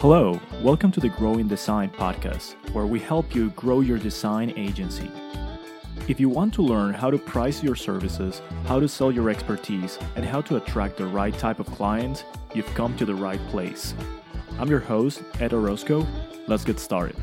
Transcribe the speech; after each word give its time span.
Hello, 0.00 0.40
welcome 0.62 0.90
to 0.92 1.00
the 1.00 1.10
Growing 1.10 1.46
Design 1.46 1.90
podcast, 1.90 2.54
where 2.72 2.86
we 2.86 2.98
help 2.98 3.34
you 3.34 3.50
grow 3.50 3.80
your 3.80 3.98
design 3.98 4.54
agency. 4.56 5.10
If 6.08 6.18
you 6.18 6.30
want 6.30 6.54
to 6.54 6.62
learn 6.62 6.94
how 6.94 7.10
to 7.10 7.18
price 7.18 7.62
your 7.62 7.76
services, 7.76 8.40
how 8.64 8.80
to 8.80 8.88
sell 8.88 9.12
your 9.12 9.28
expertise, 9.28 9.98
and 10.16 10.24
how 10.24 10.40
to 10.42 10.56
attract 10.56 10.96
the 10.96 11.06
right 11.06 11.36
type 11.36 11.60
of 11.60 11.66
clients, 11.66 12.24
you've 12.54 12.74
come 12.74 12.96
to 12.96 13.04
the 13.04 13.14
right 13.14 13.40
place. 13.48 13.94
I'm 14.58 14.70
your 14.70 14.80
host, 14.80 15.22
Ed 15.38 15.52
Orozco. 15.52 16.06
Let's 16.46 16.64
get 16.64 16.80
started. 16.80 17.16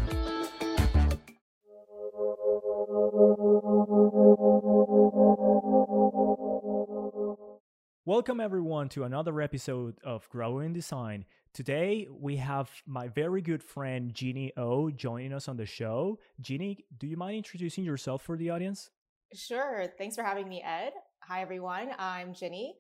Welcome, 8.08 8.39
everyone, 8.39 8.88
to 8.92 9.04
another 9.04 9.42
episode 9.42 9.98
of 10.02 10.30
Growing 10.30 10.71
Design. 10.71 11.26
Today, 11.52 12.07
we 12.10 12.38
have 12.38 12.71
my 12.86 13.10
very 13.10 13.42
good 13.42 13.61
friend 13.61 14.14
Jeannie 14.14 14.54
O 14.56 14.89
joining 14.89 15.33
us 15.33 15.50
on 15.50 15.57
the 15.57 15.66
show. 15.66 16.18
Jeannie, 16.39 16.86
do 17.00 17.06
you 17.06 17.18
mind 17.18 17.36
introducing 17.36 17.83
yourself 17.83 18.21
for 18.21 18.38
the 18.38 18.50
audience? 18.50 18.92
Sure. 19.33 19.88
Thanks 19.97 20.16
for 20.16 20.24
having 20.24 20.47
me, 20.47 20.64
Ed. 20.66 20.93
Hi, 21.24 21.42
everyone. 21.42 21.89
I'm 22.00 22.33
Ginny, 22.33 22.75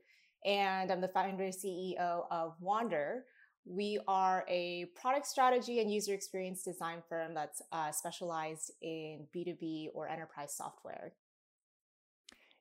and 0.45 0.89
I'm 0.89 1.01
the 1.01 1.09
founder 1.09 1.43
and 1.43 1.53
CEO 1.53 2.23
of 2.31 2.53
Wander. 2.61 3.25
We 3.65 3.99
are 4.07 4.45
a 4.47 4.85
product 4.95 5.27
strategy 5.27 5.81
and 5.81 5.91
user 5.91 6.13
experience 6.13 6.63
design 6.63 7.03
firm 7.09 7.33
that's 7.33 7.61
uh, 7.73 7.91
specialized 7.91 8.71
in 8.81 9.27
B2B 9.35 9.87
or 9.93 10.07
enterprise 10.07 10.55
software. 10.55 11.11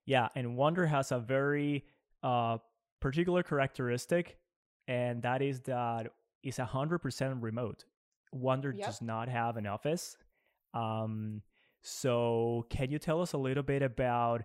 Yeah, 0.04 0.28
and 0.34 0.56
Wander 0.56 0.86
has 0.86 1.12
a 1.12 1.18
very 1.18 1.84
uh, 2.26 2.58
particular 3.00 3.44
characteristic, 3.44 4.36
and 4.88 5.22
that 5.22 5.42
is 5.42 5.60
that 5.60 6.08
it's 6.42 6.58
100% 6.58 7.36
remote. 7.40 7.84
Wander 8.32 8.74
yep. 8.76 8.86
does 8.86 9.00
not 9.00 9.28
have 9.28 9.56
an 9.56 9.66
office. 9.66 10.16
Um, 10.74 11.42
so, 11.82 12.66
can 12.68 12.90
you 12.90 12.98
tell 12.98 13.22
us 13.22 13.32
a 13.32 13.38
little 13.38 13.62
bit 13.62 13.82
about, 13.82 14.42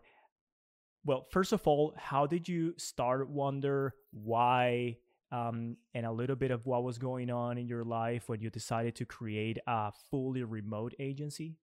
well, 1.03 1.25
first 1.31 1.53
of 1.53 1.67
all, 1.67 1.95
how 1.97 2.27
did 2.27 2.47
you 2.47 2.75
start 2.77 3.27
Wander? 3.29 3.95
Why? 4.11 4.97
Um, 5.31 5.77
and 5.95 6.05
a 6.05 6.11
little 6.11 6.35
bit 6.35 6.51
of 6.51 6.65
what 6.67 6.83
was 6.83 6.99
going 6.99 7.31
on 7.31 7.57
in 7.57 7.67
your 7.67 7.83
life 7.83 8.29
when 8.29 8.41
you 8.41 8.51
decided 8.51 8.95
to 8.97 9.05
create 9.05 9.57
a 9.65 9.91
fully 10.11 10.43
remote 10.43 10.93
agency? 10.99 11.55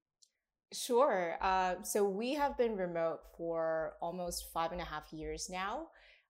Sure. 0.73 1.37
Uh, 1.41 1.77
so 1.83 2.05
we 2.05 2.35
have 2.35 2.59
been 2.59 2.77
remote 2.77 3.20
for 3.37 3.95
almost 4.03 4.53
five 4.53 4.73
and 4.73 4.81
a 4.81 4.85
half 4.85 5.12
years 5.12 5.48
now. 5.48 5.89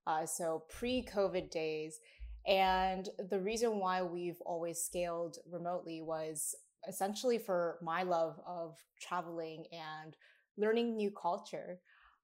Uh, 0.08 0.24
so 0.24 0.64
pre 0.70 1.04
COVID 1.04 1.50
days. 1.50 2.00
And 2.46 3.08
the 3.28 3.38
reason 3.38 3.78
why 3.78 4.02
we've 4.02 4.40
always 4.46 4.80
scaled 4.80 5.36
remotely 5.48 6.00
was 6.00 6.54
essentially 6.88 7.38
for 7.38 7.78
my 7.82 8.04
love 8.04 8.40
of 8.46 8.78
traveling 8.98 9.66
and 9.70 10.16
learning 10.56 10.96
new 10.96 11.10
culture. 11.10 11.78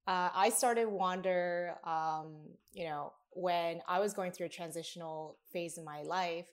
Uh, 0.07 0.31
I 0.35 0.49
started 0.49 0.87
Wander, 0.87 1.75
um, 1.85 2.37
you 2.73 2.85
know, 2.85 3.13
when 3.33 3.83
I 3.87 4.01
was 4.01 4.15
going 4.15 4.33
through 4.33 4.47
a 4.47 4.51
transitional 4.51 5.39
phase 5.53 5.77
in 5.77 5.85
my 5.85 6.03
life. 6.03 6.47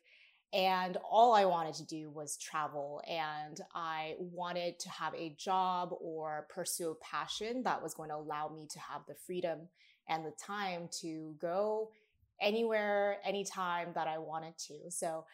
And 0.54 0.98
all 1.10 1.34
I 1.34 1.46
wanted 1.46 1.76
to 1.76 1.86
do 1.86 2.10
was 2.10 2.38
travel. 2.38 3.02
And 3.08 3.58
I 3.74 4.16
wanted 4.20 4.80
to 4.80 4.90
have 4.90 5.14
a 5.16 5.34
job 5.40 5.94
or 6.02 6.48
pursue 6.54 6.92
a 6.92 6.96
passion 6.96 7.64
that 7.64 7.82
was 7.82 7.94
going 7.94 8.10
to 8.10 8.18
allow 8.18 8.50
me 8.50 8.68
to 8.72 8.80
have 8.80 9.04
the 9.08 9.16
freedom 9.26 9.70
and 10.08 10.26
the 10.26 10.32
time 10.32 10.90
to 11.02 11.36
go 11.40 11.90
anywhere, 12.42 13.18
anytime 13.24 13.90
that 13.96 14.08
I 14.08 14.18
wanted 14.18 14.58
to. 14.68 14.90
So, 14.90 15.26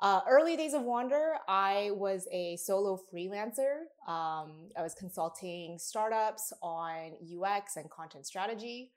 uh, 0.00 0.20
early 0.28 0.56
days 0.56 0.74
of 0.74 0.82
Wander, 0.82 1.34
I 1.48 1.90
was 1.92 2.28
a 2.30 2.56
solo 2.56 3.00
freelancer. 3.12 3.80
Um, 4.06 4.70
I 4.76 4.82
was 4.82 4.94
consulting 4.94 5.76
startups 5.78 6.52
on 6.62 7.14
UX 7.24 7.76
and 7.76 7.90
content 7.90 8.24
strategy. 8.24 8.92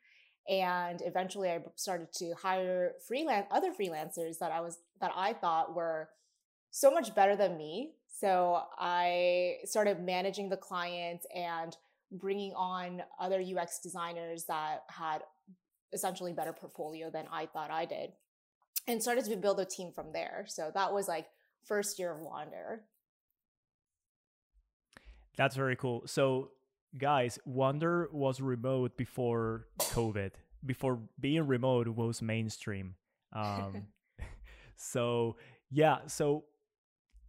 And 0.47 1.01
eventually 1.03 1.49
I 1.49 1.59
started 1.75 2.11
to 2.13 2.33
hire 2.33 2.93
freelance 3.07 3.47
other 3.51 3.71
freelancers 3.71 4.37
that 4.39 4.51
I 4.51 4.61
was 4.61 4.79
that 4.99 5.11
I 5.15 5.33
thought 5.33 5.75
were 5.75 6.09
so 6.71 6.91
much 6.91 7.15
better 7.15 7.35
than 7.35 7.57
me. 7.57 7.93
So 8.07 8.61
I 8.77 9.57
started 9.65 10.01
managing 10.01 10.49
the 10.49 10.57
clients 10.57 11.25
and 11.35 11.75
bringing 12.11 12.53
on 12.53 13.01
other 13.19 13.41
UX 13.41 13.79
designers 13.79 14.45
that 14.45 14.83
had 14.89 15.19
essentially 15.93 16.33
better 16.33 16.53
portfolio 16.53 17.09
than 17.09 17.25
I 17.31 17.45
thought 17.45 17.71
I 17.71 17.85
did 17.85 18.11
and 18.87 19.01
started 19.01 19.25
to 19.25 19.35
build 19.37 19.59
a 19.59 19.65
team 19.65 19.91
from 19.91 20.11
there. 20.11 20.45
So 20.47 20.71
that 20.73 20.93
was 20.93 21.07
like 21.07 21.27
first 21.65 21.99
year 21.99 22.11
of 22.11 22.19
Wander. 22.19 22.83
That's 25.37 25.55
very 25.55 25.75
cool. 25.75 26.03
So 26.05 26.51
guys, 26.97 27.39
Wander 27.45 28.09
was 28.11 28.41
remote 28.41 28.97
before 28.97 29.67
COVID. 29.79 30.31
Before 30.65 30.99
being 31.19 31.47
remote 31.47 31.87
was 31.87 32.21
mainstream. 32.21 32.95
Um, 33.33 33.87
so 34.75 35.37
yeah, 35.69 35.99
so 36.07 36.45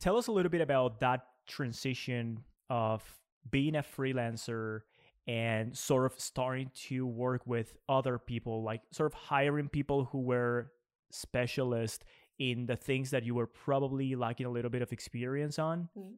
tell 0.01 0.17
us 0.17 0.27
a 0.27 0.33
little 0.33 0.51
bit 0.51 0.61
about 0.61 1.01
that 1.01 1.27
transition 1.47 2.41
of 2.69 3.03
being 3.51 3.77
a 3.77 3.83
freelancer 3.83 4.81
and 5.27 5.77
sort 5.77 6.07
of 6.07 6.19
starting 6.19 6.71
to 6.75 7.07
work 7.07 7.47
with 7.47 7.77
other 7.89 8.19
people, 8.19 8.63
like 8.63 8.83
sort 8.91 9.13
of 9.13 9.15
hiring 9.15 9.69
people 9.69 10.05
who 10.05 10.21
were 10.21 10.73
specialists 11.11 12.05
in 12.39 12.67
the 12.67 12.77
things 12.77 13.11
that 13.11 13.25
you 13.25 13.35
were 13.35 13.47
probably 13.47 14.15
lacking 14.15 14.47
a 14.47 14.51
little 14.51 14.71
bit 14.71 14.83
of 14.83 14.93
experience 14.93 15.59
on? 15.59 15.89
Mm-hmm. 15.97 16.15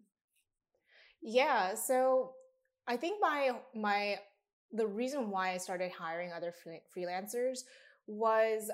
Yeah, 1.23 1.75
so 1.75 2.33
I 2.87 2.97
think 2.97 3.21
my 3.21 3.53
my 3.75 4.19
the 4.73 4.87
reason 4.87 5.31
why 5.31 5.53
I 5.53 5.59
started 5.59 5.91
hiring 5.93 6.33
other 6.33 6.53
freelancers 6.95 7.61
was 8.07 8.71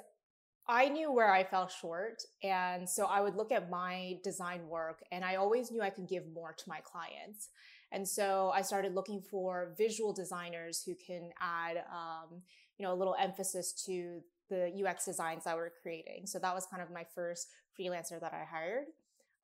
I 0.67 0.89
knew 0.89 1.13
where 1.13 1.33
I 1.33 1.45
fell 1.45 1.69
short. 1.69 2.23
And 2.43 2.89
so 2.89 3.07
I 3.07 3.21
would 3.21 3.35
look 3.35 3.53
at 3.53 3.71
my 3.71 4.19
design 4.23 4.69
work 4.69 5.03
and 5.11 5.25
I 5.25 5.37
always 5.37 5.71
knew 5.71 5.83
I 5.83 5.91
could 5.91 6.09
give 6.09 6.33
more 6.33 6.53
to 6.53 6.69
my 6.69 6.81
clients. 6.81 7.49
And 7.93 8.07
so 8.07 8.53
I 8.55 8.63
started 8.63 8.95
looking 8.95 9.21
for 9.21 9.75
visual 9.77 10.13
designers 10.13 10.83
who 10.83 10.95
can 10.95 11.31
add, 11.41 11.79
um, 11.93 12.43
you 12.79 12.85
know, 12.85 12.93
a 12.93 12.95
little 12.95 13.17
emphasis 13.19 13.73
to 13.87 14.21
the 14.49 14.85
UX 14.85 15.05
designs 15.05 15.45
that 15.45 15.57
we're 15.57 15.71
creating. 15.83 16.27
So 16.27 16.39
that 16.39 16.55
was 16.55 16.67
kind 16.67 16.83
of 16.83 16.91
my 16.91 17.05
first 17.15 17.49
freelancer 17.79 18.21
that 18.21 18.33
I 18.33 18.45
hired. 18.45 18.87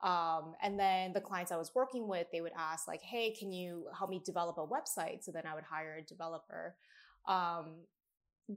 Um, 0.03 0.55
and 0.63 0.79
then 0.79 1.13
the 1.13 1.21
clients 1.21 1.51
I 1.51 1.57
was 1.57 1.73
working 1.75 2.07
with, 2.07 2.27
they 2.31 2.41
would 2.41 2.53
ask 2.57 2.87
like, 2.87 3.03
"Hey, 3.03 3.31
can 3.31 3.51
you 3.51 3.87
help 3.97 4.11
me 4.11 4.21
develop 4.25 4.59
a 4.59 4.67
website?" 4.67 5.25
So 5.25 5.33
then 5.33 5.47
I 5.47 5.55
would 5.55 5.65
hire 5.65 5.97
a 5.97 6.03
developer. 6.03 6.77
Um, 7.27 7.87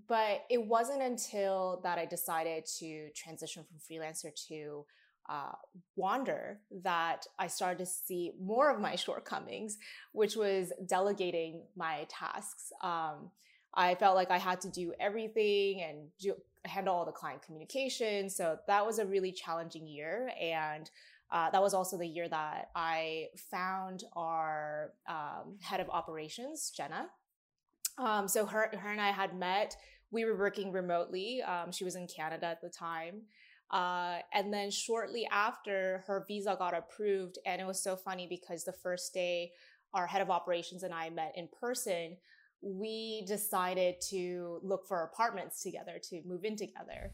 but 0.08 0.46
it 0.50 0.64
wasn't 0.64 1.02
until 1.02 1.80
that 1.84 1.98
I 1.98 2.06
decided 2.06 2.66
to 2.78 3.10
transition 3.12 3.64
from 3.64 3.78
freelancer 3.78 4.34
to 4.48 4.86
uh, 5.30 5.54
wander 5.96 6.60
that 6.84 7.26
I 7.38 7.48
started 7.48 7.78
to 7.80 7.86
see 7.86 8.32
more 8.42 8.72
of 8.72 8.82
my 8.82 8.96
shortcomings, 8.96 9.78
which 10.12 10.36
was 10.36 10.74
delegating 10.88 11.62
my 11.76 12.08
tasks. 12.10 12.72
Um, 12.82 13.30
I 13.74 13.96
felt 13.96 14.16
like 14.16 14.32
I 14.32 14.40
had 14.40 14.60
to 14.62 14.70
do 14.70 14.94
everything 15.00 15.84
and 15.84 16.08
do, 16.20 16.34
handle 16.66 16.96
all 16.96 17.06
the 17.06 17.12
client 17.12 17.44
communication. 17.44 18.30
So 18.30 18.58
that 18.68 18.86
was 18.86 18.98
a 18.98 19.06
really 19.06 19.32
challenging 19.32 19.88
year. 19.88 20.32
And 20.42 20.90
uh, 21.32 21.52
that 21.52 21.62
was 21.62 21.76
also 21.76 21.96
the 21.96 22.08
year 22.08 22.28
that 22.28 22.70
I 22.76 23.28
found 23.52 24.04
our 24.16 24.94
um, 25.08 25.60
head 25.62 25.80
of 25.80 25.90
operations, 25.90 26.72
Jenna. 26.76 27.08
Um, 28.00 28.28
so 28.28 28.48
her, 28.48 28.72
her 28.76 28.90
and 28.92 29.02
I 29.02 29.12
had 29.12 29.38
met. 29.38 29.76
We 30.10 30.26
were 30.26 30.36
working 30.36 30.72
remotely. 30.72 31.44
Um, 31.44 31.72
she 31.72 31.84
was 31.84 31.96
in 31.96 32.08
Canada 32.08 32.48
at 32.48 32.62
the 32.62 32.70
time. 32.70 33.22
Uh, 33.72 34.18
and 34.34 34.54
then 34.54 34.72
shortly 34.72 35.28
after, 35.32 36.04
her 36.08 36.26
visa 36.28 36.56
got 36.58 36.76
approved. 36.76 37.38
And 37.46 37.62
it 37.62 37.68
was 37.68 37.82
so 37.82 37.96
funny 37.96 38.28
because 38.28 38.64
the 38.64 38.74
first 38.74 39.14
day, 39.14 39.52
our 39.94 40.08
head 40.08 40.22
of 40.22 40.30
operations 40.30 40.84
and 40.84 40.94
I 40.94 41.10
met 41.10 41.34
in 41.36 41.48
person. 41.60 42.18
We 42.62 43.24
decided 43.28 43.96
to 44.10 44.60
look 44.64 44.88
for 44.88 45.04
apartments 45.04 45.62
together 45.62 46.00
to 46.10 46.22
move 46.26 46.44
in 46.44 46.56
together. 46.56 47.14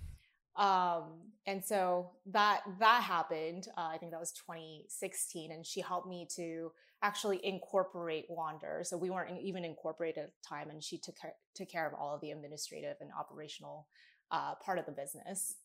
Um, 0.55 1.19
and 1.45 1.63
so 1.63 2.11
that 2.27 2.61
that 2.79 3.03
happened. 3.03 3.67
Uh, 3.77 3.89
I 3.93 3.97
think 3.97 4.11
that 4.11 4.19
was 4.19 4.31
2016, 4.31 5.51
and 5.51 5.65
she 5.65 5.81
helped 5.81 6.07
me 6.07 6.27
to 6.35 6.71
actually 7.03 7.45
incorporate 7.45 8.25
Wander. 8.29 8.81
So 8.83 8.97
we 8.97 9.09
weren't 9.09 9.39
even 9.41 9.65
incorporated 9.65 10.23
at 10.23 10.29
the 10.29 10.47
time, 10.47 10.69
and 10.69 10.83
she 10.83 10.97
took 10.97 11.17
care, 11.19 11.33
took 11.53 11.69
care 11.69 11.85
of 11.85 11.93
all 11.93 12.15
of 12.15 12.21
the 12.21 12.31
administrative 12.31 12.95
and 13.01 13.11
operational 13.17 13.87
uh, 14.31 14.55
part 14.55 14.79
of 14.79 14.85
the 14.85 14.91
business. 14.91 15.55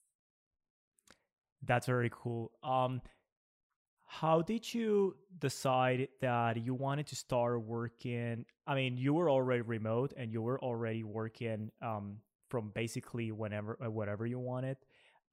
That's 1.62 1.86
very 1.86 2.10
cool. 2.12 2.52
Um, 2.62 3.02
how 4.06 4.42
did 4.42 4.74
you 4.74 5.16
decide 5.38 6.08
that 6.20 6.56
you 6.56 6.74
wanted 6.74 7.06
to 7.08 7.16
start 7.16 7.62
working? 7.62 8.44
I 8.66 8.74
mean, 8.74 8.96
you 8.96 9.14
were 9.14 9.30
already 9.30 9.62
remote 9.62 10.12
and 10.16 10.32
you 10.32 10.42
were 10.42 10.60
already 10.60 11.04
working 11.04 11.70
um, 11.82 12.18
from 12.48 12.70
basically 12.74 13.30
whenever 13.32 13.78
uh, 13.84 13.90
whatever 13.90 14.26
you 14.26 14.38
wanted. 14.38 14.76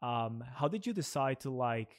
um, 0.01 0.43
how 0.55 0.67
did 0.67 0.85
you 0.85 0.93
decide 0.93 1.39
to 1.41 1.49
like 1.51 1.97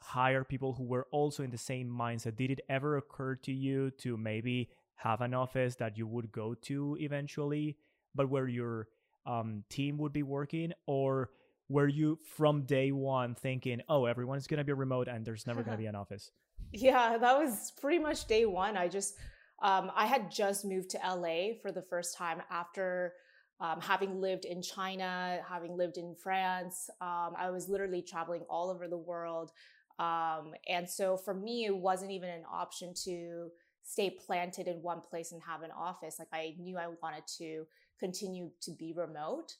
hire 0.00 0.44
people 0.44 0.72
who 0.74 0.84
were 0.84 1.06
also 1.12 1.42
in 1.42 1.50
the 1.50 1.58
same 1.58 1.88
mindset? 1.88 2.36
Did 2.36 2.50
it 2.52 2.60
ever 2.68 2.96
occur 2.96 3.36
to 3.36 3.52
you 3.52 3.90
to 3.98 4.16
maybe 4.16 4.70
have 4.96 5.20
an 5.20 5.34
office 5.34 5.76
that 5.76 5.98
you 5.98 6.06
would 6.06 6.32
go 6.32 6.54
to 6.54 6.96
eventually, 7.00 7.76
but 8.14 8.28
where 8.28 8.48
your 8.48 8.88
um, 9.26 9.64
team 9.70 9.98
would 9.98 10.12
be 10.12 10.22
working, 10.22 10.72
or 10.86 11.30
were 11.68 11.88
you 11.88 12.18
from 12.36 12.62
day 12.62 12.92
one 12.92 13.34
thinking, 13.34 13.80
"Oh, 13.88 14.04
everyone's 14.06 14.46
gonna 14.46 14.64
be 14.64 14.72
remote 14.72 15.08
and 15.08 15.24
there's 15.24 15.46
never 15.46 15.62
gonna 15.62 15.78
be 15.78 15.86
an 15.92 15.94
office"? 15.94 16.30
Yeah, 16.72 17.16
that 17.18 17.38
was 17.38 17.72
pretty 17.80 17.98
much 17.98 18.26
day 18.26 18.46
one. 18.46 18.76
I 18.76 18.88
just 18.88 19.14
um, 19.62 19.90
I 19.94 20.06
had 20.06 20.30
just 20.30 20.64
moved 20.64 20.90
to 20.90 20.98
LA 20.98 21.54
for 21.62 21.72
the 21.72 21.82
first 21.82 22.16
time 22.16 22.42
after 22.50 23.14
um, 23.60 23.80
having 23.80 24.20
lived 24.20 24.44
in 24.44 24.60
China, 24.60 25.40
having 25.48 25.76
lived 25.76 25.96
in 25.96 26.14
France. 26.14 26.90
Um, 27.00 27.34
I 27.38 27.50
was 27.50 27.68
literally 27.68 28.02
traveling 28.02 28.42
all 28.50 28.68
over 28.68 28.88
the 28.88 28.98
world. 28.98 29.52
Um, 29.98 30.54
and 30.68 30.88
so 30.88 31.16
for 31.16 31.32
me, 31.32 31.66
it 31.66 31.76
wasn't 31.76 32.10
even 32.10 32.28
an 32.28 32.42
option 32.52 32.92
to 33.04 33.50
stay 33.84 34.10
planted 34.10 34.66
in 34.66 34.82
one 34.82 35.00
place 35.00 35.32
and 35.32 35.40
have 35.42 35.62
an 35.62 35.70
office. 35.70 36.16
Like 36.18 36.28
I 36.32 36.56
knew 36.58 36.76
I 36.78 36.88
wanted 37.02 37.24
to 37.38 37.64
continue 38.00 38.50
to 38.62 38.72
be 38.72 38.92
remote. 38.92 39.54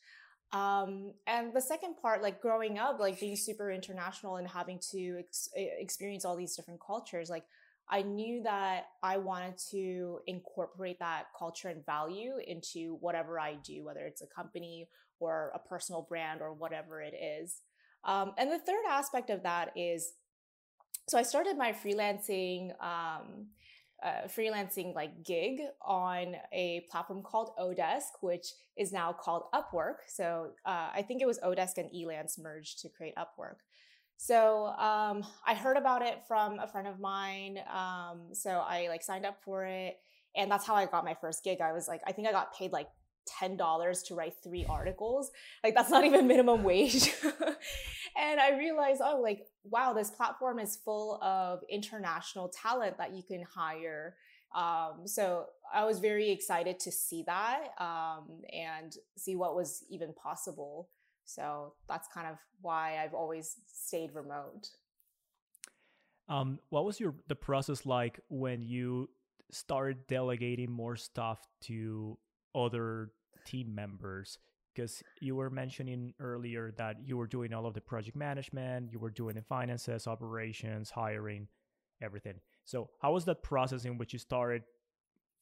Um, 0.55 1.15
and 1.27 1.53
the 1.53 1.61
second 1.61 1.97
part, 2.01 2.23
like 2.23 2.41
growing 2.41 2.79
up, 2.79 3.01
like 3.01 3.19
being 3.19 3.35
super 3.35 3.73
international 3.73 4.37
and 4.37 4.47
having 4.47 4.79
to 4.93 5.17
ex- 5.19 5.49
experience 5.57 6.25
all 6.25 6.37
these 6.37 6.55
different 6.55 6.81
cultures, 6.81 7.29
like 7.29 7.45
I 7.91 8.03
knew 8.03 8.41
that 8.45 8.85
I 9.03 9.17
wanted 9.17 9.59
to 9.73 10.21
incorporate 10.29 11.01
that 11.01 11.25
culture 11.37 11.69
and 11.69 11.85
value 11.85 12.35
into 12.47 12.97
whatever 13.01 13.41
I 13.41 13.57
do, 13.65 13.85
whether 13.85 14.07
it's 14.07 14.23
a 14.23 14.27
company 14.27 14.89
or 15.19 15.51
a 15.57 15.59
personal 15.59 16.03
brand 16.03 16.41
or 16.41 16.55
whatever 16.55 17.03
it 17.03 17.15
is. 17.15 17.61
Um, 18.05 18.33
and 18.39 18.51
the 18.51 18.59
third 18.59 18.85
aspect 18.89 19.31
of 19.31 19.43
that 19.43 19.73
is 19.77 20.13
so 21.09 21.19
I 21.19 21.23
started 21.23 21.59
my 21.59 21.73
freelancing. 21.73 22.71
Um, 22.81 23.49
freelancing 24.29 24.95
like 24.95 25.25
gig 25.25 25.61
on 25.83 26.37
a 26.53 26.87
platform 26.91 27.23
called 27.23 27.51
Odesk, 27.59 28.21
which 28.21 28.49
is 28.77 28.93
now 28.93 29.13
called 29.13 29.45
Upwork. 29.55 29.97
So 30.09 30.51
uh, 30.67 30.91
I 30.95 31.03
think 31.07 31.23
it 31.23 31.27
was 31.27 31.39
Odesk 31.41 31.79
and 31.79 31.91
Elance 31.91 32.39
merged 32.39 32.81
to 32.81 32.89
create 32.89 33.15
Upwork. 33.17 33.57
So 34.17 34.67
um, 34.67 35.25
I 35.47 35.55
heard 35.55 35.77
about 35.77 36.03
it 36.03 36.23
from 36.27 36.59
a 36.59 36.67
friend 36.67 36.87
of 36.87 37.01
mine. 37.01 37.59
Um, 37.73 38.29
so 38.33 38.51
I 38.67 38.89
like 38.89 39.03
signed 39.03 39.27
up 39.27 39.39
for 39.45 39.65
it, 39.65 39.97
and 40.37 40.51
that's 40.51 40.67
how 40.67 40.75
I 40.75 40.87
got 40.87 41.05
my 41.05 41.15
first 41.15 41.43
gig. 41.43 41.61
I 41.61 41.73
was 41.73 41.89
like, 41.89 42.01
I 42.07 42.13
think 42.13 42.29
I 42.29 42.33
got 42.33 42.55
paid 42.57 42.73
like 42.73 42.89
ten 43.27 43.57
dollars 43.57 44.03
to 44.05 44.15
write 44.15 44.35
three 44.43 44.67
articles. 44.69 45.31
Like 45.63 45.75
that's 45.75 45.91
not 45.91 46.05
even 46.05 46.27
minimum 46.27 46.63
wage. 46.63 47.13
and 48.17 48.41
I 48.41 48.57
realized, 48.59 49.01
oh, 49.05 49.21
like 49.21 49.47
wow, 49.65 49.93
this 49.93 50.11
platform 50.11 50.59
is 50.59 50.77
full 50.77 51.23
of 51.23 51.61
international 51.71 52.49
talent 52.49 52.99
that 52.99 53.15
you 53.15 53.23
can 53.23 53.43
hire. 53.43 54.17
Um, 54.55 55.07
so 55.07 55.47
I 55.73 55.85
was 55.85 55.99
very 55.99 56.31
excited 56.31 56.79
to 56.81 56.93
see 56.93 57.25
that 57.27 57.71
um, 57.79 58.43
and 58.53 58.97
see 59.17 59.35
what 59.35 59.57
was 59.57 59.83
even 59.91 60.13
possible. 60.13 60.89
So 61.25 61.75
that's 61.89 62.07
kind 62.13 62.29
of 62.29 62.37
why 62.61 63.03
I've 63.03 63.15
always 63.15 63.57
stayed 63.67 64.15
remote. 64.15 64.69
Um, 66.29 66.59
what 66.71 66.85
was 66.85 67.01
your 67.01 67.15
the 67.29 67.35
process 67.35 67.85
like 67.85 68.21
when 68.29 68.63
you 68.63 69.11
started 69.51 70.07
delegating 70.07 70.71
more 70.71 70.97
stuff 70.97 71.41
to 71.63 72.19
other 72.55 73.11
team 73.45 73.75
members? 73.75 74.39
Because 74.75 75.03
you 75.21 75.37
were 75.37 75.51
mentioning 75.51 76.15
earlier 76.19 76.73
that 76.79 76.97
you 77.05 77.17
were 77.17 77.29
doing 77.29 77.55
all 77.55 77.67
of 77.67 77.75
the 77.75 77.81
project 77.81 78.17
management, 78.17 78.91
you 78.91 78.99
were 78.99 79.11
doing 79.11 79.37
the 79.37 79.43
finances, 79.43 80.07
operations, 80.07 80.91
hiring, 80.91 81.47
everything. 82.03 82.41
So, 82.65 82.91
how 83.01 83.13
was 83.13 83.25
that 83.27 83.43
process 83.43 83.85
in 83.85 83.99
which 83.99 84.13
you 84.13 84.19
started 84.19 84.63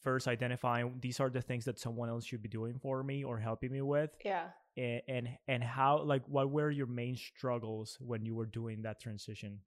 first 0.02 0.26
identifying 0.28 0.98
these 1.00 1.20
are 1.20 1.30
the 1.30 1.40
things 1.40 1.64
that 1.64 1.78
someone 1.78 2.08
else 2.08 2.26
should 2.26 2.42
be 2.42 2.48
doing 2.48 2.78
for 2.82 3.02
me 3.02 3.24
or 3.24 3.38
helping 3.38 3.72
me 3.72 3.80
with? 3.80 4.10
Yeah 4.24 4.48
and 4.76 5.02
and, 5.08 5.28
and 5.48 5.62
how 5.62 6.02
like 6.02 6.22
what 6.26 6.50
were 6.50 6.70
your 6.70 6.86
main 6.86 7.16
struggles 7.16 7.98
when 8.00 8.24
you 8.24 8.34
were 8.34 8.46
doing 8.46 8.82
that 8.82 9.00
transition 9.00 9.58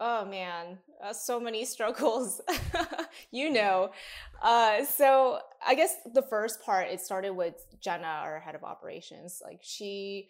oh 0.00 0.24
man. 0.24 0.78
Uh, 1.02 1.12
so 1.12 1.38
many 1.40 1.64
struggles. 1.74 2.40
You 3.30 3.50
know. 3.50 3.90
Uh, 4.42 4.84
so 4.84 5.40
i 5.66 5.74
guess 5.74 5.96
the 6.14 6.22
first 6.22 6.62
part 6.62 6.88
it 6.88 7.00
started 7.00 7.32
with 7.32 7.54
jenna 7.80 8.06
our 8.06 8.40
head 8.40 8.54
of 8.54 8.64
operations. 8.64 9.42
Like 9.44 9.60
she 9.62 10.28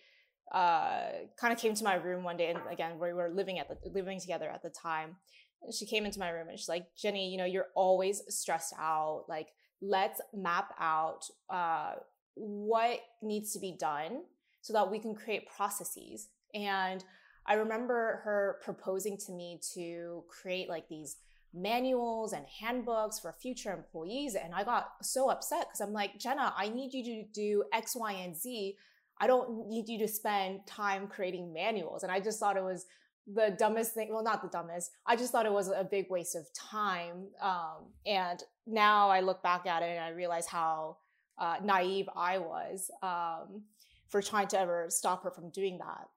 uh, 0.52 1.10
kind 1.38 1.52
of 1.52 1.58
came 1.58 1.74
to 1.74 1.84
my 1.84 1.94
room 1.94 2.24
one 2.24 2.36
day 2.36 2.48
and 2.48 2.58
again 2.70 2.98
we 2.98 3.12
were 3.12 3.28
living 3.28 3.58
at 3.58 3.68
the 3.68 3.76
living 3.90 4.18
together 4.20 4.48
at 4.48 4.62
the 4.62 4.70
time. 4.70 5.16
And 5.62 5.74
she 5.74 5.86
came 5.86 6.06
into 6.06 6.18
my 6.18 6.30
room 6.30 6.48
and 6.48 6.58
she's 6.58 6.68
like 6.68 6.86
jenny 6.96 7.30
you 7.30 7.38
know 7.38 7.44
you're 7.44 7.68
always 7.74 8.22
stressed 8.28 8.74
out. 8.78 9.24
Like 9.28 9.48
let's 9.80 10.20
map 10.32 10.74
out 10.80 11.24
uh, 11.50 11.94
what 12.34 13.00
needs 13.22 13.52
to 13.52 13.58
be 13.60 13.76
done 13.78 14.22
so 14.62 14.72
that 14.72 14.90
we 14.90 14.98
can 14.98 15.14
create 15.14 15.48
processes. 15.54 16.28
And 16.54 17.04
I 17.48 17.54
remember 17.54 18.20
her 18.24 18.58
proposing 18.62 19.16
to 19.26 19.32
me 19.32 19.58
to 19.74 20.22
create 20.28 20.68
like 20.68 20.88
these 20.88 21.16
manuals 21.54 22.34
and 22.34 22.44
handbooks 22.60 23.18
for 23.18 23.32
future 23.32 23.72
employees. 23.72 24.34
And 24.34 24.54
I 24.54 24.64
got 24.64 24.90
so 25.02 25.30
upset 25.30 25.66
because 25.68 25.80
I'm 25.80 25.94
like, 25.94 26.18
Jenna, 26.18 26.52
I 26.56 26.68
need 26.68 26.92
you 26.92 27.02
to 27.04 27.22
do 27.32 27.64
X, 27.72 27.96
Y, 27.96 28.12
and 28.12 28.36
Z. 28.36 28.76
I 29.18 29.26
don't 29.26 29.66
need 29.66 29.88
you 29.88 29.98
to 30.00 30.08
spend 30.08 30.66
time 30.66 31.08
creating 31.08 31.52
manuals. 31.52 32.02
And 32.02 32.12
I 32.12 32.20
just 32.20 32.38
thought 32.38 32.58
it 32.58 32.62
was 32.62 32.84
the 33.26 33.56
dumbest 33.58 33.94
thing. 33.94 34.12
Well, 34.12 34.22
not 34.22 34.42
the 34.42 34.48
dumbest. 34.48 34.92
I 35.06 35.16
just 35.16 35.32
thought 35.32 35.46
it 35.46 35.52
was 35.52 35.68
a 35.68 35.88
big 35.90 36.10
waste 36.10 36.36
of 36.36 36.52
time. 36.52 37.28
Um, 37.40 37.86
and 38.06 38.42
now 38.66 39.08
I 39.08 39.20
look 39.20 39.42
back 39.42 39.66
at 39.66 39.82
it 39.82 39.86
and 39.86 40.00
I 40.04 40.10
realize 40.10 40.46
how 40.46 40.98
uh, 41.38 41.56
naive 41.64 42.10
I 42.14 42.38
was 42.38 42.90
um, 43.02 43.62
for 44.08 44.20
trying 44.20 44.48
to 44.48 44.60
ever 44.60 44.86
stop 44.90 45.24
her 45.24 45.30
from 45.30 45.48
doing 45.48 45.78
that. 45.78 46.08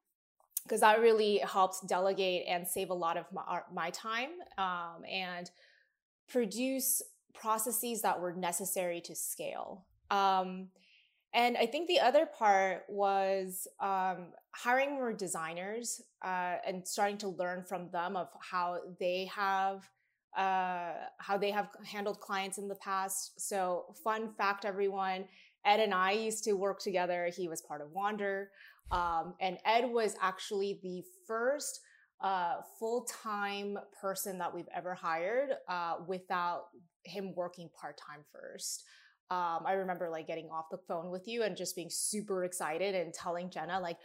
Because 0.63 0.81
that 0.81 0.99
really 0.99 1.39
helped 1.39 1.87
delegate 1.87 2.45
and 2.47 2.67
save 2.67 2.89
a 2.89 2.93
lot 2.93 3.17
of 3.17 3.25
my, 3.33 3.61
my 3.73 3.89
time 3.89 4.29
um, 4.57 5.03
and 5.09 5.49
produce 6.29 7.01
processes 7.33 8.01
that 8.03 8.19
were 8.19 8.33
necessary 8.33 9.01
to 9.01 9.15
scale. 9.15 9.85
Um, 10.09 10.67
and 11.33 11.57
I 11.57 11.65
think 11.65 11.87
the 11.87 11.99
other 11.99 12.25
part 12.25 12.83
was 12.89 13.67
um, 13.79 14.27
hiring 14.53 14.91
more 14.91 15.13
designers 15.13 16.01
uh, 16.23 16.55
and 16.67 16.85
starting 16.85 17.17
to 17.19 17.29
learn 17.29 17.63
from 17.63 17.89
them 17.91 18.17
of 18.17 18.27
how 18.39 18.79
they 18.99 19.29
have 19.33 19.87
uh, 20.37 20.93
how 21.17 21.37
they 21.37 21.51
have 21.51 21.67
handled 21.85 22.21
clients 22.21 22.57
in 22.57 22.69
the 22.69 22.75
past. 22.75 23.33
So, 23.37 23.93
fun 24.01 24.31
fact, 24.37 24.63
everyone 24.63 25.25
Ed 25.65 25.79
and 25.79 25.93
I 25.93 26.11
used 26.11 26.43
to 26.45 26.53
work 26.53 26.79
together. 26.79 27.29
He 27.35 27.47
was 27.47 27.61
part 27.61 27.81
of 27.81 27.91
Wander. 27.91 28.49
Um, 28.89 29.35
and 29.39 29.57
Ed 29.65 29.85
was 29.85 30.15
actually 30.21 30.79
the 30.81 31.03
first 31.27 31.81
uh, 32.21 32.55
full 32.79 33.07
time 33.23 33.77
person 33.99 34.37
that 34.39 34.53
we've 34.53 34.67
ever 34.75 34.93
hired 34.93 35.51
uh, 35.67 35.95
without 36.07 36.65
him 37.03 37.33
working 37.35 37.69
part 37.79 37.97
time 37.97 38.23
first. 38.31 38.83
Um, 39.29 39.63
I 39.65 39.73
remember 39.73 40.09
like 40.09 40.27
getting 40.27 40.49
off 40.49 40.65
the 40.69 40.77
phone 40.89 41.09
with 41.09 41.27
you 41.27 41.43
and 41.43 41.55
just 41.55 41.75
being 41.75 41.89
super 41.89 42.43
excited 42.43 42.95
and 42.95 43.13
telling 43.13 43.49
Jenna, 43.49 43.79
like, 43.79 43.97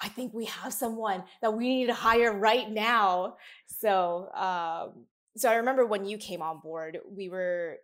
I 0.00 0.08
think 0.08 0.32
we 0.32 0.44
have 0.44 0.72
someone 0.72 1.24
that 1.42 1.52
we 1.52 1.68
need 1.68 1.86
to 1.86 1.94
hire 1.94 2.32
right 2.32 2.70
now. 2.70 3.34
So, 3.66 4.30
um, 4.34 5.06
so 5.36 5.50
I 5.50 5.56
remember 5.56 5.84
when 5.84 6.04
you 6.04 6.16
came 6.16 6.42
on 6.42 6.60
board, 6.60 6.98
we 7.10 7.28
were 7.28 7.78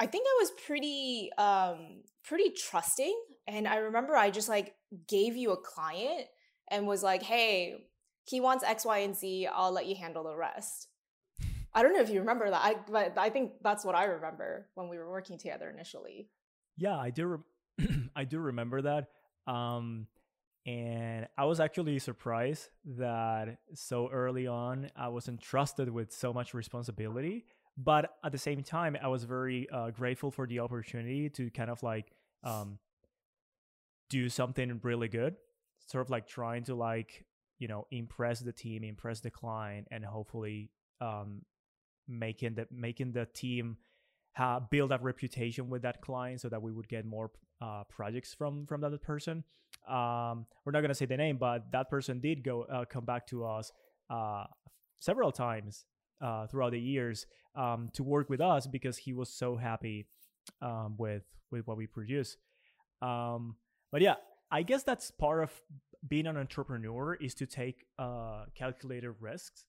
I 0.00 0.06
think 0.06 0.26
I 0.26 0.36
was 0.40 0.50
pretty 0.66 1.30
um 1.36 2.02
pretty 2.24 2.50
trusting 2.50 3.14
and 3.46 3.68
I 3.68 3.76
remember 3.76 4.16
I 4.16 4.30
just 4.30 4.48
like 4.48 4.74
gave 5.06 5.36
you 5.36 5.52
a 5.52 5.58
client 5.58 6.26
and 6.68 6.86
was 6.86 7.02
like, 7.02 7.22
"Hey, 7.22 7.74
he 8.24 8.40
wants 8.40 8.64
X, 8.64 8.86
Y, 8.86 8.98
and 8.98 9.14
Z. 9.14 9.48
I'll 9.52 9.72
let 9.72 9.86
you 9.86 9.94
handle 9.94 10.24
the 10.24 10.34
rest." 10.34 10.88
I 11.74 11.82
don't 11.82 11.92
know 11.92 12.00
if 12.00 12.08
you 12.08 12.20
remember 12.20 12.48
that. 12.48 12.64
I 12.64 12.76
but 12.90 13.18
I 13.18 13.28
think 13.28 13.52
that's 13.62 13.84
what 13.84 13.94
I 13.94 14.04
remember 14.04 14.68
when 14.74 14.88
we 14.88 14.96
were 14.96 15.10
working 15.10 15.36
together 15.36 15.68
initially. 15.68 16.30
Yeah, 16.78 16.96
I 16.96 17.10
do 17.10 17.26
re- 17.26 17.86
I 18.16 18.24
do 18.24 18.38
remember 18.38 18.80
that. 18.80 19.08
Um 19.46 20.06
and 20.64 21.28
I 21.36 21.44
was 21.44 21.60
actually 21.60 21.98
surprised 21.98 22.68
that 22.98 23.58
so 23.74 24.08
early 24.10 24.46
on 24.46 24.90
I 24.96 25.08
was 25.08 25.28
entrusted 25.28 25.90
with 25.90 26.10
so 26.12 26.32
much 26.32 26.54
responsibility. 26.54 27.44
But 27.76 28.10
at 28.24 28.32
the 28.32 28.38
same 28.38 28.62
time, 28.62 28.96
I 29.02 29.08
was 29.08 29.24
very 29.24 29.68
uh, 29.70 29.90
grateful 29.90 30.30
for 30.30 30.46
the 30.46 30.60
opportunity 30.60 31.30
to 31.30 31.50
kind 31.50 31.70
of 31.70 31.82
like 31.82 32.12
um, 32.44 32.78
do 34.08 34.28
something 34.28 34.80
really 34.82 35.08
good, 35.08 35.36
sort 35.86 36.02
of 36.02 36.10
like 36.10 36.26
trying 36.26 36.64
to 36.64 36.74
like 36.74 37.24
you 37.58 37.68
know 37.68 37.86
impress 37.90 38.40
the 38.40 38.52
team, 38.52 38.84
impress 38.84 39.20
the 39.20 39.30
client, 39.30 39.88
and 39.90 40.04
hopefully 40.04 40.70
um, 41.00 41.42
making 42.08 42.54
the 42.54 42.66
making 42.70 43.12
the 43.12 43.26
team 43.32 43.76
ha- 44.34 44.60
build 44.60 44.92
a 44.92 44.98
reputation 45.00 45.70
with 45.70 45.82
that 45.82 46.02
client 46.02 46.40
so 46.40 46.48
that 46.48 46.60
we 46.60 46.72
would 46.72 46.88
get 46.88 47.06
more 47.06 47.30
uh, 47.62 47.84
projects 47.88 48.34
from 48.34 48.66
from 48.66 48.80
that 48.80 49.00
person. 49.02 49.44
Um, 49.88 50.46
we're 50.64 50.72
not 50.72 50.82
gonna 50.82 50.94
say 50.94 51.06
the 51.06 51.16
name, 51.16 51.38
but 51.38 51.70
that 51.72 51.88
person 51.88 52.20
did 52.20 52.42
go 52.44 52.64
uh, 52.64 52.84
come 52.84 53.04
back 53.04 53.26
to 53.28 53.44
us 53.44 53.72
uh, 54.10 54.44
several 54.98 55.32
times 55.32 55.84
uh, 56.20 56.46
throughout 56.46 56.72
the 56.72 56.80
years 56.80 57.26
um, 57.56 57.88
to 57.94 58.02
work 58.02 58.30
with 58.30 58.40
us 58.40 58.66
because 58.66 58.96
he 58.96 59.12
was 59.12 59.28
so 59.28 59.56
happy 59.56 60.06
um, 60.62 60.94
with 60.98 61.24
with 61.50 61.66
what 61.66 61.76
we 61.76 61.86
produce. 61.86 62.36
Um, 63.02 63.56
but 63.90 64.02
yeah, 64.02 64.14
I 64.50 64.62
guess 64.62 64.82
that's 64.82 65.10
part 65.10 65.42
of 65.42 65.50
being 66.06 66.26
an 66.26 66.36
entrepreneur 66.36 67.14
is 67.14 67.34
to 67.34 67.46
take 67.46 67.84
uh, 67.98 68.44
calculated 68.54 69.14
risks, 69.20 69.64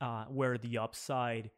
uh, 0.00 0.24
where 0.24 0.58
the 0.58 0.78
upside, 0.78 1.50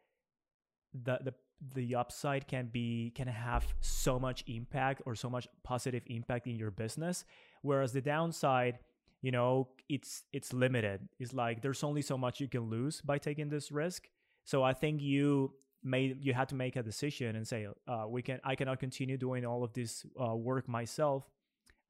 the 0.93 1.19
the 1.23 1.33
the 1.75 1.95
upside 1.95 2.47
can 2.47 2.69
be 2.71 3.11
can 3.15 3.27
have 3.27 3.65
so 3.79 4.19
much 4.19 4.43
impact 4.47 5.01
or 5.05 5.15
so 5.15 5.29
much 5.29 5.47
positive 5.63 6.03
impact 6.07 6.47
in 6.47 6.55
your 6.55 6.71
business, 6.71 7.25
whereas 7.61 7.93
the 7.93 8.01
downside 8.01 8.79
you 9.23 9.31
know 9.31 9.69
it's 9.89 10.23
it's 10.31 10.53
limited. 10.53 10.99
It's 11.17 11.33
like 11.33 11.63
there's 11.63 11.83
only 11.83 12.03
so 12.03 12.15
much 12.15 12.39
you 12.39 12.47
can 12.47 12.69
lose 12.69 13.01
by 13.01 13.17
taking 13.17 13.49
this 13.49 13.71
risk. 13.71 14.09
So 14.43 14.61
i 14.61 14.73
think 14.73 15.01
you 15.01 15.53
made 15.81 16.17
you 16.21 16.33
had 16.33 16.49
to 16.49 16.55
make 16.55 16.75
a 16.75 16.83
decision 16.83 17.35
and 17.35 17.47
say 17.47 17.67
uh, 17.87 18.05
we 18.07 18.21
can 18.21 18.39
i 18.43 18.53
cannot 18.55 18.79
continue 18.79 19.17
doing 19.17 19.45
all 19.45 19.63
of 19.63 19.73
this 19.73 20.05
uh, 20.21 20.35
work 20.35 20.67
myself. 20.67 21.23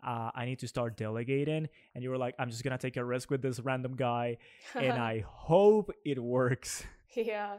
Uh, 0.05 0.29
i 0.35 0.45
need 0.45 0.59
to 0.59 0.67
start 0.67 0.95
delegating. 0.95 1.67
And 1.95 2.03
you 2.03 2.11
were 2.11 2.19
like 2.19 2.35
i'm 2.37 2.51
just 2.51 2.63
gonna 2.63 2.77
take 2.77 2.97
a 2.97 3.03
risk 3.03 3.31
with 3.31 3.41
this 3.41 3.59
random 3.59 3.95
guy 3.95 4.37
and 4.75 4.93
i 5.13 5.25
hope 5.27 5.91
it 6.05 6.21
works. 6.21 6.83
Yeah 7.15 7.57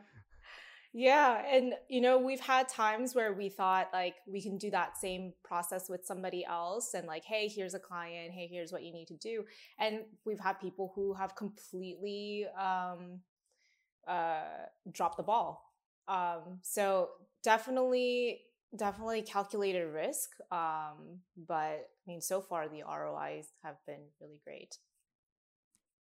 yeah. 0.96 1.42
And, 1.50 1.74
you 1.88 2.00
know, 2.00 2.18
we've 2.18 2.38
had 2.38 2.68
times 2.68 3.16
where 3.16 3.32
we 3.32 3.48
thought 3.48 3.88
like 3.92 4.14
we 4.28 4.40
can 4.40 4.56
do 4.56 4.70
that 4.70 4.96
same 4.96 5.32
process 5.42 5.88
with 5.90 6.06
somebody 6.06 6.44
else 6.44 6.94
and 6.94 7.08
like, 7.08 7.24
hey, 7.24 7.48
here's 7.48 7.74
a 7.74 7.80
client. 7.80 8.32
Hey, 8.32 8.46
here's 8.46 8.70
what 8.70 8.84
you 8.84 8.92
need 8.92 9.08
to 9.08 9.16
do. 9.16 9.42
And 9.80 10.02
we've 10.24 10.38
had 10.38 10.60
people 10.60 10.92
who 10.94 11.12
have 11.14 11.34
completely 11.34 12.46
um, 12.56 13.18
uh, 14.06 14.66
dropped 14.92 15.16
the 15.16 15.24
ball. 15.24 15.74
Um, 16.06 16.60
so 16.62 17.08
definitely, 17.42 18.42
definitely 18.76 19.22
calculated 19.22 19.86
risk. 19.86 20.30
Um, 20.52 21.18
but 21.36 21.88
I 22.06 22.06
mean, 22.06 22.20
so 22.20 22.40
far 22.40 22.68
the 22.68 22.84
ROIs 22.84 23.48
have 23.64 23.78
been 23.84 24.02
really 24.20 24.38
great. 24.44 24.78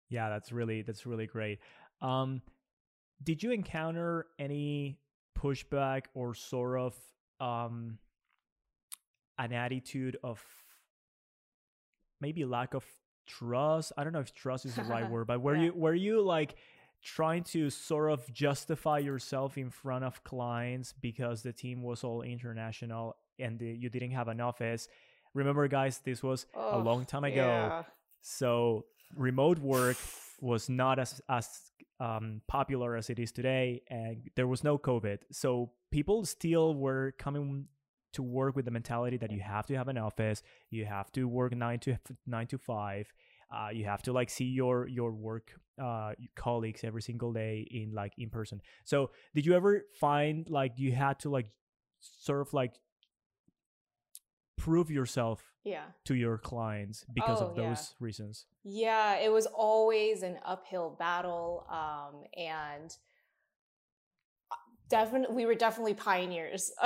Yeah, 0.09 0.29
that's 0.29 0.51
really 0.51 0.83
that's 0.83 1.07
really 1.07 1.25
great. 1.25 1.57
Um, 1.99 2.43
did 3.21 3.43
you 3.43 3.51
encounter 3.51 4.27
any 4.39 4.97
pushback 5.37 6.03
or 6.13 6.33
sort 6.33 6.79
of 6.79 6.95
um, 7.39 7.97
an 9.37 9.53
attitude 9.53 10.17
of 10.23 10.41
maybe 12.21 12.45
lack 12.45 12.73
of 12.73 12.85
trust? 13.27 13.91
I 13.97 14.03
don't 14.03 14.13
know 14.13 14.19
if 14.19 14.33
trust 14.33 14.65
is 14.65 14.75
the 14.75 14.83
right 14.83 15.09
word, 15.11 15.27
but 15.27 15.41
were 15.41 15.55
yeah. 15.55 15.63
you 15.63 15.73
were 15.73 15.93
you 15.93 16.21
like 16.21 16.55
trying 17.03 17.43
to 17.43 17.69
sort 17.69 18.11
of 18.11 18.31
justify 18.33 18.97
yourself 18.97 19.57
in 19.57 19.69
front 19.69 20.05
of 20.05 20.23
clients 20.23 20.93
because 21.01 21.43
the 21.43 21.51
team 21.51 21.83
was 21.83 22.03
all 22.03 22.21
international 22.21 23.17
and 23.39 23.59
the, 23.59 23.67
you 23.67 23.89
didn't 23.89 24.11
have 24.11 24.29
an 24.29 24.39
office? 24.39 24.87
Remember, 25.33 25.67
guys, 25.67 25.99
this 26.05 26.23
was 26.23 26.45
oh, 26.55 26.77
a 26.77 26.79
long 26.79 27.05
time 27.05 27.25
ago. 27.25 27.35
Yeah. 27.35 27.83
So 28.21 28.85
remote 29.15 29.59
work 29.59 29.97
was 30.41 30.69
not 30.69 30.99
as 30.99 31.21
as 31.29 31.49
um, 31.99 32.41
popular 32.47 32.95
as 32.95 33.09
it 33.09 33.19
is 33.19 33.31
today, 33.31 33.81
and 33.89 34.29
there 34.35 34.47
was 34.47 34.63
no 34.63 34.77
COVID. 34.77 35.19
So 35.31 35.71
people 35.91 36.25
still 36.25 36.75
were 36.75 37.13
coming 37.17 37.67
to 38.13 38.23
work 38.23 38.55
with 38.55 38.65
the 38.65 38.71
mentality 38.71 39.17
that 39.17 39.31
you 39.31 39.39
have 39.39 39.65
to 39.67 39.75
have 39.75 39.87
an 39.87 39.97
office, 39.97 40.43
you 40.69 40.85
have 40.85 41.11
to 41.13 41.27
work 41.27 41.55
nine 41.55 41.79
to 41.79 41.97
nine 42.25 42.47
to 42.47 42.57
five, 42.57 43.11
uh, 43.53 43.69
you 43.71 43.85
have 43.85 44.01
to 44.03 44.13
like 44.13 44.29
see 44.29 44.45
your 44.45 44.87
your 44.87 45.11
work 45.11 45.51
uh, 45.81 46.13
colleagues 46.35 46.83
every 46.83 47.01
single 47.01 47.33
day 47.33 47.67
in 47.71 47.93
like 47.93 48.13
in 48.17 48.29
person. 48.29 48.61
So 48.83 49.11
did 49.33 49.45
you 49.45 49.55
ever 49.55 49.85
find 49.99 50.49
like 50.49 50.73
you 50.77 50.91
had 50.91 51.19
to 51.19 51.29
like 51.29 51.47
of 52.27 52.53
like 52.53 52.73
prove 54.63 54.89
yourself 54.89 55.51
yeah. 55.65 55.83
to 56.05 56.15
your 56.15 56.37
clients 56.37 57.05
because 57.13 57.41
oh, 57.41 57.47
of 57.47 57.55
those 57.55 57.93
yeah. 57.99 58.05
reasons. 58.05 58.45
Yeah 58.63 59.19
it 59.19 59.29
was 59.29 59.45
always 59.45 60.23
an 60.23 60.39
uphill 60.45 60.95
battle 60.97 61.67
um, 61.69 62.23
and 62.37 62.95
uh, 64.49 64.55
definitely 64.87 65.35
we 65.35 65.45
were 65.45 65.55
definitely 65.55 65.93
pioneers. 65.93 66.71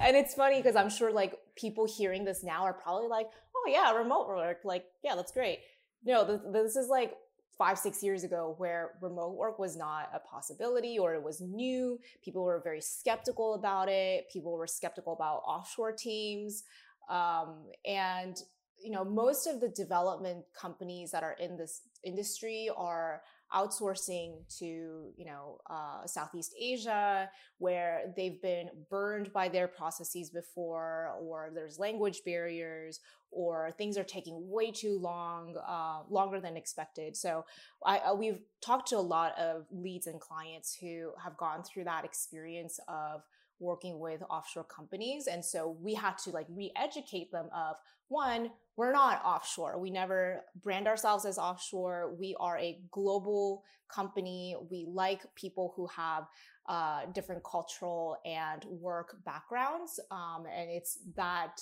And 0.00 0.16
it's 0.16 0.34
funny 0.34 0.58
because 0.58 0.76
i'm 0.76 0.90
sure 0.90 1.10
like 1.10 1.34
people 1.56 1.84
hearing 1.84 2.24
this 2.24 2.44
now 2.44 2.62
are 2.62 2.72
probably 2.72 3.08
like 3.08 3.26
oh 3.56 3.68
yeah 3.68 3.92
remote 3.96 4.28
work 4.28 4.58
like 4.64 4.84
yeah 5.02 5.16
that's 5.16 5.32
great. 5.32 5.58
No 6.04 6.24
this, 6.24 6.40
this 6.52 6.76
is 6.76 6.88
like 6.88 7.14
five, 7.58 7.76
six 7.76 8.02
years 8.02 8.22
ago 8.22 8.54
where 8.58 8.92
remote 9.02 9.36
work 9.36 9.58
was 9.58 9.76
not 9.76 10.08
a 10.14 10.20
possibility 10.20 10.96
or 10.98 11.14
it 11.14 11.22
was 11.22 11.40
new. 11.40 11.98
People 12.24 12.44
were 12.44 12.60
very 12.62 12.80
skeptical 12.80 13.54
about 13.54 13.88
it. 13.88 14.30
People 14.32 14.52
were 14.52 14.66
skeptical 14.66 15.12
about 15.12 15.42
offshore 15.44 15.92
teams. 15.92 16.62
Um, 17.10 17.64
and, 17.84 18.40
you 18.82 18.92
know, 18.92 19.04
most 19.04 19.48
of 19.48 19.60
the 19.60 19.68
development 19.68 20.44
companies 20.58 21.10
that 21.10 21.24
are 21.24 21.36
in 21.40 21.56
this 21.56 21.82
industry 22.04 22.70
are 22.76 23.22
outsourcing 23.54 24.34
to 24.58 25.12
you 25.16 25.24
know 25.24 25.58
uh, 25.70 26.06
Southeast 26.06 26.54
Asia, 26.60 27.30
where 27.58 28.12
they've 28.16 28.40
been 28.42 28.68
burned 28.90 29.32
by 29.32 29.48
their 29.48 29.68
processes 29.68 30.30
before, 30.30 31.14
or 31.20 31.50
there's 31.54 31.78
language 31.78 32.22
barriers, 32.24 33.00
or 33.30 33.70
things 33.72 33.96
are 33.96 34.04
taking 34.04 34.48
way 34.50 34.70
too 34.70 34.98
long, 34.98 35.56
uh, 35.66 36.00
longer 36.08 36.40
than 36.40 36.56
expected. 36.56 37.16
So 37.16 37.44
I, 37.84 37.98
I, 37.98 38.12
we've 38.12 38.40
talked 38.60 38.88
to 38.88 38.96
a 38.96 39.00
lot 39.00 39.38
of 39.38 39.66
leads 39.70 40.06
and 40.06 40.20
clients 40.20 40.76
who 40.80 41.12
have 41.22 41.36
gone 41.36 41.62
through 41.62 41.84
that 41.84 42.04
experience 42.04 42.80
of 42.88 43.22
working 43.60 43.98
with 43.98 44.22
offshore 44.30 44.64
companies. 44.64 45.26
And 45.26 45.44
so 45.44 45.76
we 45.80 45.94
had 45.94 46.18
to 46.18 46.30
like 46.30 46.46
re-educate 46.48 47.30
them 47.32 47.48
of 47.54 47.76
one 48.08 48.50
we're 48.78 48.92
not 48.92 49.20
offshore. 49.24 49.76
We 49.76 49.90
never 49.90 50.44
brand 50.62 50.86
ourselves 50.86 51.24
as 51.24 51.36
offshore. 51.36 52.14
We 52.16 52.36
are 52.38 52.56
a 52.58 52.78
global 52.92 53.64
company. 53.92 54.54
We 54.70 54.86
like 54.88 55.22
people 55.34 55.72
who 55.74 55.88
have 55.88 56.28
uh, 56.68 57.06
different 57.12 57.42
cultural 57.42 58.18
and 58.24 58.64
work 58.68 59.16
backgrounds. 59.24 59.98
Um, 60.12 60.44
and 60.54 60.70
it's 60.70 60.98
that 61.16 61.60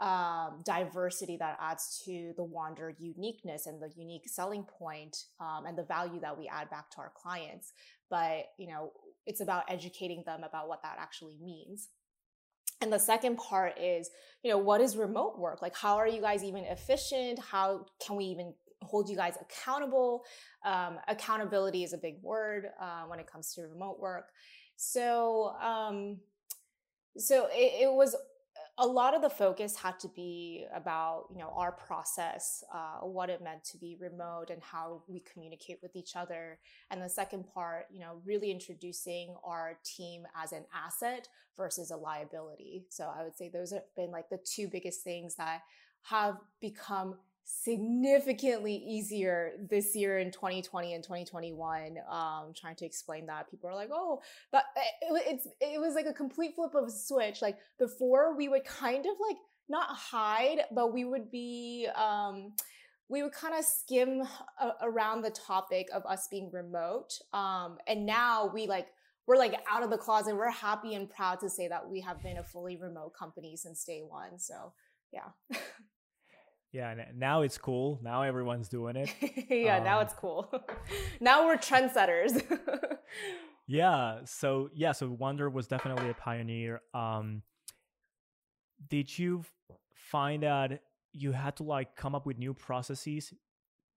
um, 0.00 0.62
diversity 0.64 1.36
that 1.38 1.58
adds 1.60 2.02
to 2.06 2.32
the 2.36 2.44
Wander 2.44 2.94
uniqueness 2.98 3.66
and 3.66 3.80
the 3.80 3.90
unique 3.94 4.26
selling 4.26 4.62
point, 4.62 5.24
um, 5.40 5.66
and 5.66 5.76
the 5.76 5.84
value 5.84 6.20
that 6.20 6.38
we 6.38 6.48
add 6.48 6.70
back 6.70 6.90
to 6.92 6.98
our 6.98 7.12
clients. 7.14 7.72
But 8.08 8.46
you 8.58 8.68
know, 8.68 8.92
it's 9.26 9.40
about 9.40 9.64
educating 9.68 10.22
them 10.24 10.44
about 10.44 10.68
what 10.68 10.82
that 10.82 10.96
actually 10.98 11.38
means. 11.42 11.88
And 12.80 12.92
the 12.92 12.98
second 12.98 13.36
part 13.36 13.78
is, 13.78 14.10
you 14.42 14.50
know, 14.50 14.58
what 14.58 14.80
is 14.80 14.96
remote 14.96 15.38
work? 15.38 15.62
Like, 15.62 15.76
how 15.76 15.96
are 15.96 16.06
you 16.06 16.20
guys 16.20 16.44
even 16.44 16.64
efficient? 16.64 17.38
How 17.38 17.86
can 18.04 18.16
we 18.16 18.24
even 18.26 18.52
hold 18.82 19.08
you 19.08 19.16
guys 19.16 19.34
accountable? 19.40 20.24
Um, 20.64 20.98
accountability 21.08 21.84
is 21.84 21.94
a 21.94 21.98
big 21.98 22.16
word 22.22 22.66
uh, 22.80 23.02
when 23.06 23.18
it 23.18 23.26
comes 23.26 23.54
to 23.54 23.62
remote 23.62 23.98
work. 23.98 24.28
So, 24.76 25.54
um, 25.62 26.18
so 27.16 27.48
it, 27.50 27.84
it 27.84 27.92
was 27.92 28.14
a 28.78 28.86
lot 28.86 29.14
of 29.14 29.22
the 29.22 29.30
focus 29.30 29.76
had 29.76 29.98
to 30.00 30.08
be 30.08 30.66
about 30.74 31.24
you 31.32 31.38
know 31.38 31.52
our 31.56 31.72
process 31.72 32.62
uh, 32.74 32.98
what 32.98 33.30
it 33.30 33.42
meant 33.42 33.64
to 33.64 33.78
be 33.78 33.96
remote 33.98 34.50
and 34.50 34.62
how 34.62 35.02
we 35.08 35.20
communicate 35.20 35.78
with 35.82 35.96
each 35.96 36.14
other. 36.14 36.58
And 36.90 37.00
the 37.00 37.08
second 37.08 37.44
part 37.52 37.86
you 37.90 38.00
know 38.00 38.20
really 38.24 38.50
introducing 38.50 39.34
our 39.44 39.78
team 39.84 40.26
as 40.36 40.52
an 40.52 40.64
asset 40.74 41.28
versus 41.56 41.90
a 41.90 41.96
liability. 41.96 42.84
So 42.90 43.10
i 43.18 43.22
would 43.24 43.36
say 43.36 43.48
those 43.48 43.72
have 43.72 43.94
been 43.96 44.10
like 44.10 44.28
the 44.28 44.40
two 44.44 44.68
biggest 44.68 45.02
things 45.02 45.36
that 45.36 45.62
have 46.02 46.36
become 46.60 47.16
significantly 47.48 48.74
easier 48.74 49.52
this 49.70 49.94
year 49.94 50.18
in 50.18 50.32
2020 50.32 50.94
and 50.94 51.04
2021 51.04 51.96
um 52.10 52.52
trying 52.56 52.74
to 52.74 52.84
explain 52.84 53.24
that. 53.26 53.48
People 53.48 53.70
are 53.70 53.74
like 53.74 53.90
oh 53.92 54.20
but 54.50 54.64
it, 54.76 55.22
it's 55.28 55.46
it 55.60 55.80
was 55.80 55.94
like 55.94 56.06
a 56.06 56.12
complete 56.12 56.56
flip 56.56 56.74
of 56.74 56.88
a 56.88 56.90
switch. 56.90 57.40
Like 57.40 57.56
before 57.78 58.36
we 58.36 58.48
would 58.48 58.64
kind 58.64 59.06
of 59.06 59.12
like 59.24 59.36
not 59.68 59.88
hide 59.90 60.62
but 60.72 60.92
we 60.92 61.04
would 61.04 61.30
be 61.30 61.86
um 61.94 62.52
we 63.08 63.22
would 63.22 63.32
kind 63.32 63.54
of 63.54 63.64
skim 63.64 64.22
a- 64.60 64.72
around 64.82 65.22
the 65.22 65.30
topic 65.30 65.86
of 65.94 66.04
us 66.04 66.26
being 66.28 66.50
remote 66.52 67.16
um 67.32 67.78
and 67.86 68.04
now 68.04 68.50
we 68.52 68.66
like 68.66 68.88
we're 69.28 69.36
like 69.36 69.54
out 69.70 69.84
of 69.84 69.90
the 69.90 69.98
closet. 69.98 70.34
We're 70.34 70.50
happy 70.50 70.94
and 70.94 71.08
proud 71.08 71.38
to 71.40 71.48
say 71.48 71.68
that 71.68 71.88
we 71.88 72.00
have 72.00 72.22
been 72.22 72.38
a 72.38 72.44
fully 72.44 72.76
remote 72.76 73.12
company 73.16 73.56
since 73.56 73.84
day 73.84 74.02
one. 74.04 74.40
So 74.40 74.72
yeah 75.12 75.30
Yeah, 76.76 76.94
now 77.16 77.40
it's 77.40 77.56
cool. 77.56 77.98
Now 78.02 78.20
everyone's 78.20 78.68
doing 78.68 78.96
it. 78.96 79.08
yeah, 79.48 79.78
um, 79.78 79.84
now 79.84 80.00
it's 80.00 80.12
cool. 80.12 80.52
now 81.20 81.46
we're 81.46 81.56
trendsetters. 81.56 82.42
yeah, 83.66 84.18
so 84.26 84.68
yeah, 84.74 84.92
so 84.92 85.08
Wander 85.08 85.48
was 85.48 85.66
definitely 85.66 86.10
a 86.10 86.14
pioneer. 86.14 86.82
Um 86.92 87.42
did 88.90 89.18
you 89.18 89.42
find 89.94 90.42
that 90.42 90.82
you 91.14 91.32
had 91.32 91.56
to 91.56 91.62
like 91.62 91.96
come 91.96 92.14
up 92.14 92.26
with 92.26 92.36
new 92.36 92.52
processes 92.52 93.32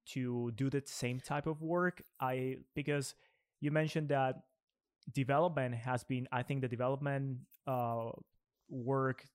to 0.06 0.50
do 0.56 0.70
the 0.70 0.82
same 0.86 1.20
type 1.20 1.48
of 1.48 1.62
work 1.62 2.02
i 2.22 2.56
because 2.76 3.14
you 3.60 3.72
mentioned 3.72 4.08
that 4.08 4.36
development 5.14 5.76
has 5.76 6.06
been 6.06 6.30
i 6.32 6.42
think 6.42 6.62
the 6.62 6.68
development 6.70 7.40
uh, 7.68 8.10
work 8.70 9.26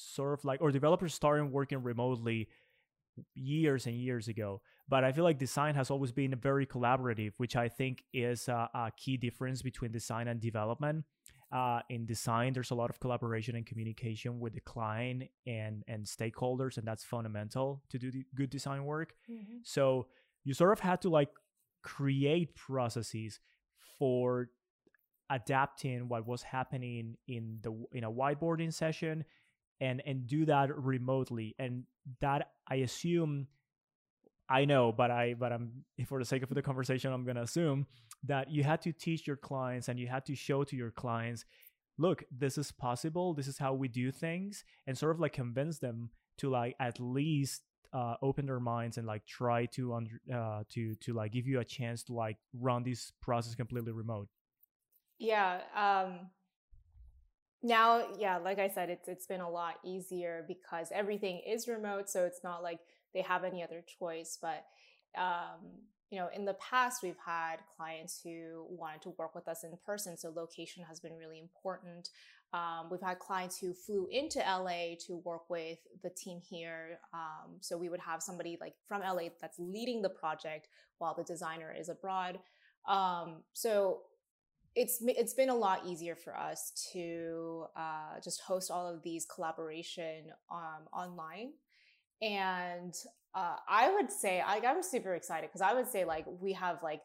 sort 0.00 0.38
of 0.38 0.44
like 0.44 0.60
or 0.60 0.70
developers 0.70 1.14
starting 1.14 1.50
working 1.50 1.82
remotely 1.82 2.48
years 3.34 3.86
and 3.86 3.96
years 3.96 4.28
ago 4.28 4.60
but 4.88 5.04
i 5.04 5.12
feel 5.12 5.24
like 5.24 5.38
design 5.38 5.74
has 5.74 5.90
always 5.90 6.12
been 6.12 6.34
very 6.36 6.66
collaborative 6.66 7.32
which 7.36 7.56
i 7.56 7.68
think 7.68 8.04
is 8.14 8.48
a, 8.48 8.68
a 8.74 8.90
key 8.96 9.16
difference 9.16 9.62
between 9.62 9.90
design 9.90 10.28
and 10.28 10.40
development 10.40 11.04
uh, 11.52 11.80
in 11.90 12.06
design 12.06 12.52
there's 12.52 12.70
a 12.70 12.74
lot 12.74 12.90
of 12.90 13.00
collaboration 13.00 13.56
and 13.56 13.66
communication 13.66 14.38
with 14.38 14.54
the 14.54 14.60
client 14.60 15.24
and 15.46 15.82
and 15.88 16.04
stakeholders 16.04 16.78
and 16.78 16.86
that's 16.86 17.02
fundamental 17.02 17.82
to 17.90 17.98
do 17.98 18.12
good 18.36 18.50
design 18.50 18.84
work 18.84 19.14
mm-hmm. 19.28 19.56
so 19.64 20.06
you 20.44 20.54
sort 20.54 20.72
of 20.72 20.78
had 20.78 21.00
to 21.00 21.08
like 21.08 21.28
create 21.82 22.54
processes 22.54 23.40
for 23.98 24.48
adapting 25.30 26.08
what 26.08 26.26
was 26.26 26.42
happening 26.42 27.16
in 27.28 27.58
the 27.62 27.72
in 27.92 28.04
a 28.04 28.10
whiteboarding 28.10 28.72
session 28.72 29.24
and 29.80 30.02
and 30.06 30.26
do 30.26 30.44
that 30.44 30.76
remotely 30.76 31.54
and 31.58 31.84
that 32.20 32.50
i 32.68 32.76
assume 32.76 33.46
i 34.48 34.64
know 34.64 34.92
but 34.92 35.10
i 35.10 35.34
but 35.34 35.52
i'm 35.52 35.84
for 36.06 36.18
the 36.18 36.24
sake 36.24 36.42
of 36.42 36.48
the 36.50 36.62
conversation 36.62 37.12
i'm 37.12 37.24
going 37.24 37.36
to 37.36 37.42
assume 37.42 37.86
that 38.22 38.50
you 38.50 38.62
had 38.62 38.80
to 38.82 38.92
teach 38.92 39.26
your 39.26 39.36
clients 39.36 39.88
and 39.88 39.98
you 39.98 40.06
had 40.06 40.24
to 40.26 40.34
show 40.34 40.64
to 40.64 40.76
your 40.76 40.90
clients 40.90 41.44
look 41.98 42.24
this 42.30 42.58
is 42.58 42.72
possible 42.72 43.34
this 43.34 43.46
is 43.48 43.58
how 43.58 43.74
we 43.74 43.88
do 43.88 44.10
things 44.10 44.64
and 44.86 44.96
sort 44.96 45.12
of 45.12 45.20
like 45.20 45.32
convince 45.32 45.78
them 45.78 46.10
to 46.38 46.50
like 46.50 46.74
at 46.80 46.98
least 46.98 47.62
uh, 47.92 48.14
open 48.22 48.46
their 48.46 48.60
minds 48.60 48.98
and 48.98 49.06
like 49.06 49.26
try 49.26 49.66
to 49.66 49.94
under 49.94 50.20
uh, 50.32 50.62
to 50.70 50.94
to 50.96 51.12
like 51.12 51.32
give 51.32 51.46
you 51.46 51.60
a 51.60 51.64
chance 51.64 52.04
to 52.04 52.12
like 52.12 52.36
run 52.54 52.82
this 52.84 53.12
process 53.20 53.54
completely 53.54 53.92
remote. 53.92 54.28
Yeah 55.18 55.60
um 55.76 56.30
now 57.62 58.02
yeah 58.18 58.38
like 58.38 58.58
i 58.58 58.68
said 58.68 58.88
it's 58.88 59.08
it's 59.08 59.26
been 59.26 59.40
a 59.40 59.50
lot 59.50 59.74
easier 59.84 60.44
because 60.48 60.88
everything 60.94 61.40
is 61.46 61.68
remote 61.68 62.08
so 62.08 62.24
it's 62.24 62.40
not 62.42 62.62
like 62.62 62.80
they 63.12 63.20
have 63.20 63.44
any 63.44 63.62
other 63.62 63.84
choice 63.98 64.38
but 64.40 64.64
um 65.18 65.60
you 66.10 66.18
know 66.18 66.28
in 66.34 66.44
the 66.44 66.54
past 66.54 67.02
we've 67.02 67.18
had 67.24 67.56
clients 67.76 68.20
who 68.22 68.66
wanted 68.68 69.00
to 69.02 69.10
work 69.18 69.34
with 69.34 69.48
us 69.48 69.64
in 69.64 69.70
person 69.86 70.16
so 70.16 70.30
location 70.34 70.84
has 70.86 71.00
been 71.00 71.16
really 71.16 71.38
important. 71.38 72.10
Um, 72.52 72.88
we've 72.90 73.00
had 73.00 73.20
clients 73.20 73.58
who 73.58 73.72
flew 73.72 74.08
into 74.10 74.40
la 74.40 74.96
to 75.06 75.22
work 75.24 75.48
with 75.48 75.78
the 76.02 76.10
team 76.10 76.40
here 76.40 76.98
um, 77.14 77.52
so 77.60 77.78
we 77.78 77.88
would 77.88 78.00
have 78.00 78.22
somebody 78.22 78.58
like 78.60 78.74
from 78.88 79.02
la 79.02 79.28
that's 79.40 79.58
leading 79.60 80.02
the 80.02 80.08
project 80.08 80.66
while 80.98 81.14
the 81.14 81.22
designer 81.22 81.72
is 81.78 81.88
abroad. 81.88 82.40
Um, 82.88 83.44
so 83.52 84.00
it's 84.74 85.02
it's 85.02 85.34
been 85.34 85.48
a 85.48 85.54
lot 85.54 85.82
easier 85.86 86.14
for 86.14 86.36
us 86.36 86.72
to 86.92 87.64
uh, 87.76 88.20
just 88.22 88.40
host 88.40 88.70
all 88.70 88.86
of 88.86 89.02
these 89.02 89.26
collaboration 89.26 90.26
um, 90.50 90.86
online. 90.92 91.52
And 92.22 92.94
uh, 93.34 93.56
i 93.68 93.92
would 93.92 94.10
say 94.10 94.40
I, 94.40 94.60
i'm 94.66 94.82
super 94.82 95.14
excited 95.14 95.48
because 95.48 95.60
i 95.60 95.74
would 95.74 95.88
say 95.88 96.04
like 96.04 96.24
we 96.40 96.52
have 96.54 96.82
like 96.82 97.00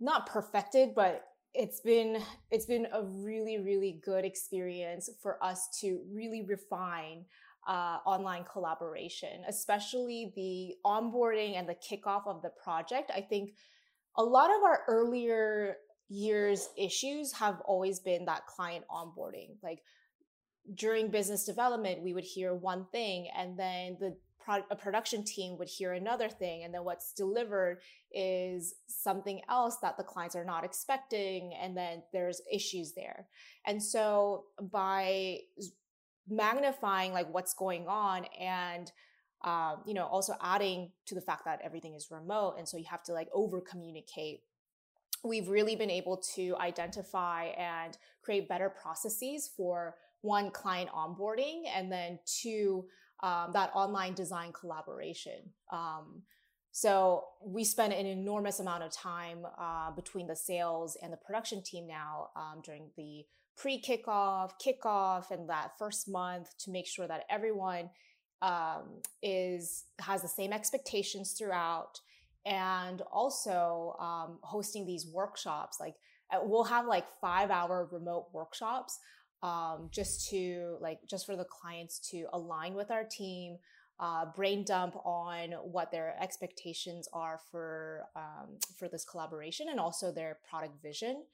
not 0.00 0.26
perfected 0.26 0.94
but 0.94 1.24
it's 1.54 1.80
been 1.80 2.20
it's 2.50 2.66
been 2.66 2.86
a 2.92 3.02
really 3.02 3.58
really 3.58 4.00
good 4.04 4.24
experience 4.24 5.08
for 5.22 5.42
us 5.42 5.68
to 5.80 6.00
really 6.12 6.42
refine 6.42 7.24
uh, 7.66 7.98
online 8.06 8.44
collaboration 8.44 9.42
especially 9.48 10.32
the 10.36 10.74
onboarding 10.84 11.56
and 11.56 11.68
the 11.68 11.74
kickoff 11.74 12.26
of 12.26 12.40
the 12.42 12.50
project. 12.62 13.10
I 13.12 13.20
think 13.20 13.54
a 14.16 14.22
lot 14.22 14.50
of 14.50 14.62
our 14.62 14.82
earlier 14.86 15.76
years 16.08 16.68
issues 16.76 17.32
have 17.32 17.60
always 17.62 18.00
been 18.00 18.24
that 18.26 18.46
client 18.46 18.84
onboarding. 18.90 19.56
Like 19.62 19.82
during 20.74 21.10
business 21.10 21.44
development 21.44 22.02
we 22.02 22.12
would 22.12 22.24
hear 22.24 22.52
one 22.54 22.86
thing 22.90 23.28
and 23.36 23.58
then 23.58 23.96
the 24.00 24.16
a 24.70 24.76
production 24.76 25.24
team 25.24 25.58
would 25.58 25.68
hear 25.68 25.92
another 25.92 26.28
thing 26.28 26.62
and 26.62 26.72
then 26.72 26.84
what's 26.84 27.12
delivered 27.12 27.80
is 28.12 28.74
something 28.86 29.40
else 29.48 29.78
that 29.82 29.96
the 29.96 30.04
clients 30.04 30.36
are 30.36 30.44
not 30.44 30.64
expecting 30.64 31.52
and 31.60 31.76
then 31.76 32.02
there's 32.12 32.40
issues 32.52 32.92
there. 32.92 33.26
And 33.66 33.82
so 33.82 34.44
by 34.60 35.38
magnifying 36.28 37.12
like 37.12 37.32
what's 37.32 37.54
going 37.54 37.86
on 37.88 38.24
and 38.40 38.90
um, 39.44 39.78
you 39.86 39.94
know 39.94 40.06
also 40.06 40.34
adding 40.40 40.90
to 41.06 41.14
the 41.14 41.20
fact 41.20 41.44
that 41.44 41.60
everything 41.62 41.94
is 41.94 42.10
remote 42.10 42.54
and 42.58 42.68
so 42.68 42.76
you 42.76 42.86
have 42.88 43.02
to 43.04 43.12
like 43.12 43.28
over 43.32 43.60
communicate 43.60 44.40
we've 45.26 45.48
really 45.48 45.76
been 45.76 45.90
able 45.90 46.16
to 46.34 46.56
identify 46.60 47.46
and 47.58 47.96
create 48.22 48.48
better 48.48 48.68
processes 48.68 49.50
for 49.56 49.96
one 50.22 50.50
client 50.50 50.90
onboarding 50.90 51.62
and 51.74 51.90
then 51.90 52.18
two 52.24 52.86
um, 53.22 53.50
that 53.52 53.70
online 53.74 54.14
design 54.14 54.52
collaboration. 54.52 55.50
Um, 55.72 56.22
so 56.70 57.24
we 57.42 57.64
spend 57.64 57.94
an 57.94 58.04
enormous 58.04 58.60
amount 58.60 58.82
of 58.82 58.92
time 58.92 59.46
uh, 59.58 59.90
between 59.92 60.26
the 60.26 60.36
sales 60.36 60.98
and 61.02 61.10
the 61.10 61.16
production 61.16 61.62
team 61.62 61.86
now 61.86 62.28
um, 62.36 62.60
during 62.62 62.90
the 62.98 63.24
pre-kickoff 63.56 64.50
kickoff 64.62 65.30
and 65.30 65.48
that 65.48 65.70
first 65.78 66.08
month 66.08 66.50
to 66.58 66.70
make 66.70 66.86
sure 66.86 67.08
that 67.08 67.24
everyone 67.30 67.88
um, 68.42 69.00
is 69.22 69.84
has 70.00 70.20
the 70.20 70.28
same 70.28 70.52
expectations 70.52 71.32
throughout 71.32 72.00
and 72.46 73.02
also 73.12 73.96
um, 73.98 74.38
hosting 74.42 74.86
these 74.86 75.06
workshops 75.06 75.78
like 75.80 75.96
uh, 76.32 76.38
we'll 76.42 76.64
have 76.64 76.86
like 76.86 77.06
five 77.20 77.50
hour 77.50 77.88
remote 77.92 78.28
workshops 78.32 78.98
um, 79.42 79.88
just 79.90 80.30
to 80.30 80.78
like 80.80 81.00
just 81.08 81.26
for 81.26 81.36
the 81.36 81.44
clients 81.44 81.98
to 81.98 82.26
align 82.32 82.74
with 82.74 82.90
our 82.90 83.04
team 83.04 83.58
uh, 83.98 84.26
brain 84.34 84.64
dump 84.64 84.94
on 85.04 85.52
what 85.64 85.90
their 85.90 86.16
expectations 86.20 87.08
are 87.12 87.40
for 87.50 88.04
um, 88.14 88.58
for 88.78 88.88
this 88.88 89.04
collaboration 89.04 89.68
and 89.70 89.80
also 89.80 90.12
their 90.12 90.38
product 90.48 90.80
vision 90.82 91.24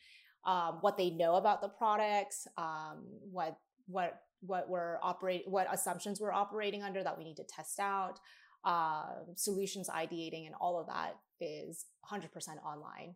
um, 0.44 0.78
what 0.80 0.96
they 0.96 1.10
know 1.10 1.36
about 1.36 1.60
the 1.60 1.68
products 1.68 2.48
um, 2.56 3.04
what 3.30 3.58
what 3.86 4.22
what 4.40 4.68
we're 4.68 4.98
operating 5.02 5.50
what 5.50 5.66
assumptions 5.72 6.20
we're 6.20 6.32
operating 6.32 6.82
under 6.82 7.02
that 7.02 7.16
we 7.16 7.24
need 7.24 7.36
to 7.36 7.44
test 7.44 7.78
out 7.78 8.18
uh, 8.64 9.14
solutions 9.34 9.88
ideating 9.88 10.46
and 10.46 10.54
all 10.60 10.78
of 10.80 10.86
that 10.86 11.16
is 11.40 11.86
100% 12.10 12.28
online. 12.64 13.14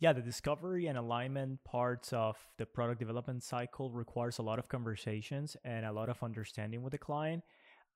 Yeah 0.00 0.12
the 0.12 0.20
discovery 0.20 0.86
and 0.86 0.96
alignment 0.96 1.64
parts 1.64 2.12
of 2.12 2.36
the 2.56 2.66
product 2.66 3.00
development 3.00 3.42
cycle 3.42 3.90
requires 3.90 4.38
a 4.38 4.42
lot 4.42 4.60
of 4.60 4.68
conversations 4.68 5.56
and 5.64 5.84
a 5.84 5.92
lot 5.92 6.08
of 6.08 6.22
understanding 6.22 6.82
with 6.82 6.92
the 6.92 6.98
client. 6.98 7.42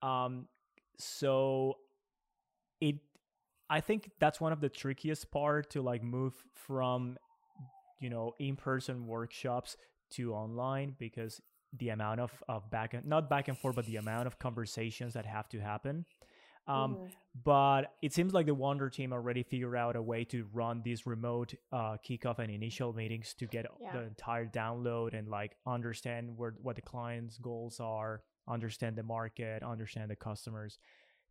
Um, 0.02 0.48
so 0.98 1.76
it 2.80 2.96
i 3.70 3.80
think 3.80 4.10
that's 4.18 4.40
one 4.40 4.52
of 4.52 4.60
the 4.60 4.68
trickiest 4.68 5.30
part 5.30 5.70
to 5.70 5.82
like 5.82 6.02
move 6.02 6.34
from 6.54 7.16
you 8.00 8.10
know 8.10 8.32
in-person 8.38 9.06
workshops 9.06 9.76
to 10.10 10.34
online 10.34 10.94
because 10.98 11.40
the 11.78 11.90
amount 11.90 12.20
of, 12.20 12.30
of 12.48 12.70
back 12.70 12.94
and 12.94 13.06
not 13.06 13.30
back 13.30 13.48
and 13.48 13.58
forth 13.58 13.76
but 13.76 13.86
the 13.86 13.96
amount 13.96 14.26
of 14.26 14.38
conversations 14.38 15.14
that 15.14 15.26
have 15.26 15.48
to 15.48 15.58
happen 15.60 16.04
um, 16.68 16.94
mm-hmm. 16.94 17.04
but 17.44 17.94
it 18.02 18.12
seems 18.12 18.32
like 18.32 18.46
the 18.46 18.54
wonder 18.54 18.88
team 18.88 19.12
already 19.12 19.42
figured 19.42 19.74
out 19.74 19.96
a 19.96 20.02
way 20.02 20.24
to 20.24 20.46
run 20.52 20.80
these 20.84 21.06
remote 21.06 21.54
uh, 21.72 21.96
kickoff 22.08 22.38
and 22.38 22.50
initial 22.50 22.92
meetings 22.92 23.34
to 23.34 23.46
get 23.46 23.66
yeah. 23.80 23.92
the 23.92 24.02
entire 24.02 24.46
download 24.46 25.18
and 25.18 25.28
like 25.28 25.56
understand 25.66 26.36
where 26.36 26.54
what 26.62 26.76
the 26.76 26.82
client's 26.82 27.38
goals 27.38 27.80
are 27.80 28.22
understand 28.48 28.96
the 28.96 29.02
market 29.02 29.62
understand 29.62 30.10
the 30.10 30.16
customers 30.16 30.78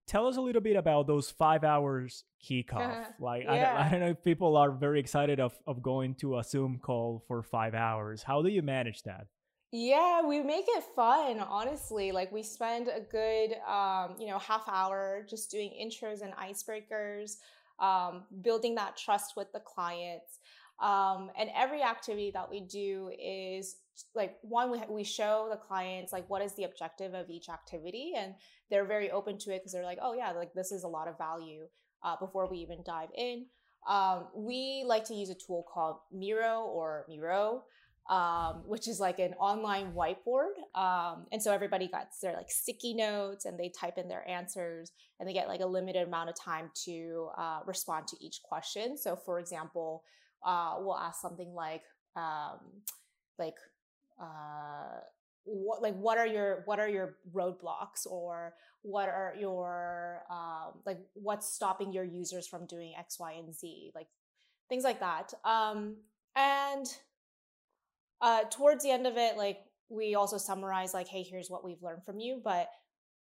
tell 0.07 0.27
us 0.27 0.37
a 0.37 0.41
little 0.41 0.61
bit 0.61 0.75
about 0.75 1.07
those 1.07 1.29
five 1.29 1.63
hours 1.63 2.25
kickoff 2.43 3.05
like 3.19 3.43
yeah. 3.43 3.75
I, 3.77 3.87
I, 3.87 3.89
don't 3.89 3.99
know 4.01 4.09
if 4.09 4.23
people 4.23 4.57
are 4.57 4.71
very 4.71 4.99
excited 4.99 5.39
of, 5.39 5.53
of 5.67 5.81
going 5.81 6.15
to 6.15 6.39
a 6.39 6.43
zoom 6.43 6.79
call 6.81 7.23
for 7.27 7.41
five 7.43 7.73
hours 7.73 8.23
how 8.23 8.41
do 8.41 8.49
you 8.49 8.61
manage 8.61 9.03
that 9.03 9.27
yeah, 9.71 10.21
we 10.21 10.41
make 10.41 10.65
it 10.67 10.83
fun, 10.95 11.39
honestly. 11.39 12.11
Like 12.11 12.31
we 12.31 12.43
spend 12.43 12.89
a 12.89 12.99
good, 12.99 13.53
um, 13.67 14.15
you 14.19 14.27
know, 14.27 14.37
half 14.37 14.67
hour 14.67 15.25
just 15.29 15.49
doing 15.49 15.71
intros 15.81 16.21
and 16.21 16.33
icebreakers, 16.33 17.37
um, 17.79 18.23
building 18.41 18.75
that 18.75 18.97
trust 18.97 19.33
with 19.37 19.51
the 19.53 19.61
clients. 19.61 20.39
Um, 20.81 21.29
and 21.37 21.49
every 21.55 21.83
activity 21.83 22.31
that 22.31 22.49
we 22.49 22.61
do 22.61 23.11
is 23.17 23.77
like 24.13 24.35
one, 24.41 24.71
we, 24.71 24.81
we 24.89 25.03
show 25.05 25.47
the 25.49 25.57
clients 25.57 26.11
like 26.11 26.29
what 26.29 26.41
is 26.41 26.53
the 26.55 26.63
objective 26.63 27.13
of 27.13 27.29
each 27.29 27.47
activity, 27.47 28.13
and 28.17 28.33
they're 28.69 28.85
very 28.85 29.09
open 29.09 29.37
to 29.37 29.51
it 29.51 29.59
because 29.59 29.71
they're 29.71 29.83
like, 29.83 29.99
oh 30.01 30.13
yeah, 30.13 30.31
like 30.31 30.53
this 30.53 30.71
is 30.71 30.83
a 30.83 30.87
lot 30.87 31.07
of 31.07 31.17
value 31.17 31.67
uh, 32.03 32.15
before 32.17 32.49
we 32.49 32.57
even 32.57 32.79
dive 32.85 33.09
in. 33.15 33.45
Um, 33.87 34.27
we 34.35 34.83
like 34.85 35.05
to 35.05 35.13
use 35.13 35.29
a 35.29 35.35
tool 35.35 35.65
called 35.71 35.97
Miro 36.11 36.61
or 36.61 37.05
Miro 37.07 37.63
um, 38.09 38.63
which 38.65 38.87
is 38.87 38.99
like 38.99 39.19
an 39.19 39.33
online 39.35 39.93
whiteboard. 39.93 40.53
Um, 40.75 41.27
and 41.31 41.41
so 41.41 41.53
everybody 41.53 41.87
got 41.87 42.07
their 42.21 42.33
like 42.33 42.51
sticky 42.51 42.93
notes 42.93 43.45
and 43.45 43.59
they 43.59 43.69
type 43.69 43.97
in 43.97 44.07
their 44.07 44.27
answers 44.27 44.91
and 45.19 45.27
they 45.29 45.33
get 45.33 45.47
like 45.47 45.61
a 45.61 45.65
limited 45.65 46.07
amount 46.07 46.29
of 46.29 46.35
time 46.39 46.71
to 46.85 47.29
uh, 47.37 47.59
respond 47.65 48.07
to 48.07 48.17
each 48.19 48.41
question. 48.43 48.97
So, 48.97 49.15
for 49.15 49.39
example, 49.39 50.03
uh, 50.45 50.75
we'll 50.79 50.97
ask 50.97 51.21
something 51.21 51.53
like, 51.53 51.83
um, 52.15 52.59
like, 53.37 53.55
uh, 54.19 54.99
what 55.43 55.81
like 55.81 55.95
what 55.95 56.17
are 56.17 56.27
your 56.27 56.61
what 56.65 56.79
are 56.79 56.87
your 56.87 57.15
roadblocks 57.33 58.05
or 58.05 58.53
what 58.83 59.09
are 59.09 59.33
your 59.39 60.23
um, 60.29 60.79
like 60.85 60.99
what's 61.13 61.51
stopping 61.51 61.91
your 61.91 62.03
users 62.03 62.47
from 62.47 62.65
doing 62.67 62.93
x 62.97 63.19
y 63.19 63.33
and 63.33 63.53
z 63.53 63.91
like 63.95 64.07
things 64.69 64.83
like 64.83 64.99
that 64.99 65.33
um, 65.43 65.95
and 66.35 66.85
uh, 68.21 68.43
towards 68.49 68.83
the 68.83 68.91
end 68.91 69.07
of 69.07 69.17
it 69.17 69.37
like 69.37 69.59
we 69.89 70.15
also 70.15 70.37
summarize 70.37 70.93
like 70.93 71.07
hey 71.07 71.23
here's 71.23 71.49
what 71.49 71.63
we've 71.63 71.81
learned 71.81 72.03
from 72.03 72.19
you 72.19 72.39
but 72.43 72.69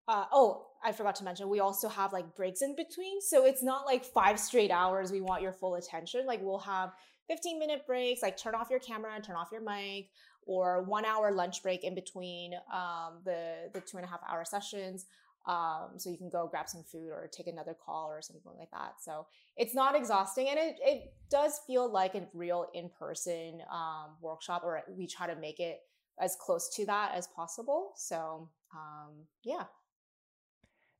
uh, 0.08 0.24
oh 0.32 0.66
i 0.84 0.92
forgot 0.92 1.14
to 1.16 1.24
mention 1.24 1.48
we 1.48 1.60
also 1.60 1.88
have 1.88 2.12
like 2.12 2.34
breaks 2.36 2.62
in 2.62 2.74
between 2.76 3.20
so 3.20 3.44
it's 3.44 3.62
not 3.62 3.86
like 3.86 4.04
five 4.04 4.38
straight 4.38 4.70
hours 4.70 5.10
we 5.10 5.20
want 5.20 5.42
your 5.42 5.52
full 5.52 5.74
attention 5.76 6.26
like 6.26 6.40
we'll 6.42 6.58
have 6.58 6.92
15 7.28 7.58
minute 7.58 7.86
breaks 7.86 8.22
like 8.22 8.36
turn 8.36 8.54
off 8.54 8.70
your 8.70 8.80
camera 8.80 9.20
turn 9.20 9.36
off 9.36 9.48
your 9.50 9.62
mic 9.62 10.10
or 10.46 10.82
one 10.82 11.04
hour 11.04 11.32
lunch 11.32 11.62
break 11.62 11.84
in 11.84 11.94
between 11.94 12.52
um, 12.72 13.20
the 13.24 13.70
the 13.72 13.80
two 13.80 13.96
and 13.96 14.04
a 14.04 14.08
half 14.08 14.20
hour 14.28 14.44
sessions 14.44 15.06
um, 15.46 15.90
so 15.98 16.10
you 16.10 16.16
can 16.16 16.30
go 16.30 16.48
grab 16.50 16.68
some 16.68 16.82
food 16.82 17.08
or 17.10 17.28
take 17.32 17.46
another 17.46 17.74
call 17.74 18.08
or 18.08 18.22
something 18.22 18.52
like 18.58 18.70
that. 18.70 18.94
So 19.00 19.26
it's 19.56 19.74
not 19.74 19.94
exhausting 19.94 20.48
and 20.48 20.58
it, 20.58 20.76
it 20.80 21.14
does 21.30 21.60
feel 21.66 21.90
like 21.90 22.14
a 22.14 22.26
real 22.32 22.68
in-person 22.74 23.60
um, 23.70 24.16
workshop 24.20 24.62
or 24.64 24.82
we 24.88 25.06
try 25.06 25.26
to 25.26 25.36
make 25.36 25.60
it 25.60 25.80
as 26.18 26.36
close 26.40 26.74
to 26.76 26.86
that 26.86 27.12
as 27.14 27.26
possible. 27.26 27.92
So 27.96 28.48
um, 28.74 29.12
yeah. 29.42 29.64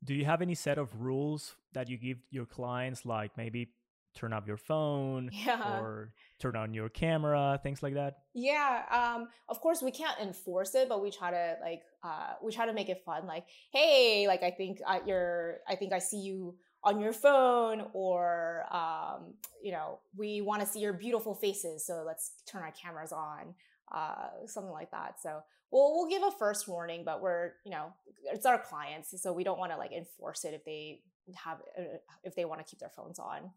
Do 0.02 0.14
you 0.14 0.26
have 0.26 0.42
any 0.42 0.54
set 0.54 0.76
of 0.76 1.00
rules 1.00 1.56
that 1.72 1.88
you 1.88 1.96
give 1.96 2.18
your 2.30 2.44
clients 2.44 3.06
like 3.06 3.36
maybe 3.38 3.70
turn 4.14 4.32
off 4.32 4.46
your 4.46 4.56
phone 4.56 5.30
yeah. 5.32 5.80
or 5.80 6.12
turn 6.38 6.56
on 6.56 6.74
your 6.74 6.88
camera 6.88 7.58
things 7.62 7.82
like 7.82 7.94
that? 7.94 8.18
Yeah 8.34 8.82
um 8.90 9.28
of 9.48 9.60
course 9.60 9.82
we 9.82 9.90
can't 9.90 10.18
enforce 10.20 10.74
it 10.74 10.88
but 10.88 11.02
we 11.02 11.10
try 11.10 11.30
to 11.30 11.56
like 11.62 11.82
uh 12.02 12.34
we 12.42 12.52
try 12.52 12.66
to 12.66 12.72
make 12.72 12.88
it 12.88 13.02
fun 13.04 13.26
like 13.26 13.44
hey 13.72 14.26
like 14.26 14.42
i 14.42 14.50
think 14.50 14.80
uh, 14.86 15.00
you're 15.06 15.58
i 15.68 15.74
think 15.74 15.92
i 15.92 15.98
see 15.98 16.18
you 16.18 16.54
on 16.82 17.00
your 17.00 17.12
phone 17.12 17.86
or 17.92 18.64
um 18.70 19.34
you 19.62 19.72
know 19.72 19.98
we 20.16 20.40
want 20.40 20.60
to 20.60 20.66
see 20.66 20.80
your 20.80 20.92
beautiful 20.92 21.34
faces 21.34 21.84
so 21.84 22.04
let's 22.06 22.32
turn 22.46 22.62
our 22.62 22.72
cameras 22.72 23.12
on 23.12 23.54
uh 23.92 24.28
something 24.46 24.72
like 24.72 24.90
that. 24.90 25.20
So 25.22 25.42
we'll 25.74 25.92
we'll 25.94 26.08
give 26.08 26.22
a 26.22 26.30
first 26.30 26.68
warning 26.68 27.02
but 27.04 27.20
we're 27.20 27.52
you 27.64 27.70
know 27.70 27.92
it's 28.32 28.46
our 28.46 28.58
clients 28.58 29.20
so 29.20 29.32
we 29.32 29.44
don't 29.44 29.58
want 29.58 29.72
to 29.72 29.76
like 29.76 29.92
enforce 29.92 30.44
it 30.44 30.54
if 30.54 30.64
they 30.64 31.00
have 31.34 31.58
uh, 31.78 31.98
if 32.22 32.34
they 32.34 32.44
want 32.44 32.64
to 32.64 32.70
keep 32.70 32.78
their 32.78 32.90
phones 32.90 33.18
on 33.18 33.50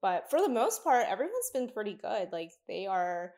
but 0.00 0.30
for 0.30 0.40
the 0.40 0.48
most 0.48 0.84
part, 0.84 1.06
everyone's 1.08 1.50
been 1.52 1.68
pretty 1.68 1.94
good. 1.94 2.28
Like 2.32 2.52
they 2.68 2.86
are 2.86 3.32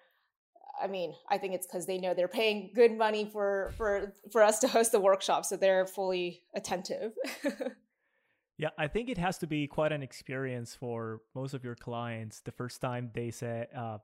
I 0.81 0.87
mean, 0.87 1.14
I 1.29 1.38
think 1.38 1.55
it's 1.55 1.66
because 1.66 1.87
they 1.87 1.99
know 1.99 2.14
they're 2.14 2.29
paying 2.29 2.70
good 2.75 2.96
money 2.96 3.29
for 3.31 3.73
for 3.77 4.14
for 4.31 4.42
us 4.42 4.61
to 4.61 4.68
host 4.68 4.92
the 4.92 5.01
workshop, 5.01 5.44
so 5.44 5.57
they're 5.57 5.87
fully 5.87 6.42
attentive. 6.55 7.12
yeah, 8.59 8.70
I 8.79 8.88
think 8.88 9.09
it 9.09 9.18
has 9.18 9.38
to 9.38 9.46
be 9.46 9.66
quite 9.66 9.92
an 9.92 10.03
experience 10.03 10.75
for 10.75 11.20
most 11.35 11.55
of 11.55 11.64
your 11.64 11.75
clients 11.75 12.40
the 12.40 12.53
first 12.53 12.81
time 12.81 13.11
they 13.12 13.31
say 13.31 13.66
uh, 13.77 13.99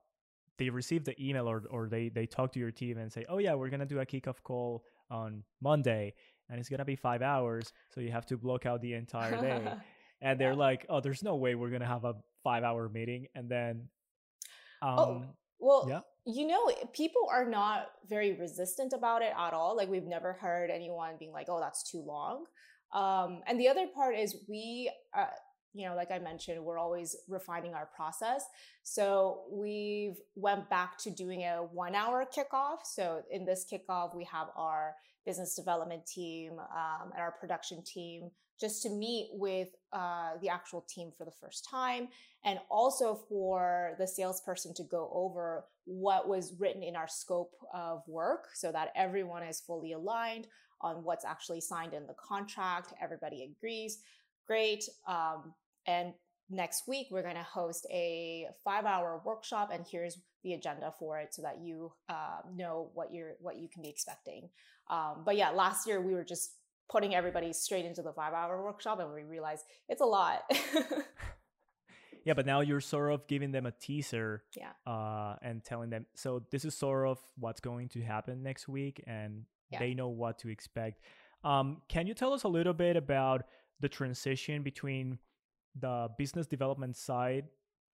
they 0.58 0.68
receive 0.70 1.04
the 1.04 1.14
email 1.22 1.48
or 1.48 1.64
or 1.70 1.88
they 1.88 2.08
they 2.08 2.26
talk 2.26 2.52
to 2.52 2.58
your 2.58 2.70
team 2.70 2.98
and 2.98 3.10
say, 3.12 3.24
"Oh 3.28 3.38
yeah, 3.38 3.54
we're 3.54 3.70
gonna 3.70 3.86
do 3.86 4.00
a 4.00 4.06
kickoff 4.06 4.42
call 4.42 4.84
on 5.10 5.44
Monday, 5.60 6.14
and 6.50 6.60
it's 6.60 6.68
gonna 6.68 6.84
be 6.84 6.96
five 6.96 7.22
hours, 7.22 7.72
so 7.90 8.00
you 8.00 8.10
have 8.10 8.26
to 8.26 8.36
block 8.36 8.66
out 8.66 8.80
the 8.82 8.94
entire 8.94 9.40
day." 9.40 9.72
and 10.20 10.40
they're 10.40 10.52
yeah. 10.52 10.58
like, 10.58 10.86
"Oh, 10.88 11.00
there's 11.00 11.22
no 11.22 11.36
way 11.36 11.54
we're 11.54 11.70
gonna 11.70 11.86
have 11.86 12.04
a 12.04 12.14
five 12.46 12.62
hour 12.62 12.88
meeting 12.88 13.26
and 13.34 13.48
then 13.48 13.88
oh, 14.80 14.88
um 14.88 14.98
oh, 14.98 15.24
well 15.58 15.86
yeah 15.88 16.00
you 16.26 16.46
know 16.46 16.70
people 16.92 17.22
are 17.28 17.44
not 17.44 17.88
very 18.08 18.38
resistant 18.38 18.92
about 18.92 19.20
it 19.20 19.32
at 19.36 19.52
all 19.52 19.76
like 19.76 19.88
we've 19.88 20.06
never 20.06 20.34
heard 20.34 20.70
anyone 20.70 21.14
being 21.18 21.32
like 21.32 21.48
oh 21.48 21.58
that's 21.58 21.90
too 21.90 22.00
long 22.06 22.44
um 22.94 23.40
and 23.48 23.58
the 23.58 23.66
other 23.66 23.88
part 23.92 24.16
is 24.16 24.36
we 24.48 24.88
uh, 25.12 25.26
you 25.74 25.88
know 25.88 25.96
like 25.96 26.12
i 26.12 26.20
mentioned 26.20 26.64
we're 26.64 26.78
always 26.78 27.16
refining 27.28 27.74
our 27.74 27.86
process 27.96 28.44
so 28.84 29.40
we've 29.50 30.18
went 30.36 30.70
back 30.70 30.96
to 30.96 31.10
doing 31.10 31.42
a 31.42 31.56
one 31.72 31.96
hour 31.96 32.24
kickoff 32.24 32.78
so 32.84 33.22
in 33.32 33.44
this 33.44 33.66
kickoff 33.68 34.14
we 34.14 34.22
have 34.22 34.46
our 34.56 34.94
business 35.24 35.56
development 35.56 36.06
team 36.06 36.52
um, 36.60 37.10
and 37.12 37.20
our 37.20 37.32
production 37.32 37.82
team 37.82 38.30
just 38.60 38.82
to 38.82 38.90
meet 38.90 39.28
with 39.32 39.68
uh, 39.92 40.32
the 40.40 40.48
actual 40.48 40.84
team 40.88 41.10
for 41.16 41.24
the 41.24 41.32
first 41.40 41.66
time 41.68 42.08
and 42.44 42.58
also 42.70 43.20
for 43.28 43.94
the 43.98 44.06
salesperson 44.06 44.72
to 44.74 44.84
go 44.84 45.10
over 45.12 45.64
what 45.84 46.28
was 46.28 46.54
written 46.58 46.82
in 46.82 46.96
our 46.96 47.08
scope 47.08 47.52
of 47.74 48.02
work 48.06 48.48
so 48.54 48.72
that 48.72 48.92
everyone 48.96 49.42
is 49.42 49.60
fully 49.60 49.92
aligned 49.92 50.46
on 50.80 51.04
what's 51.04 51.24
actually 51.24 51.60
signed 51.60 51.94
in 51.94 52.06
the 52.06 52.14
contract 52.14 52.92
everybody 53.02 53.42
agrees. 53.44 53.98
Great 54.46 54.84
um, 55.06 55.54
and 55.86 56.12
next 56.48 56.84
week 56.86 57.08
we're 57.10 57.22
going 57.22 57.34
to 57.34 57.42
host 57.42 57.86
a 57.90 58.46
five 58.64 58.84
hour 58.84 59.20
workshop 59.24 59.70
and 59.72 59.84
here's 59.90 60.18
the 60.44 60.52
agenda 60.52 60.92
for 60.98 61.18
it 61.18 61.34
so 61.34 61.42
that 61.42 61.58
you 61.60 61.92
uh, 62.08 62.38
know 62.54 62.90
what 62.94 63.12
you're 63.12 63.32
what 63.40 63.58
you 63.58 63.68
can 63.68 63.82
be 63.82 63.88
expecting. 63.88 64.48
Um, 64.88 65.22
but 65.24 65.36
yeah 65.36 65.50
last 65.50 65.86
year 65.86 66.00
we 66.00 66.14
were 66.14 66.24
just 66.24 66.52
putting 66.88 67.14
everybody 67.14 67.52
straight 67.52 67.84
into 67.84 68.02
the 68.02 68.12
five 68.12 68.32
hour 68.32 68.62
workshop 68.62 69.00
and 69.00 69.12
we 69.12 69.22
realize 69.22 69.64
it's 69.88 70.00
a 70.00 70.06
lot. 70.06 70.42
Yeah 72.24 72.34
but 72.34 72.44
now 72.44 72.58
you're 72.58 72.80
sort 72.80 73.12
of 73.12 73.24
giving 73.28 73.52
them 73.52 73.66
a 73.66 73.70
teaser 73.70 74.42
yeah. 74.56 74.70
uh, 74.84 75.36
and 75.42 75.64
telling 75.64 75.90
them 75.90 76.06
so 76.16 76.42
this 76.50 76.64
is 76.64 76.74
sort 76.74 77.06
of 77.06 77.20
what's 77.38 77.60
going 77.60 77.88
to 77.90 78.02
happen 78.02 78.42
next 78.42 78.66
week 78.66 79.00
and 79.06 79.44
yeah. 79.70 79.78
they 79.78 79.94
know 79.94 80.08
what 80.08 80.38
to 80.40 80.48
expect. 80.48 81.00
Um, 81.44 81.82
can 81.88 82.08
you 82.08 82.14
tell 82.14 82.32
us 82.32 82.42
a 82.42 82.48
little 82.48 82.72
bit 82.72 82.96
about 82.96 83.44
the 83.80 83.88
transition 83.88 84.62
between 84.62 85.18
the 85.78 86.08
business 86.18 86.48
development 86.48 86.96
side 86.96 87.44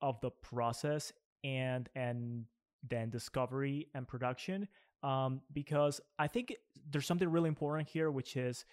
of 0.00 0.20
the 0.20 0.30
process 0.30 1.12
and 1.44 1.88
and 1.94 2.44
then 2.88 3.10
discovery 3.10 3.88
and 3.94 4.08
production? 4.08 4.66
Um, 5.02 5.42
because 5.52 6.00
I 6.18 6.28
think 6.28 6.54
there's 6.90 7.06
something 7.06 7.28
really 7.28 7.48
important 7.48 7.88
here, 7.88 8.10
which 8.10 8.36
is 8.36 8.64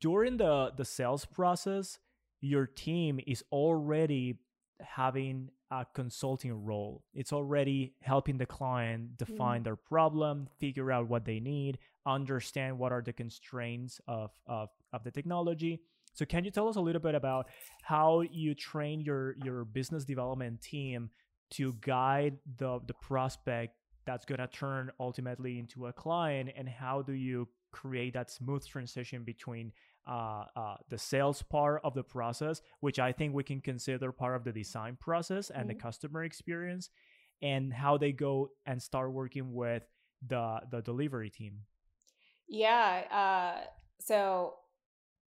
during 0.00 0.36
the 0.36 0.72
the 0.76 0.84
sales 0.84 1.24
process, 1.24 1.98
your 2.40 2.66
team 2.66 3.20
is 3.26 3.44
already 3.52 4.38
having 4.80 5.50
a 5.70 5.86
consulting 5.94 6.64
role. 6.64 7.04
It's 7.14 7.32
already 7.32 7.94
helping 8.02 8.38
the 8.38 8.46
client 8.46 9.16
define 9.16 9.60
mm. 9.60 9.64
their 9.64 9.76
problem, 9.76 10.48
figure 10.58 10.90
out 10.90 11.08
what 11.08 11.24
they 11.24 11.38
need, 11.38 11.78
understand 12.06 12.78
what 12.78 12.92
are 12.92 13.02
the 13.02 13.12
constraints 13.12 14.00
of, 14.08 14.30
of, 14.46 14.68
of 14.92 15.04
the 15.04 15.10
technology. 15.10 15.80
So 16.14 16.24
can 16.24 16.44
you 16.44 16.50
tell 16.50 16.68
us 16.68 16.76
a 16.76 16.80
little 16.80 17.00
bit 17.00 17.14
about 17.14 17.46
how 17.82 18.22
you 18.22 18.54
train 18.54 19.00
your 19.00 19.36
your 19.44 19.64
business 19.64 20.04
development 20.04 20.60
team 20.60 21.10
to 21.50 21.76
guide 21.80 22.38
the 22.58 22.80
the 22.86 22.94
prospect 22.94 23.76
that's 24.10 24.24
going 24.24 24.40
to 24.40 24.48
turn 24.48 24.90
ultimately 24.98 25.60
into 25.60 25.86
a 25.86 25.92
client 25.92 26.50
and 26.56 26.68
how 26.68 27.00
do 27.00 27.12
you 27.12 27.46
create 27.70 28.12
that 28.12 28.28
smooth 28.28 28.66
transition 28.66 29.22
between 29.22 29.70
uh, 30.08 30.44
uh, 30.56 30.74
the 30.88 30.98
sales 30.98 31.42
part 31.42 31.80
of 31.84 31.94
the 31.94 32.02
process 32.02 32.60
which 32.80 32.98
i 32.98 33.12
think 33.12 33.32
we 33.32 33.44
can 33.44 33.60
consider 33.60 34.10
part 34.10 34.34
of 34.34 34.42
the 34.42 34.50
design 34.50 34.96
process 35.00 35.50
and 35.50 35.60
mm-hmm. 35.60 35.68
the 35.68 35.74
customer 35.74 36.24
experience 36.24 36.90
and 37.40 37.72
how 37.72 37.96
they 37.96 38.10
go 38.10 38.50
and 38.66 38.82
start 38.82 39.12
working 39.12 39.54
with 39.54 39.84
the 40.26 40.58
the 40.72 40.80
delivery 40.80 41.30
team 41.30 41.60
yeah 42.48 43.04
uh, 43.12 43.64
so 44.00 44.54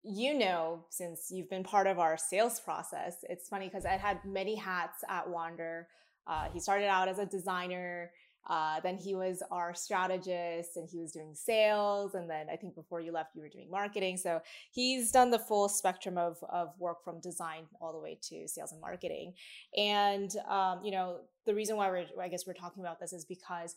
you 0.03 0.33
know 0.33 0.83
since 0.89 1.27
you've 1.29 1.51
been 1.51 1.63
part 1.63 1.85
of 1.85 1.99
our 1.99 2.17
sales 2.17 2.59
process 2.59 3.17
it's 3.29 3.47
funny 3.47 3.67
because 3.67 3.85
i 3.85 3.91
had 3.91 4.17
many 4.25 4.55
hats 4.55 5.03
at 5.07 5.29
wander 5.29 5.87
uh, 6.27 6.47
he 6.53 6.59
started 6.59 6.87
out 6.87 7.07
as 7.07 7.19
a 7.19 7.25
designer 7.25 8.11
uh, 8.49 8.79
then 8.81 8.97
he 8.97 9.15
was 9.15 9.43
our 9.51 9.73
strategist 9.73 10.75
and 10.75 10.87
he 10.89 10.99
was 10.99 11.11
doing 11.11 11.33
sales. 11.33 12.15
And 12.15 12.29
then 12.29 12.47
I 12.51 12.55
think 12.55 12.75
before 12.75 12.99
you 12.99 13.11
left, 13.11 13.35
you 13.35 13.41
were 13.41 13.49
doing 13.49 13.69
marketing. 13.69 14.17
So 14.17 14.41
he's 14.71 15.11
done 15.11 15.31
the 15.31 15.39
full 15.39 15.69
spectrum 15.69 16.17
of, 16.17 16.37
of 16.49 16.69
work 16.79 17.03
from 17.03 17.19
design 17.21 17.65
all 17.79 17.93
the 17.93 17.99
way 17.99 18.17
to 18.29 18.47
sales 18.47 18.71
and 18.71 18.81
marketing. 18.81 19.33
And, 19.77 20.31
um, 20.49 20.81
you 20.83 20.91
know, 20.91 21.19
the 21.45 21.53
reason 21.53 21.77
why 21.77 21.89
we're, 21.89 22.05
I 22.21 22.27
guess 22.27 22.47
we're 22.47 22.53
talking 22.53 22.81
about 22.83 22.99
this 22.99 23.13
is 23.13 23.25
because 23.25 23.75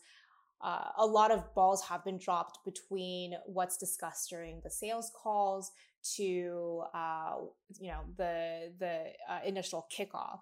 uh, 0.61 0.89
a 0.97 1.05
lot 1.05 1.31
of 1.31 1.53
balls 1.53 1.83
have 1.83 2.03
been 2.03 2.17
dropped 2.17 2.59
between 2.65 3.35
what's 3.45 3.77
discussed 3.77 4.29
during 4.29 4.61
the 4.63 4.69
sales 4.69 5.11
calls 5.15 5.71
to 6.15 6.83
uh, 6.93 7.35
you 7.79 7.89
know 7.89 8.01
the 8.17 8.71
the 8.79 9.05
uh, 9.29 9.39
initial 9.45 9.87
kickoff 9.95 10.39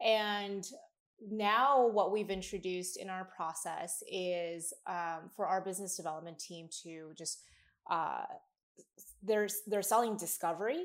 and 0.00 0.66
now 1.28 1.86
what 1.86 2.12
we've 2.12 2.30
introduced 2.30 2.96
in 2.96 3.10
our 3.10 3.24
process 3.24 4.02
is 4.10 4.72
um, 4.86 5.30
for 5.34 5.46
our 5.46 5.60
business 5.60 5.96
development 5.96 6.38
team 6.38 6.68
to 6.82 7.12
just 7.16 7.42
uh, 7.90 8.24
they're 9.22 9.48
they're 9.66 9.82
selling 9.82 10.16
discovery 10.16 10.84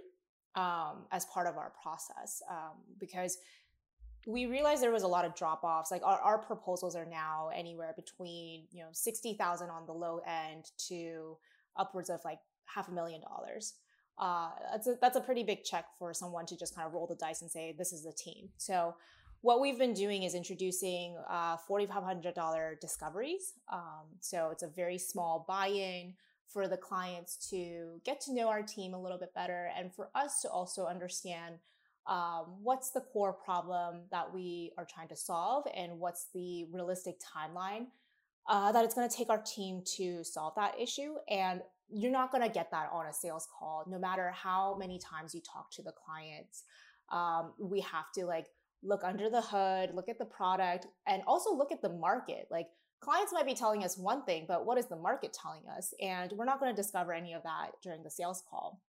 um, 0.56 1.06
as 1.12 1.26
part 1.26 1.48
of 1.48 1.58
our 1.58 1.71
process 1.82 2.41
um, 2.50 2.78
because 3.00 3.38
we 4.28 4.48
realized 4.48 4.82
there 4.82 4.91
was 4.91 5.04
a 5.04 5.08
lot 5.08 5.24
of 5.24 5.36
drop 5.36 5.63
offs. 5.63 5.91
Like 5.91 6.02
our, 6.04 6.19
our 6.19 6.39
proposals 6.39 6.95
are 6.95 7.06
now 7.06 7.50
anywhere 7.56 7.93
between 7.95 8.65
you 8.71 8.82
know 8.82 8.89
sixty 8.91 9.34
thousand 9.36 9.69
on 9.69 9.86
the 9.86 9.93
low 9.93 10.21
end 10.28 10.71
to 10.89 11.38
upwards 11.78 12.10
of 12.10 12.19
like 12.26 12.39
half 12.65 12.88
a 12.88 12.91
million 12.91 13.21
dollars. 13.21 13.76
Uh, 14.17 14.50
that's 14.71 14.88
a, 14.88 14.95
that's 15.02 15.17
a 15.17 15.21
pretty 15.21 15.43
big 15.43 15.63
check 15.63 15.86
for 16.00 16.13
someone 16.13 16.45
to 16.45 16.58
just 16.58 16.74
kind 16.74 16.88
of 16.88 16.93
roll 16.93 17.06
the 17.06 17.15
dice 17.15 17.41
and 17.41 17.52
say 17.52 17.76
this 17.78 17.91
is 17.91 18.04
the 18.04 18.13
team. 18.13 18.48
So 18.58 18.95
what 19.45 19.62
we've 19.62 19.77
been 19.77 19.93
doing 19.93 20.23
is 20.23 20.34
introducing 20.34 21.15
uh, 21.29 21.55
$4,500 21.69 22.79
discoveries. 22.79 23.53
Um, 23.71 24.08
so 24.19 24.49
it's 24.51 24.63
a 24.63 24.67
very 24.67 24.97
small 24.97 25.45
buy-in 25.47 26.15
for 26.47 26.67
the 26.67 26.77
clients 26.77 27.47
to 27.51 28.01
get 28.03 28.19
to 28.21 28.34
know 28.34 28.47
our 28.47 28.63
team 28.63 28.95
a 28.95 28.99
little 28.99 29.19
bit 29.19 29.36
better 29.36 29.69
and 29.77 29.93
for 29.93 30.10
us 30.15 30.41
to 30.41 30.49
also 30.49 30.88
understand 30.88 31.60
um, 32.08 32.55
what's 32.63 32.89
the 32.89 33.01
core 33.01 33.34
problem 33.34 34.01
that 34.10 34.34
we 34.34 34.71
are 34.79 34.88
trying 34.91 35.10
to 35.10 35.15
solve 35.15 35.65
and 35.75 35.99
what's 35.99 36.25
the 36.34 36.65
realistic 36.73 37.17
timeline 37.19 37.86
uh, 38.49 38.71
that 38.71 38.84
it's 38.84 38.95
going 38.95 39.08
to 39.08 39.15
take 39.15 39.29
our 39.29 39.43
team 39.43 39.84
to 39.97 40.23
solve 40.23 40.53
that 40.55 40.73
issue. 40.81 41.17
And 41.29 41.62
you're 41.88 42.12
not 42.12 42.31
going 42.31 42.43
to 42.43 42.49
get 42.49 42.71
that 42.71 42.89
on 42.91 43.05
a 43.05 43.13
sales 43.13 43.47
call, 43.60 43.84
no 43.88 43.99
matter 43.99 44.31
how 44.31 44.75
many 44.75 44.97
times 44.97 45.36
you 45.36 45.41
talk 45.41 45.69
to 45.73 45.84
the 45.84 45.91
clients. 45.91 46.63
Um, 47.12 47.53
we 47.60 47.81
have 47.81 48.12
to 48.15 48.25
like 48.25 48.47
look 48.83 49.03
under 49.03 49.29
the 49.29 49.41
hood, 49.41 49.91
look 49.93 50.09
at 50.09 50.19
the 50.19 50.25
product, 50.25 50.88
and 51.07 51.23
also 51.27 51.55
look 51.55 51.71
at 51.71 51.81
the 51.81 51.89
market. 51.89 52.47
Like 52.49 52.67
clients 52.99 53.33
might 53.33 53.45
be 53.45 53.53
telling 53.53 53.83
us 53.83 53.97
one 53.97 54.23
thing, 54.23 54.45
but 54.47 54.65
what 54.65 54.77
is 54.77 54.88
the 54.88 54.95
market 54.95 55.33
telling 55.33 55.63
us? 55.75 55.93
And 56.01 56.31
we're 56.33 56.45
not 56.45 56.59
going 56.59 56.75
to 56.75 56.81
discover 56.81 57.13
any 57.13 57.33
of 57.33 57.43
that 57.43 57.71
during 57.83 58.03
the 58.03 58.09
sales 58.09 58.43
call. 58.49 58.81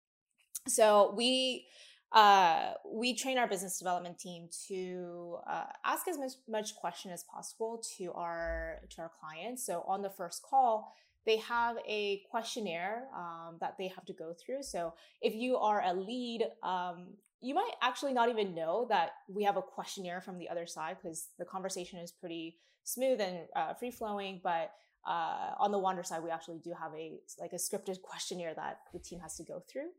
So 0.66 1.14
we 1.16 1.66
uh, 2.12 2.74
we 2.88 3.12
train 3.12 3.38
our 3.38 3.48
business 3.48 3.76
development 3.76 4.18
team 4.20 4.48
to 4.68 5.38
uh, 5.50 5.64
ask 5.84 6.06
as 6.06 6.16
much, 6.16 6.32
much 6.48 6.76
question 6.76 7.10
as 7.10 7.24
possible 7.24 7.82
to 7.96 8.12
our 8.12 8.82
to 8.90 9.02
our 9.02 9.10
clients. 9.20 9.66
So 9.66 9.84
on 9.88 10.00
the 10.00 10.10
first 10.10 10.42
call, 10.42 10.94
they 11.26 11.38
have 11.38 11.76
a 11.88 12.22
questionnaire 12.30 13.08
um, 13.16 13.56
that 13.60 13.74
they 13.78 13.88
have 13.88 14.04
to 14.04 14.12
go 14.12 14.32
through. 14.32 14.62
So 14.62 14.94
if 15.22 15.34
you 15.34 15.56
are 15.56 15.82
a 15.84 15.92
lead, 15.92 16.46
um, 16.62 17.14
you 17.44 17.54
might 17.54 17.72
actually 17.82 18.14
not 18.14 18.30
even 18.30 18.54
know 18.54 18.86
that 18.88 19.10
we 19.28 19.44
have 19.44 19.58
a 19.58 19.62
questionnaire 19.62 20.22
from 20.22 20.38
the 20.38 20.48
other 20.48 20.66
side 20.66 20.96
because 21.00 21.28
the 21.38 21.44
conversation 21.44 21.98
is 21.98 22.10
pretty 22.10 22.56
smooth 22.84 23.20
and 23.20 23.40
uh, 23.54 23.74
free 23.74 23.90
flowing. 23.90 24.40
But 24.42 24.70
uh, 25.06 25.50
on 25.58 25.70
the 25.70 25.78
Wander 25.78 26.02
side, 26.02 26.22
we 26.24 26.30
actually 26.30 26.60
do 26.64 26.72
have 26.80 26.92
a 26.94 27.18
like 27.38 27.52
a 27.52 27.56
scripted 27.56 28.00
questionnaire 28.00 28.54
that 28.54 28.78
the 28.94 28.98
team 28.98 29.20
has 29.20 29.36
to 29.36 29.44
go 29.44 29.62
through, 29.70 29.90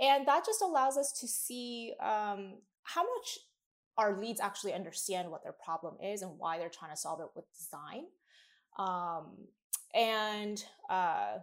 and 0.00 0.26
that 0.26 0.46
just 0.46 0.62
allows 0.62 0.96
us 0.96 1.12
to 1.20 1.28
see 1.28 1.92
um, 2.00 2.54
how 2.84 3.02
much 3.02 3.38
our 3.98 4.18
leads 4.18 4.40
actually 4.40 4.72
understand 4.72 5.30
what 5.30 5.42
their 5.42 5.54
problem 5.64 5.96
is 6.02 6.22
and 6.22 6.38
why 6.38 6.58
they're 6.58 6.70
trying 6.70 6.90
to 6.90 6.96
solve 6.96 7.20
it 7.20 7.28
with 7.34 7.44
design. 7.58 8.04
Um, 8.78 9.32
and 9.94 10.64
uh, 10.88 11.38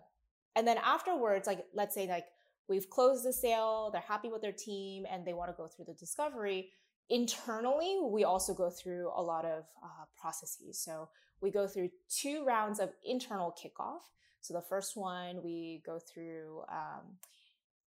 and 0.55 0.67
then 0.67 0.77
afterwards, 0.83 1.45
like 1.45 1.65
let's 1.75 1.93
say 1.93 2.07
like 2.07 2.25
we've 2.69 2.89
closed 2.89 3.25
the 3.25 3.33
sale, 3.33 3.89
they're 3.91 4.01
happy 4.01 4.29
with 4.29 4.41
their 4.41 4.53
team, 4.53 5.05
and 5.09 5.25
they 5.25 5.33
want 5.33 5.49
to 5.49 5.55
go 5.57 5.67
through 5.67 5.85
the 5.85 5.93
discovery. 5.93 6.69
Internally, 7.09 7.99
we 8.03 8.23
also 8.23 8.53
go 8.53 8.69
through 8.69 9.11
a 9.15 9.21
lot 9.21 9.45
of 9.45 9.65
uh, 9.83 10.05
processes. 10.19 10.79
So 10.79 11.09
we 11.41 11.51
go 11.51 11.67
through 11.67 11.89
two 12.09 12.45
rounds 12.45 12.79
of 12.79 12.91
internal 13.05 13.53
kickoff. 13.53 13.99
So 14.41 14.53
the 14.53 14.61
first 14.61 14.95
one, 14.95 15.41
we 15.43 15.81
go 15.85 15.99
through 15.99 16.63
um, 16.69 17.17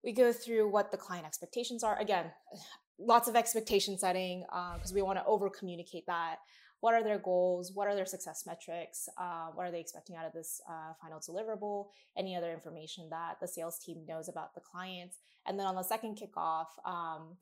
we 0.03 0.13
go 0.13 0.33
through 0.33 0.69
what 0.69 0.91
the 0.91 0.97
client 0.97 1.27
expectations 1.27 1.85
are. 1.85 1.99
Again, 2.01 2.27
lots 2.99 3.29
of 3.29 3.37
expectation 3.37 3.99
setting 3.99 4.45
because 4.75 4.93
uh, 4.93 4.95
we 4.95 5.03
want 5.03 5.19
to 5.19 5.25
over 5.25 5.49
communicate 5.51 6.07
that 6.07 6.37
what 6.83 6.95
are 6.95 7.05
their 7.05 7.19
goals? 7.19 7.71
What 7.73 7.87
are 7.87 7.95
their 7.95 8.05
success 8.05 8.43
metrics? 8.45 9.09
Uh, 9.17 9.47
what 9.55 9.69
are 9.69 9.71
they 9.71 9.79
expecting 9.79 10.17
out 10.17 10.27
of 10.27 10.33
this 10.33 10.61
uh, 10.69 10.93
final 11.01 11.21
deliverable? 11.21 11.87
Any 12.17 12.35
other 12.35 12.53
information 12.53 13.09
that 13.11 13.39
the 13.41 13.47
sales 13.47 13.79
team 13.79 13.99
knows 14.09 14.29
about 14.29 14.53
the 14.57 14.61
clients? 14.61 15.19
And 15.47 15.57
then 15.57 15.67
on 15.67 15.77
the 15.77 15.85
second 15.85 16.19
kickoff 16.19 16.67
um, 16.85 17.37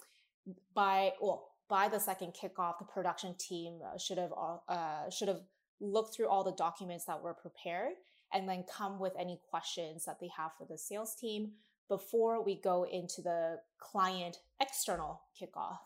by 0.74 1.12
well 1.22 1.52
by 1.70 1.88
the 1.88 1.98
second 1.98 2.34
kickoff 2.34 2.78
the 2.80 2.84
production 2.84 3.34
team 3.38 3.78
uh, 3.82 3.96
should 3.96 4.18
have 4.18 4.32
uh, 4.68 5.08
should 5.08 5.28
have 5.28 5.40
looked 5.80 6.14
through 6.14 6.28
all 6.28 6.44
the 6.44 6.52
documents 6.52 7.06
that 7.06 7.22
were 7.22 7.32
prepared 7.32 7.92
and 8.34 8.46
then 8.46 8.62
come 8.70 8.98
with 8.98 9.14
any 9.18 9.40
questions 9.48 10.04
that 10.04 10.20
they 10.20 10.28
have 10.36 10.50
for 10.58 10.66
the 10.66 10.76
sales 10.76 11.14
team 11.14 11.52
before 11.88 12.44
we 12.44 12.60
go 12.60 12.84
into 12.84 13.22
the 13.22 13.58
client 13.78 14.36
external 14.60 15.22
kickoff 15.40 15.78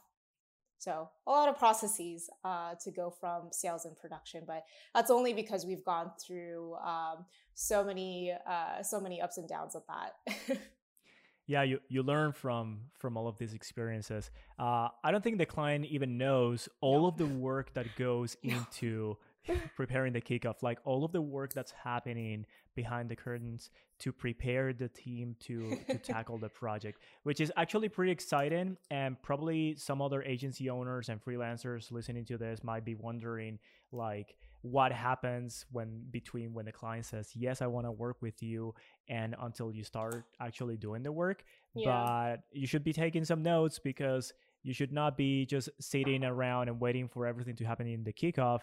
so 0.78 1.08
a 1.26 1.30
lot 1.30 1.48
of 1.48 1.58
processes 1.58 2.28
uh, 2.44 2.74
to 2.82 2.90
go 2.90 3.10
from 3.10 3.48
sales 3.52 3.84
and 3.84 3.96
production, 3.96 4.44
but 4.46 4.64
that's 4.94 5.10
only 5.10 5.32
because 5.32 5.64
we've 5.64 5.84
gone 5.84 6.10
through 6.20 6.74
um, 6.76 7.24
so 7.54 7.84
many 7.84 8.32
uh, 8.46 8.82
so 8.82 9.00
many 9.00 9.20
ups 9.20 9.38
and 9.38 9.48
downs 9.48 9.74
of 9.74 9.82
that. 9.86 10.58
yeah, 11.46 11.62
you 11.62 11.80
you 11.88 12.02
learn 12.02 12.32
from 12.32 12.80
from 12.98 13.16
all 13.16 13.28
of 13.28 13.38
these 13.38 13.54
experiences. 13.54 14.30
Uh, 14.58 14.88
I 15.02 15.10
don't 15.10 15.22
think 15.22 15.38
the 15.38 15.46
client 15.46 15.86
even 15.86 16.18
knows 16.18 16.68
all 16.80 17.02
no. 17.02 17.06
of 17.08 17.16
the 17.16 17.26
work 17.26 17.72
that 17.74 17.86
goes 17.96 18.36
no. 18.42 18.56
into 18.56 19.16
preparing 19.76 20.12
the 20.12 20.20
kickoff, 20.20 20.62
like 20.62 20.78
all 20.84 21.04
of 21.04 21.12
the 21.12 21.20
work 21.20 21.52
that's 21.52 21.72
happening 21.72 22.46
behind 22.74 23.08
the 23.08 23.16
curtains 23.16 23.70
to 24.00 24.12
prepare 24.12 24.72
the 24.72 24.88
team 24.88 25.36
to 25.40 25.78
to 25.88 25.98
tackle 26.02 26.38
the 26.38 26.48
project, 26.48 27.00
which 27.22 27.40
is 27.40 27.52
actually 27.56 27.88
pretty 27.88 28.12
exciting. 28.12 28.76
And 28.90 29.20
probably 29.22 29.76
some 29.76 30.02
other 30.02 30.22
agency 30.22 30.70
owners 30.70 31.08
and 31.08 31.22
freelancers 31.22 31.90
listening 31.90 32.24
to 32.26 32.38
this 32.38 32.64
might 32.64 32.84
be 32.84 32.94
wondering, 32.94 33.58
like, 33.92 34.36
what 34.64 34.92
happens 34.92 35.66
when 35.72 36.00
between 36.10 36.54
when 36.54 36.64
the 36.64 36.72
client 36.72 37.04
says 37.04 37.28
yes 37.34 37.60
i 37.60 37.66
want 37.66 37.86
to 37.86 37.92
work 37.92 38.16
with 38.22 38.42
you 38.42 38.74
and 39.10 39.36
until 39.42 39.70
you 39.70 39.84
start 39.84 40.24
actually 40.40 40.78
doing 40.78 41.02
the 41.02 41.12
work 41.12 41.44
yeah. 41.74 41.84
but 41.84 42.44
you 42.50 42.66
should 42.66 42.82
be 42.82 42.92
taking 42.92 43.26
some 43.26 43.42
notes 43.42 43.78
because 43.78 44.32
you 44.62 44.72
should 44.72 44.90
not 44.90 45.18
be 45.18 45.44
just 45.44 45.68
sitting 45.78 46.24
around 46.24 46.68
and 46.68 46.80
waiting 46.80 47.06
for 47.06 47.26
everything 47.26 47.54
to 47.54 47.64
happen 47.64 47.86
in 47.86 48.02
the 48.04 48.12
kickoff 48.12 48.60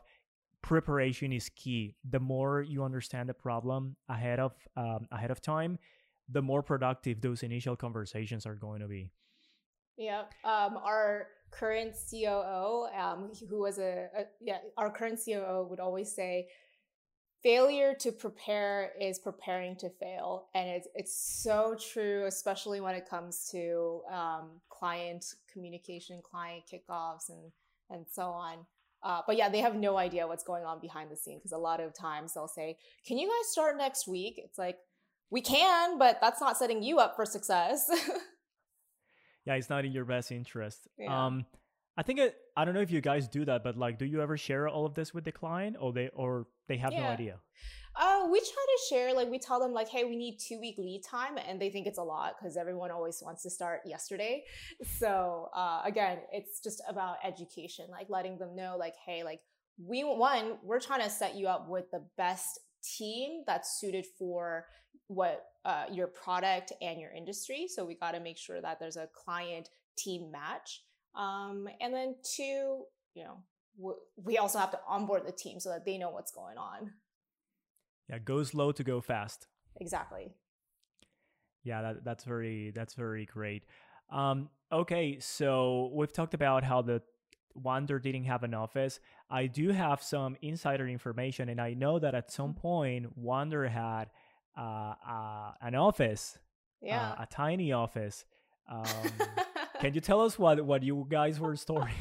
preparation 0.62 1.32
is 1.32 1.50
key. 1.50 1.95
The 2.10 2.19
more 2.19 2.62
you 2.62 2.84
understand 2.84 3.30
the 3.30 3.34
problem 3.34 3.95
ahead 4.10 4.39
of 4.39 4.54
um, 4.78 5.08
ahead 5.12 5.32
of 5.32 5.41
time, 5.41 5.80
the 6.30 6.41
more 6.41 6.63
productive 6.63 7.21
those 7.21 7.43
initial 7.43 7.76
conversations 7.76 8.45
are 8.45 8.56
going 8.56 8.82
to 8.82 8.88
be. 8.88 9.10
Yeah, 9.97 10.24
um, 10.43 10.78
our 10.78 11.28
current 11.52 11.93
COO, 12.10 12.88
um, 12.97 13.32
who 13.50 13.60
was 13.60 13.78
a, 13.78 14.08
a 14.17 14.24
yeah, 14.39 14.60
our 14.78 14.89
current 14.89 15.19
COO 15.24 15.67
would 15.69 15.80
always 15.80 16.13
say, 16.13 16.47
failure 17.43 17.93
to 18.00 18.12
prepare 18.12 18.91
is 19.00 19.17
preparing 19.19 19.76
to 19.76 19.89
fail 19.89 20.47
and 20.54 20.69
it's 20.69 20.88
it's 20.93 21.15
so 21.43 21.76
true 21.91 22.26
especially 22.26 22.80
when 22.80 22.93
it 22.93 23.10
comes 23.10 23.50
to 23.50 24.02
um, 24.12 24.62
client 24.69 25.26
communication 25.52 26.21
client 26.24 26.63
kickoffs 26.71 27.30
and 27.30 27.52
and 27.89 28.06
so 28.12 28.24
on 28.30 28.58
uh, 29.04 29.22
but 29.26 29.38
yeah, 29.38 29.50
they 29.50 29.60
have 29.60 29.76
no 29.76 29.98
idea 29.98 30.28
what's 30.28 30.44
going 30.44 30.64
on 30.64 30.80
behind 30.80 31.12
the 31.12 31.16
scenes 31.16 31.42
because 31.42 31.52
a 31.52 31.58
lot 31.58 31.80
of 31.80 31.94
times 31.94 32.34
they'll 32.34 32.48
say, 32.48 32.78
Can 33.06 33.18
you 33.18 33.28
guys 33.28 33.52
start 33.52 33.78
next 33.78 34.08
week? 34.08 34.36
It's 34.38 34.58
like, 34.58 34.78
we 35.32 35.42
can, 35.42 35.98
but 35.98 36.20
that's 36.22 36.42
not 36.42 36.58
setting 36.58 36.84
you 36.84 37.00
up 37.00 37.16
for 37.16 37.26
success. 37.26 37.90
yeah, 39.46 39.56
it's 39.56 39.70
not 39.70 39.86
in 39.86 39.92
your 39.94 40.06
best 40.06 40.32
interest. 40.32 40.88
Yeah. 40.98 41.26
Um, 41.26 41.46
I 41.98 42.04
think 42.04 42.20
it, 42.20 42.36
I 42.56 42.66
don't 42.66 42.74
know 42.74 42.82
if 42.82 42.92
you 42.92 43.02
guys 43.02 43.28
do 43.28 43.46
that, 43.46 43.64
but 43.64 43.78
like, 43.78 44.00
do 44.00 44.06
you 44.06 44.22
ever 44.22 44.38
share 44.38 44.68
all 44.68 44.86
of 44.86 44.94
this 44.94 45.14
with 45.14 45.26
the 45.26 45.32
client, 45.32 45.76
or 45.80 45.92
they 45.92 46.10
or 46.14 46.48
they 46.68 46.78
have 46.78 46.94
yeah. 46.94 47.02
no 47.02 47.06
idea? 47.08 47.40
Uh, 47.94 48.26
we 48.32 48.40
try 48.40 48.46
to 48.46 48.80
share, 48.90 49.14
like, 49.14 49.30
we 49.30 49.38
tell 49.38 49.60
them, 49.60 49.74
like, 49.74 49.90
hey, 49.90 50.06
we 50.06 50.16
need 50.16 50.38
two 50.38 50.58
week 50.62 50.78
lead 50.78 51.04
time. 51.04 51.38
And 51.38 51.62
they 51.62 51.70
think 51.70 51.88
it's 51.88 51.98
a 51.98 52.04
lot 52.04 52.36
because 52.40 52.56
everyone 52.56 52.90
always 52.90 53.22
wants 53.22 53.44
to 53.44 53.50
start 53.50 53.82
yesterday. 53.86 54.46
So, 54.98 55.50
uh, 55.54 55.82
again, 55.84 56.20
it's 56.32 56.62
just 56.62 56.82
about 56.88 57.18
education, 57.22 57.88
like, 57.92 58.08
letting 58.10 58.38
them 58.38 58.56
know, 58.56 58.78
like, 58.80 58.94
hey, 59.06 59.24
like, 59.24 59.42
we, 59.78 60.04
one, 60.04 60.58
we're 60.64 60.80
trying 60.80 61.02
to 61.02 61.10
set 61.10 61.36
you 61.36 61.48
up 61.48 61.68
with 61.68 61.92
the 61.92 62.02
best 62.18 62.60
team 62.98 63.44
that's 63.46 63.80
suited 63.80 64.06
for 64.18 64.68
what 65.08 65.44
uh, 65.66 65.84
your 65.92 66.08
product 66.08 66.72
and 66.82 66.98
your 66.98 67.12
industry. 67.12 67.68
So, 67.68 67.84
we 67.84 67.96
got 67.96 68.14
to 68.14 68.22
make 68.22 68.38
sure 68.38 68.62
that 68.62 68.80
there's 68.80 68.96
a 68.96 69.10
client 69.26 69.68
team 69.98 70.32
match. 70.32 70.82
Um, 71.15 71.67
and 71.80 71.93
then 71.93 72.15
two, 72.24 72.84
you 73.13 73.24
know, 73.24 73.38
we 74.17 74.38
also 74.38 74.60
have 74.60 74.71
to 74.71 74.80
onboard 74.88 75.26
the 75.26 75.32
team 75.32 75.60
so 75.60 75.69
that 75.69 75.86
they 75.86 75.97
know 75.97 76.10
what's 76.10 76.32
going 76.32 76.58
on. 76.58 76.91
Yeah, 78.10 78.19
go 78.19 78.43
slow 78.43 78.71
to 78.74 78.84
go 78.84 79.02
fast. 79.02 79.47
Exactly. 79.80 80.34
Yeah, 81.63 81.82
that, 81.82 82.04
that's 82.04 82.24
very 82.24 82.71
that's 82.71 82.93
very 82.93 83.26
great. 83.26 83.63
Um, 84.12 84.50
okay, 84.71 85.19
so 85.19 85.91
we've 85.93 86.12
talked 86.12 86.34
about 86.34 86.63
how 86.63 86.82
the 86.82 87.02
Wander 87.54 88.00
didn't 88.00 88.26
have 88.26 88.43
an 88.43 88.54
office. 88.54 89.00
I 89.30 89.47
do 89.47 89.69
have 89.69 90.02
some 90.02 90.36
insider 90.41 90.88
information, 90.88 91.50
and 91.50 91.60
I 91.62 91.74
know 91.74 92.00
that 92.00 92.15
at 92.15 92.32
some 92.32 92.54
point 92.54 93.17
Wander 93.17 93.67
had 93.67 94.06
uh, 94.58 94.93
uh, 95.08 95.52
an 95.62 95.76
office, 95.76 96.38
Yeah. 96.82 97.12
uh, 97.12 97.24
a 97.24 97.28
tiny 97.30 97.71
office. 97.71 98.26
Um, 98.69 98.86
can 99.82 99.96
you 99.96 100.02
tell 100.02 100.22
us 100.22 100.38
what 100.38 100.63
what 100.63 100.84
you 100.84 101.08
guys 101.10 101.39
were 101.39 101.56
storing 101.56 101.96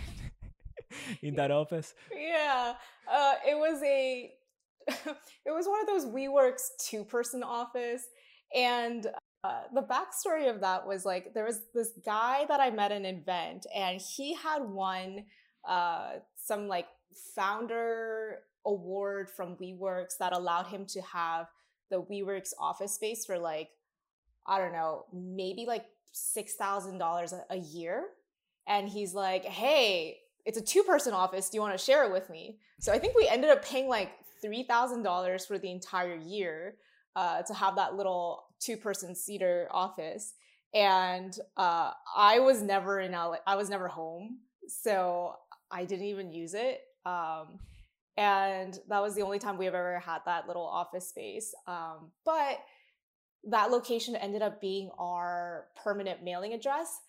in 1.22 1.34
that 1.36 1.50
office? 1.50 1.94
yeah. 2.14 2.74
Uh, 3.10 3.34
it 3.48 3.56
was 3.56 3.82
a 3.82 4.32
it 4.88 5.50
was 5.50 5.66
one 5.66 5.80
of 5.80 5.86
those 5.86 6.06
WeWorks 6.06 6.68
two 6.78 7.04
person 7.04 7.42
office, 7.42 8.02
and 8.54 9.06
uh, 9.42 9.62
the 9.74 9.82
backstory 9.82 10.50
of 10.50 10.60
that 10.60 10.86
was 10.86 11.04
like 11.04 11.32
there 11.34 11.44
was 11.44 11.62
this 11.74 11.92
guy 12.04 12.44
that 12.48 12.60
I 12.60 12.70
met 12.70 12.92
at 12.92 12.98
an 12.98 13.06
event, 13.06 13.66
and 13.74 14.00
he 14.00 14.34
had 14.34 14.62
won 14.62 15.24
uh, 15.66 16.12
some 16.36 16.68
like 16.68 16.86
founder 17.34 18.40
award 18.66 19.30
from 19.30 19.56
WeWorks 19.56 20.18
that 20.18 20.34
allowed 20.34 20.66
him 20.66 20.84
to 20.86 21.00
have 21.00 21.46
the 21.90 22.02
WeWorks 22.02 22.50
office 22.60 22.94
space 22.94 23.24
for 23.24 23.38
like 23.38 23.70
I 24.46 24.58
don't 24.58 24.72
know, 24.72 25.04
maybe 25.12 25.64
like 25.66 25.84
six 26.12 26.54
thousand 26.54 26.98
dollars 26.98 27.34
a 27.50 27.56
year. 27.56 28.04
And 28.66 28.88
he's 28.88 29.14
like, 29.14 29.44
"Hey, 29.44 30.18
it's 30.44 30.58
a 30.58 30.62
two-person 30.62 31.12
office. 31.12 31.48
Do 31.48 31.56
you 31.56 31.62
want 31.62 31.78
to 31.78 31.84
share 31.84 32.04
it 32.04 32.12
with 32.12 32.30
me?" 32.30 32.58
So 32.80 32.92
I 32.92 32.98
think 32.98 33.14
we 33.16 33.28
ended 33.28 33.50
up 33.50 33.64
paying 33.64 33.88
like 33.88 34.12
three 34.42 34.62
thousand 34.62 35.02
dollars 35.02 35.46
for 35.46 35.58
the 35.58 35.70
entire 35.70 36.16
year 36.16 36.76
uh, 37.16 37.42
to 37.42 37.54
have 37.54 37.76
that 37.76 37.96
little 37.96 38.44
two-person 38.60 39.14
cedar 39.14 39.68
office. 39.70 40.34
And 40.72 41.36
uh, 41.56 41.92
I 42.16 42.38
was 42.38 42.62
never 42.62 43.00
in 43.00 43.12
LA. 43.12 43.36
I 43.46 43.56
was 43.56 43.68
never 43.68 43.88
home, 43.88 44.38
so 44.68 45.34
I 45.70 45.84
didn't 45.84 46.06
even 46.06 46.32
use 46.32 46.54
it. 46.54 46.80
Um, 47.04 47.58
and 48.16 48.78
that 48.88 49.02
was 49.02 49.14
the 49.14 49.22
only 49.22 49.38
time 49.38 49.56
we've 49.56 49.68
ever 49.68 49.98
had 49.98 50.20
that 50.26 50.46
little 50.46 50.66
office 50.66 51.08
space. 51.08 51.54
Um, 51.66 52.10
but 52.24 52.60
that 53.44 53.70
location 53.70 54.16
ended 54.16 54.42
up 54.42 54.60
being 54.60 54.90
our 54.98 55.66
permanent 55.82 56.22
mailing 56.22 56.52
address. 56.52 57.00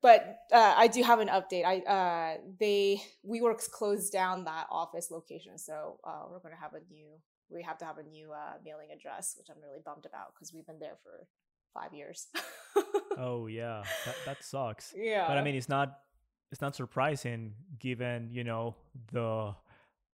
But 0.00 0.38
uh, 0.52 0.74
I 0.76 0.86
do 0.86 1.02
have 1.02 1.18
an 1.18 1.28
update. 1.28 1.64
I 1.64 1.78
uh, 1.80 2.36
they 2.60 3.02
WeWorks 3.28 3.68
closed 3.68 4.12
down 4.12 4.44
that 4.44 4.66
office 4.70 5.10
location, 5.10 5.58
so 5.58 5.98
uh, 6.04 6.22
we're 6.30 6.38
going 6.38 6.54
to 6.54 6.60
have 6.60 6.74
a 6.74 6.80
new. 6.92 7.08
We 7.50 7.62
have 7.62 7.78
to 7.78 7.84
have 7.84 7.98
a 7.98 8.02
new 8.04 8.30
uh, 8.32 8.58
mailing 8.64 8.88
address, 8.94 9.34
which 9.36 9.48
I'm 9.50 9.60
really 9.60 9.80
bummed 9.84 10.06
about 10.06 10.34
because 10.34 10.52
we've 10.52 10.66
been 10.66 10.78
there 10.78 10.98
for 11.02 11.26
five 11.74 11.92
years. 11.94 12.26
Oh 13.20 13.48
yeah, 13.48 13.82
that 14.06 14.14
that 14.26 14.44
sucks. 14.44 14.94
yeah, 14.96 15.26
But 15.26 15.38
I 15.38 15.42
mean, 15.42 15.56
it's 15.56 15.68
not 15.68 15.98
it's 16.52 16.60
not 16.60 16.76
surprising 16.76 17.54
given 17.80 18.28
you 18.30 18.44
know 18.44 18.76
the 19.10 19.56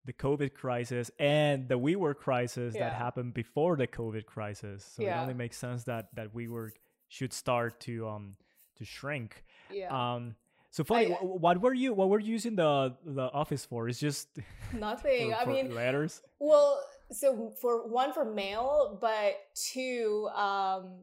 the 0.04 0.12
COVID 0.12 0.54
crisis 0.54 1.10
and 1.18 1.68
the 1.68 1.78
WeWork 1.78 2.16
crisis 2.16 2.74
that 2.74 2.92
happened 2.94 3.32
before 3.34 3.76
the 3.76 3.86
COVID 3.86 4.26
crisis. 4.26 4.84
So 4.96 5.02
it 5.02 5.06
only 5.22 5.34
makes 5.34 5.56
sense 5.56 5.84
that 5.84 6.08
that 6.14 6.34
WeWork 6.34 6.72
should 7.08 7.32
start 7.32 7.80
to 7.80 8.08
um 8.08 8.36
to 8.76 8.84
shrink. 8.84 9.44
yeah, 9.70 9.88
Um, 10.14 10.34
so 10.70 10.82
funny. 10.84 11.12
I- 11.12 11.16
what 11.18 11.60
were 11.60 11.72
you 11.74 11.94
what 11.94 12.08
were 12.10 12.18
you 12.18 12.32
using 12.32 12.56
the 12.56 12.96
the 13.04 13.22
office 13.32 13.64
for? 13.64 13.88
It's 13.88 14.00
just 14.00 14.28
nothing. 14.72 15.30
for- 15.30 15.36
I 15.36 15.44
mean, 15.46 15.74
letters. 15.74 16.22
Well, 16.40 16.80
so 17.12 17.52
for 17.60 17.86
one 17.88 18.12
for 18.12 18.24
mail, 18.24 18.98
but 19.00 19.36
two, 19.54 20.28
um, 20.34 21.02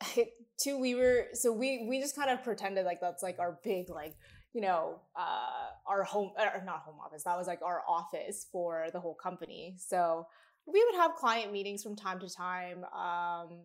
two 0.58 0.78
we 0.78 0.94
were 0.94 1.26
so 1.34 1.52
we 1.52 1.86
we 1.88 2.00
just 2.00 2.16
kind 2.16 2.30
of 2.30 2.42
pretended 2.42 2.84
like 2.84 3.00
that's 3.00 3.22
like 3.22 3.38
our 3.38 3.58
big 3.62 3.88
like 3.90 4.16
you 4.52 4.60
know 4.60 5.00
uh 5.16 5.68
our 5.86 6.02
home 6.02 6.32
or 6.38 6.62
not 6.64 6.80
home 6.80 6.96
office 7.04 7.22
that 7.24 7.36
was 7.36 7.46
like 7.46 7.62
our 7.62 7.82
office 7.88 8.46
for 8.50 8.86
the 8.92 9.00
whole 9.00 9.14
company. 9.14 9.74
So 9.78 10.26
we 10.66 10.84
would 10.84 11.00
have 11.00 11.14
client 11.14 11.52
meetings 11.52 11.82
from 11.82 11.96
time 11.96 12.20
to 12.20 12.28
time 12.28 12.84
um 12.84 13.60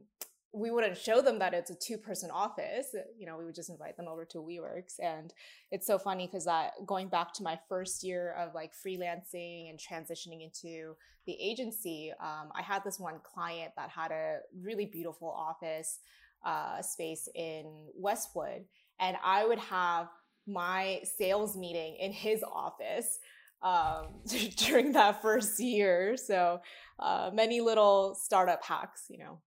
we 0.58 0.72
wouldn't 0.72 0.98
show 0.98 1.22
them 1.22 1.40
that 1.40 1.54
it's 1.54 1.70
a 1.70 1.76
two 1.76 1.98
person 1.98 2.32
office. 2.32 2.96
You 3.18 3.26
know 3.26 3.38
we 3.38 3.46
would 3.46 3.56
just 3.56 3.70
invite 3.70 3.98
them 3.98 4.08
over 4.08 4.26
to 4.26 4.38
WeWorks. 4.38 5.00
And 5.04 5.34
it's 5.72 5.86
so 5.86 5.98
funny 5.98 6.28
because 6.28 6.46
that 6.46 6.72
going 6.86 7.10
back 7.10 7.34
to 7.34 7.44
my 7.44 7.60
first 7.68 8.04
year 8.04 8.34
of 8.40 8.56
like 8.56 8.72
freelancing 8.74 9.70
and 9.70 9.78
transitioning 9.78 10.44
into 10.44 10.96
the 11.26 11.36
agency 11.42 12.14
um, 12.22 12.52
i 12.56 12.62
had 12.62 12.84
this 12.84 13.00
one 13.00 13.16
client 13.24 13.72
that 13.76 13.90
had 13.90 14.12
a 14.12 14.40
really 14.62 14.86
beautiful 14.86 15.30
office 15.30 16.00
uh, 16.46 16.82
space 16.82 17.28
in 17.34 17.66
westwood. 17.96 18.66
And 19.00 19.18
i 19.24 19.46
would 19.46 19.60
have 19.60 20.08
my 20.48 21.02
sales 21.18 21.56
meeting 21.58 21.96
in 22.00 22.12
his 22.12 22.44
office 22.44 23.20
um, 23.62 24.08
during 24.58 24.92
that 24.94 25.22
first 25.22 25.60
year. 25.60 26.18
So 26.18 26.62
uh, 27.00 27.32
many 27.34 27.62
little 27.62 28.16
startup 28.16 28.64
hacks 28.64 29.06
you 29.10 29.18
know 29.20 29.40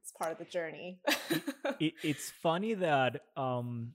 it's 0.00 0.12
part 0.12 0.32
of 0.32 0.38
the 0.38 0.44
journey. 0.44 1.00
It, 1.80 1.94
it's 2.04 2.30
funny 2.30 2.74
that 2.74 3.22
um, 3.36 3.92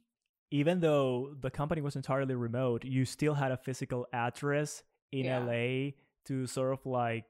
even 0.52 0.82
though 0.82 1.34
the 1.40 1.50
company 1.50 1.82
was 1.82 1.96
entirely 1.96 2.36
remote, 2.36 2.84
you 2.84 3.06
still 3.06 3.34
had 3.34 3.52
a 3.52 3.58
physical 3.58 4.06
address 4.14 4.84
in 5.12 5.26
Yeah. 5.26 5.40
LA 5.40 5.92
to 6.26 6.46
sort 6.48 6.74
of 6.74 6.86
like 6.86 7.24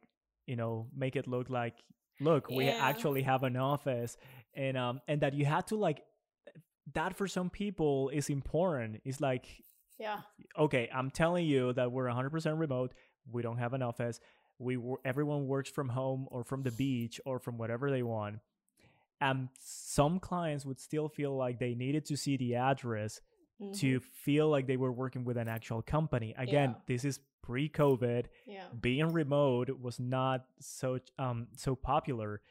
you 0.48 0.56
know 0.56 0.88
make 0.96 1.16
it 1.16 1.28
look 1.28 1.50
like 1.50 1.76
look 2.20 2.50
we 2.50 2.68
actually 2.70 3.22
have 3.22 3.44
an 3.44 3.56
office. 3.56 4.18
And 4.56 4.76
um 4.78 5.00
and 5.08 5.22
that 5.22 5.34
you 5.36 5.46
had 5.46 5.68
to 5.68 5.76
like 5.76 6.02
that 6.94 7.16
for 7.16 7.28
some 7.28 7.50
people 7.50 8.10
is 8.10 8.30
important. 8.30 9.02
It's 9.06 9.22
like 9.22 9.46
yeah. 10.00 10.22
okay 10.58 10.90
i'm 10.92 11.12
telling 11.12 11.46
you 11.46 11.74
that 11.74 11.92
we're 11.92 12.08
100% 12.08 12.60
remote. 12.60 12.94
We 13.32 13.42
don't 13.44 13.58
have 13.58 13.74
an 13.74 13.84
office. 13.84 14.20
We 14.58 14.78
everyone 15.06 15.48
works 15.48 15.70
from 15.70 15.90
home 15.90 16.28
or 16.32 16.44
from 16.44 16.64
the 16.64 16.72
beach 16.72 17.22
or 17.26 17.40
from 17.40 17.58
whatever 17.58 17.92
they 17.92 18.04
want. 18.04 18.40
And 19.20 19.50
some 19.60 20.20
clients 20.20 20.66
would 20.66 20.80
still 20.80 21.08
feel 21.08 21.36
like 21.38 21.60
they 21.60 21.76
needed 21.76 22.06
to 22.06 22.18
see 22.18 22.38
the 22.38 22.56
address 22.56 23.22
Mhm. 23.62 23.78
to 23.80 24.00
feel 24.00 24.50
like 24.50 24.66
they 24.66 24.78
were 24.78 24.92
working 24.92 25.24
with 25.24 25.38
an 25.38 25.48
actual 25.48 25.84
company. 25.84 26.34
Again 26.36 26.72
Yeah. 26.72 26.82
this 26.88 27.06
is 27.06 27.20
pre-covid. 27.44 28.26
Yeah. 28.48 28.66
Being 28.80 29.10
remote 29.14 29.70
was 29.80 30.00
not 30.00 30.46
so 30.60 31.00
um 31.20 31.48
so 31.58 31.76
popular. 31.76 32.42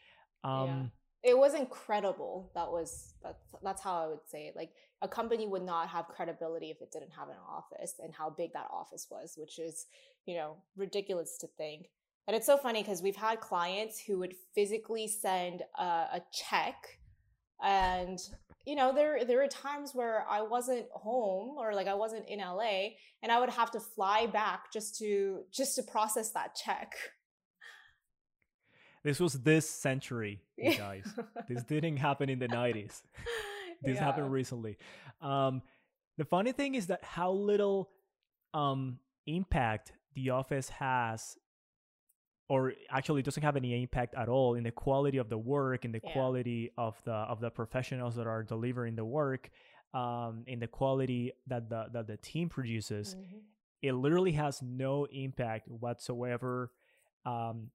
Um 0.45 0.93
it 1.23 1.37
was 1.37 1.55
incredible. 1.55 2.51
That 2.55 2.71
was 2.71 3.15
that's 3.23 3.43
that's 3.63 3.83
how 3.83 4.05
i 4.05 4.07
would 4.07 4.27
say 4.27 4.47
it. 4.47 4.57
Like 4.57 4.71
a 5.03 5.09
company 5.09 5.47
would 5.47 5.63
not 5.63 5.89
have 5.89 6.09
credibility 6.09 6.71
if 6.71 6.81
it 6.81 6.93
didn't 6.93 7.13
have 7.17 7.29
an 7.29 7.37
office 7.49 7.95
and 8.03 8.15
how 8.15 8.31
big 8.31 8.53
that 8.53 8.69
office 8.71 9.07
was 9.11 9.35
which 9.37 9.59
is 9.59 9.87
you 10.27 10.37
know 10.37 10.57
ridiculous 10.77 11.37
to 11.39 11.47
think. 11.47 11.91
And 12.27 12.37
it's 12.37 12.47
so 12.47 12.57
funny 12.57 12.83
because 12.83 13.03
we've 13.03 13.17
had 13.17 13.41
clients 13.41 14.01
who 14.01 14.19
would 14.21 14.35
physically 14.55 15.09
send 15.09 15.63
a, 15.79 15.83
a 15.83 16.23
check 16.33 17.01
and 17.63 18.19
you 18.67 18.75
know 18.75 18.95
there 18.95 19.25
there 19.25 19.39
were 19.39 19.49
times 19.49 19.95
where 19.95 20.25
i 20.29 20.41
wasn't 20.41 20.87
home 20.93 21.57
or 21.59 21.75
like 21.75 21.87
i 21.87 21.95
wasn't 21.95 22.27
in 22.29 22.39
la 22.39 22.61
and 23.23 23.31
i 23.31 23.39
would 23.39 23.51
have 23.51 23.71
to 23.71 23.81
fly 23.81 24.27
back 24.27 24.73
just 24.73 24.97
to 24.99 25.41
just 25.51 25.77
to 25.77 25.83
process 25.83 26.31
that 26.31 26.55
check 26.55 26.95
this 29.05 29.19
was 29.21 29.35
this 29.41 29.69
century 29.69 30.43
you 30.57 30.77
guys 30.77 31.07
this 31.49 31.63
didn't 31.65 31.97
happen 31.97 32.29
in 32.29 32.39
the 32.39 32.49
90s 32.49 33.03
this 33.83 33.95
Yeah. 33.97 34.05
happened 34.05 34.31
recently 34.33 34.77
um 35.21 35.63
the 36.19 36.25
funny 36.25 36.53
thing 36.53 36.75
is 36.75 36.87
that 36.89 37.03
how 37.05 37.33
little 37.33 37.91
um 38.55 38.99
impact 39.27 39.93
the 40.15 40.31
office 40.31 40.69
has 40.71 41.37
or 42.49 42.73
actually 42.91 43.23
doesn't 43.23 43.43
have 43.43 43.57
any 43.57 43.81
impact 43.83 44.15
at 44.17 44.29
all 44.29 44.55
in 44.55 44.65
the 44.65 44.71
quality 44.73 45.19
of 45.19 45.29
the 45.29 45.39
work 45.39 45.85
in 45.85 45.93
the 45.93 46.01
Yeah. 46.03 46.13
quality 46.13 46.71
of 46.77 47.01
the 47.05 47.13
of 47.13 47.41
the 47.41 47.51
professionals 47.51 48.17
that 48.17 48.27
are 48.27 48.43
delivering 48.43 48.97
the 48.97 49.05
work 49.05 49.51
um 49.95 50.45
in 50.47 50.59
the 50.61 50.67
quality 50.67 51.33
that 51.47 51.69
the 51.69 51.87
that 51.93 52.07
the 52.07 52.17
team 52.17 52.49
produces 52.49 53.15
Mhm. 53.17 53.41
it 53.83 53.93
literally 53.93 54.33
has 54.33 54.61
no 54.63 55.05
impact 55.07 55.69
whatsoever 55.69 56.73
um 57.25 57.71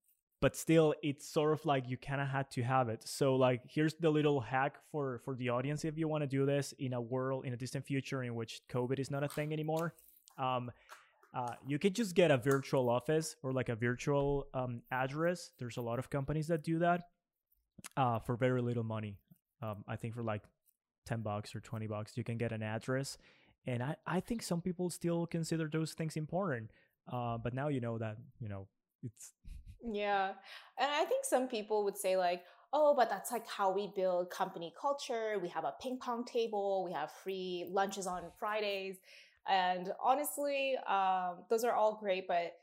but 0.45 0.55
still 0.55 0.93
it's 1.01 1.27
sort 1.27 1.53
of 1.53 1.65
like 1.65 1.89
you 1.89 1.97
kind 1.97 2.21
of 2.21 2.27
had 2.27 2.51
to 2.51 2.61
have 2.61 2.87
it. 2.87 3.01
So 3.03 3.35
like 3.35 3.61
here's 3.67 3.95
the 3.95 4.11
little 4.11 4.39
hack 4.39 4.75
for 4.91 5.17
for 5.25 5.33
the 5.33 5.49
audience 5.49 5.83
if 5.83 5.97
you 5.97 6.07
want 6.07 6.21
to 6.21 6.27
do 6.27 6.45
this 6.45 6.71
in 6.77 6.93
a 6.93 7.01
world 7.01 7.45
in 7.47 7.53
a 7.53 7.57
distant 7.57 7.83
future 7.83 8.21
in 8.21 8.35
which 8.35 8.61
covid 8.69 8.99
is 8.99 9.09
not 9.09 9.23
a 9.23 9.27
thing 9.27 9.51
anymore. 9.53 9.95
Um 10.37 10.69
uh, 11.33 11.55
you 11.65 11.79
can 11.79 11.93
just 11.93 12.13
get 12.13 12.29
a 12.29 12.37
virtual 12.37 12.91
office 12.91 13.35
or 13.41 13.53
like 13.53 13.69
a 13.69 13.75
virtual 13.75 14.45
um, 14.53 14.83
address. 14.91 15.49
There's 15.57 15.77
a 15.77 15.81
lot 15.81 15.97
of 15.97 16.11
companies 16.11 16.47
that 16.47 16.63
do 16.63 16.77
that 16.79 17.07
uh, 17.97 18.19
for 18.19 18.35
very 18.37 18.61
little 18.61 18.85
money. 18.85 19.17
Um, 19.63 19.83
i 19.87 19.95
think 19.95 20.13
for 20.13 20.23
like 20.23 20.43
10 21.07 21.21
bucks 21.21 21.55
or 21.55 21.59
20 21.59 21.87
bucks 21.87 22.17
you 22.17 22.23
can 22.23 22.37
get 22.37 22.51
an 22.51 22.61
address. 22.61 23.17
And 23.65 23.81
I, 23.81 23.95
I 24.05 24.19
think 24.19 24.43
some 24.43 24.61
people 24.61 24.91
still 24.91 25.25
consider 25.25 25.67
those 25.67 25.93
things 25.93 26.15
important. 26.15 26.69
Uh, 27.11 27.39
but 27.39 27.55
now 27.55 27.67
you 27.69 27.81
know 27.81 27.97
that 27.97 28.17
you 28.39 28.47
know 28.47 28.67
it's 29.01 29.33
Yeah. 29.91 30.29
And 30.79 30.91
I 30.91 31.05
think 31.05 31.25
some 31.25 31.47
people 31.47 31.83
would 31.83 31.97
say, 31.97 32.17
like, 32.17 32.43
oh, 32.73 32.93
but 32.95 33.09
that's 33.09 33.31
like 33.31 33.47
how 33.47 33.71
we 33.71 33.91
build 33.95 34.29
company 34.29 34.73
culture. 34.79 35.37
We 35.41 35.49
have 35.49 35.63
a 35.63 35.73
ping 35.81 35.97
pong 35.99 36.25
table, 36.25 36.83
we 36.83 36.91
have 36.93 37.11
free 37.11 37.67
lunches 37.71 38.07
on 38.07 38.23
Fridays. 38.39 38.97
And 39.47 39.91
honestly, 40.03 40.75
um, 40.87 41.43
those 41.49 41.63
are 41.63 41.73
all 41.73 41.97
great, 42.01 42.27
but 42.27 42.53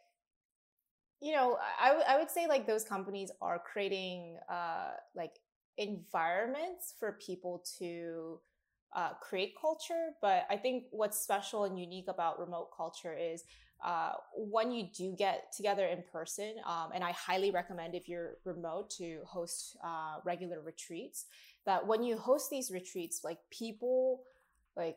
you 1.20 1.32
know, 1.32 1.56
I, 1.80 2.02
I 2.08 2.18
would 2.18 2.30
say 2.30 2.46
like 2.48 2.66
those 2.66 2.84
companies 2.84 3.30
are 3.40 3.58
creating 3.60 4.38
uh, 4.50 4.90
like 5.14 5.32
environments 5.78 6.94
for 6.98 7.18
people 7.24 7.64
to 7.78 8.40
uh, 8.94 9.10
create 9.20 9.54
culture. 9.60 10.10
But 10.20 10.46
I 10.50 10.56
think 10.56 10.84
what's 10.90 11.18
special 11.20 11.64
and 11.64 11.78
unique 11.78 12.08
about 12.08 12.40
remote 12.40 12.70
culture 12.76 13.16
is 13.16 13.44
uh, 13.84 14.12
when 14.34 14.70
you 14.70 14.88
do 14.94 15.14
get 15.16 15.52
together 15.52 15.86
in 15.86 16.02
person, 16.12 16.54
um, 16.66 16.90
and 16.94 17.02
I 17.02 17.12
highly 17.12 17.50
recommend 17.50 17.94
if 17.94 18.08
you're 18.08 18.36
remote 18.44 18.90
to 18.98 19.20
host 19.26 19.76
uh, 19.84 20.16
regular 20.24 20.60
retreats, 20.60 21.26
that 21.66 21.86
when 21.86 22.02
you 22.02 22.16
host 22.16 22.50
these 22.50 22.70
retreats, 22.70 23.22
like 23.24 23.38
people, 23.50 24.22
like 24.76 24.96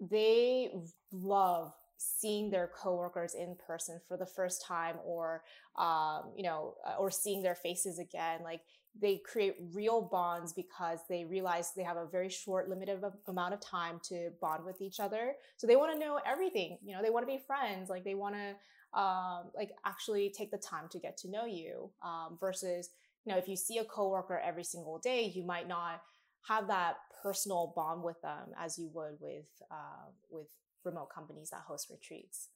they 0.00 0.70
love 1.12 1.72
seeing 1.96 2.50
their 2.50 2.68
coworkers 2.68 3.34
in 3.34 3.56
person 3.66 4.00
for 4.06 4.16
the 4.16 4.26
first 4.26 4.64
time 4.64 4.96
or 5.04 5.42
um, 5.78 6.32
you 6.36 6.42
know 6.42 6.74
uh, 6.86 6.96
or 6.98 7.10
seeing 7.10 7.42
their 7.42 7.54
faces 7.54 7.98
again. 7.98 8.40
Like 8.42 8.60
they 9.00 9.18
create 9.18 9.56
real 9.72 10.00
bonds 10.00 10.52
because 10.52 11.00
they 11.08 11.24
realize 11.24 11.72
they 11.74 11.82
have 11.82 11.96
a 11.96 12.06
very 12.06 12.28
short 12.28 12.68
limited 12.68 13.02
amount 13.26 13.52
of 13.52 13.60
time 13.60 14.00
to 14.04 14.30
bond 14.40 14.64
with 14.64 14.80
each 14.80 15.00
other. 15.00 15.34
So 15.56 15.66
they 15.66 15.76
want 15.76 15.92
to 15.92 15.98
know 15.98 16.20
everything 16.26 16.78
you 16.84 16.94
know 16.94 17.02
they 17.02 17.10
want 17.10 17.26
to 17.26 17.32
be 17.32 17.42
friends 17.46 17.90
like 17.90 18.04
they 18.04 18.14
want 18.14 18.34
to 18.34 18.54
um, 18.98 19.50
like 19.56 19.72
actually 19.84 20.32
take 20.36 20.50
the 20.50 20.58
time 20.58 20.88
to 20.90 20.98
get 20.98 21.16
to 21.18 21.30
know 21.30 21.44
you 21.46 21.90
um, 22.02 22.38
versus 22.38 22.90
you 23.24 23.32
know 23.32 23.38
if 23.38 23.48
you 23.48 23.56
see 23.56 23.78
a 23.78 23.84
coworker 23.84 24.40
every 24.44 24.64
single 24.64 24.98
day 24.98 25.32
you 25.34 25.44
might 25.44 25.68
not 25.68 26.02
have 26.48 26.68
that 26.68 26.96
personal 27.22 27.72
bond 27.74 28.02
with 28.02 28.20
them 28.22 28.50
as 28.58 28.78
you 28.78 28.90
would 28.94 29.16
with 29.20 29.46
uh, 29.70 30.06
with 30.30 30.46
remote 30.84 31.08
companies 31.14 31.50
that 31.50 31.62
host 31.66 31.88
retreats. 31.90 32.48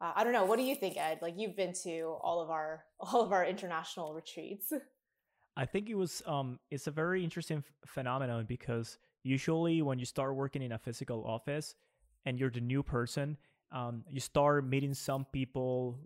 Uh, 0.00 0.12
i 0.16 0.24
don't 0.24 0.32
know 0.32 0.44
what 0.44 0.58
do 0.58 0.64
you 0.64 0.74
think 0.74 0.96
ed? 0.96 1.18
Like 1.22 1.34
you've 1.36 1.56
been 1.56 1.72
to 1.84 2.16
all 2.20 2.42
of 2.42 2.50
our 2.50 2.84
all 3.00 3.22
of 3.22 3.32
our 3.32 3.44
international 3.44 4.14
retreats 4.14 4.72
I 5.56 5.64
think 5.66 5.88
it 5.88 5.94
was 5.94 6.22
um 6.26 6.58
it's 6.70 6.86
a 6.86 6.90
very 6.90 7.22
interesting 7.22 7.58
f- 7.58 7.88
phenomenon 7.90 8.44
because 8.46 8.98
usually 9.22 9.82
when 9.82 9.98
you 9.98 10.04
start 10.04 10.34
working 10.34 10.62
in 10.62 10.72
a 10.72 10.78
physical 10.78 11.24
office 11.24 11.74
and 12.26 12.38
you're 12.38 12.50
the 12.50 12.60
new 12.60 12.82
person, 12.82 13.36
um, 13.72 14.04
you 14.08 14.20
start 14.20 14.66
meeting 14.66 14.94
some 14.94 15.26
people 15.32 15.98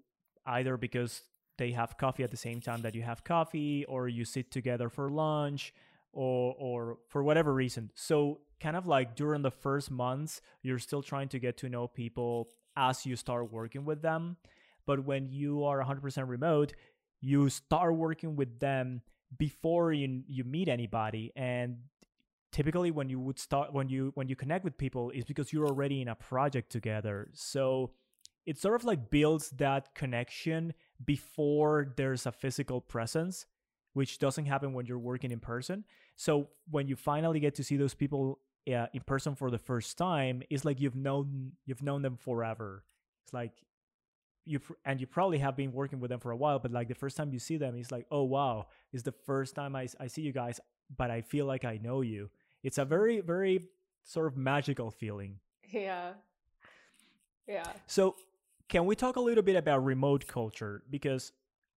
either 0.46 0.76
because 0.76 1.22
they 1.56 1.72
have 1.72 1.96
coffee 1.98 2.22
at 2.22 2.30
the 2.30 2.36
same 2.36 2.60
time 2.60 2.82
that 2.82 2.94
you 2.94 3.02
have 3.02 3.24
coffee 3.24 3.84
or 3.86 4.08
you 4.08 4.24
sit 4.24 4.50
together 4.50 4.88
for 4.88 5.10
lunch 5.10 5.72
or 6.12 6.54
or 6.58 6.98
for 7.08 7.22
whatever 7.22 7.52
reason. 7.54 7.90
So 7.94 8.40
kind 8.60 8.76
of 8.76 8.86
like 8.86 9.14
during 9.16 9.42
the 9.42 9.50
first 9.50 9.90
months, 9.90 10.40
you're 10.62 10.78
still 10.78 11.02
trying 11.02 11.28
to 11.28 11.38
get 11.38 11.56
to 11.58 11.68
know 11.68 11.86
people 11.88 12.48
as 12.76 13.06
you 13.06 13.16
start 13.16 13.52
working 13.52 13.84
with 13.84 14.02
them. 14.02 14.36
But 14.86 15.04
when 15.04 15.28
you 15.28 15.64
are 15.64 15.82
100% 15.84 16.28
remote, 16.28 16.72
you 17.20 17.50
start 17.50 17.94
working 17.94 18.36
with 18.36 18.58
them 18.58 19.02
before 19.36 19.92
you 19.92 20.22
you 20.26 20.44
meet 20.44 20.68
anybody 20.68 21.32
and 21.36 21.76
typically 22.52 22.90
when 22.90 23.08
you 23.08 23.20
would 23.20 23.38
start 23.38 23.72
when 23.72 23.88
you 23.88 24.10
when 24.14 24.28
you 24.28 24.36
connect 24.36 24.64
with 24.64 24.78
people 24.78 25.10
is 25.10 25.24
because 25.24 25.52
you're 25.52 25.66
already 25.66 26.00
in 26.00 26.08
a 26.08 26.14
project 26.14 26.70
together. 26.70 27.28
So 27.34 27.92
it 28.46 28.58
sort 28.58 28.74
of 28.76 28.84
like 28.84 29.10
builds 29.10 29.50
that 29.50 29.94
connection 29.94 30.72
before 31.04 31.92
there's 31.96 32.24
a 32.26 32.32
physical 32.32 32.80
presence 32.80 33.46
which 33.92 34.18
doesn't 34.18 34.46
happen 34.46 34.72
when 34.72 34.86
you're 34.86 34.98
working 34.98 35.32
in 35.32 35.40
person. 35.40 35.84
So 36.16 36.48
when 36.70 36.86
you 36.88 36.96
finally 36.96 37.40
get 37.40 37.54
to 37.56 37.64
see 37.64 37.76
those 37.76 37.94
people 37.94 38.38
uh, 38.72 38.86
in 38.92 39.00
person 39.00 39.34
for 39.34 39.50
the 39.50 39.58
first 39.58 39.96
time 39.96 40.42
it's 40.50 40.64
like 40.64 40.80
you've 40.80 40.96
known 40.96 41.52
you've 41.66 41.82
known 41.82 42.02
them 42.02 42.16
forever. 42.16 42.84
It's 43.24 43.34
like 43.34 43.52
you 44.48 44.60
and 44.84 45.00
you 45.00 45.06
probably 45.06 45.38
have 45.38 45.56
been 45.56 45.72
working 45.72 46.00
with 46.00 46.10
them 46.10 46.20
for 46.20 46.30
a 46.30 46.36
while 46.36 46.58
but 46.58 46.72
like 46.72 46.88
the 46.88 46.94
first 46.94 47.16
time 47.16 47.32
you 47.32 47.38
see 47.38 47.56
them 47.56 47.76
it's 47.76 47.92
like 47.92 48.06
oh 48.10 48.22
wow 48.22 48.66
it's 48.92 49.02
the 49.02 49.12
first 49.12 49.54
time 49.54 49.76
I, 49.76 49.88
I 50.00 50.06
see 50.06 50.22
you 50.22 50.32
guys 50.32 50.58
but 50.96 51.10
i 51.10 51.20
feel 51.20 51.46
like 51.46 51.64
i 51.64 51.78
know 51.82 52.00
you. 52.00 52.30
It's 52.62 52.78
a 52.78 52.84
very 52.84 53.20
very 53.20 53.68
sort 54.04 54.26
of 54.26 54.36
magical 54.36 54.90
feeling. 54.90 55.38
Yeah. 55.70 56.12
Yeah. 57.46 57.70
So 57.86 58.16
can 58.68 58.86
we 58.86 58.96
talk 58.96 59.16
a 59.16 59.20
little 59.20 59.44
bit 59.44 59.56
about 59.56 59.84
remote 59.84 60.26
culture? 60.26 60.82
Because 60.90 61.32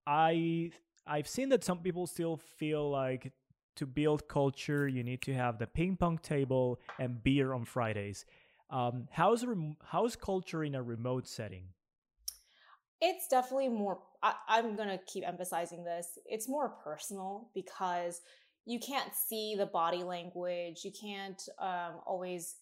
i 0.08 0.72
i've 1.06 1.28
seen 1.28 1.50
that 1.50 1.64
some 1.64 1.78
people 1.78 2.08
still 2.08 2.38
feel 2.38 2.90
like 2.90 3.32
to 3.76 3.86
build 3.86 4.28
culture 4.28 4.88
you 4.88 5.04
need 5.04 5.22
to 5.22 5.32
have 5.32 5.60
the 5.60 5.68
ping 5.68 5.96
pong 5.96 6.18
table 6.18 6.80
and 7.00 7.24
beer 7.24 7.54
on 7.54 7.66
fridays. 7.66 8.26
Um, 8.70 9.08
how's 9.12 9.46
rem- 9.46 9.78
how's 9.84 10.16
culture 10.16 10.64
in 10.64 10.76
a 10.76 10.82
remote 10.82 11.28
setting 11.28 11.66
it's 13.02 13.28
definitely 13.28 13.70
more 13.70 13.99
I, 14.24 14.36
i'm 14.47 14.76
going 14.76 14.89
to 14.89 14.99
keep 15.06 15.28
emphasizing 15.28 15.84
this 15.84 16.20
it's 16.26 16.47
more 16.47 16.70
personal 16.84 17.49
because 17.54 18.22
you 18.66 18.80
can't 18.80 19.14
see 19.16 19.56
the 19.58 19.66
body 19.66 20.04
language 20.04 20.82
you 20.84 20.91
can't 20.91 21.41
um, 21.60 21.99
always 22.06 22.56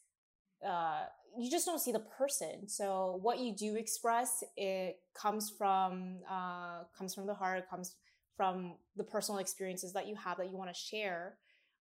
uh, 0.67 1.03
you 1.37 1.49
just 1.49 1.65
don't 1.65 1.79
see 1.79 1.91
the 1.91 1.99
person. 1.99 2.67
So 2.67 3.19
what 3.21 3.39
you 3.39 3.55
do 3.55 3.75
express 3.75 4.43
it 4.57 4.97
comes 5.13 5.49
from 5.49 6.19
uh, 6.29 6.83
comes 6.97 7.13
from 7.13 7.27
the 7.27 7.33
heart 7.33 7.69
comes 7.69 7.95
from 8.35 8.75
the 8.95 9.03
personal 9.03 9.39
experiences 9.39 9.93
that 9.93 10.07
you 10.07 10.15
have 10.15 10.37
that 10.37 10.49
you 10.49 10.57
want 10.57 10.73
to 10.73 10.79
share. 10.79 11.35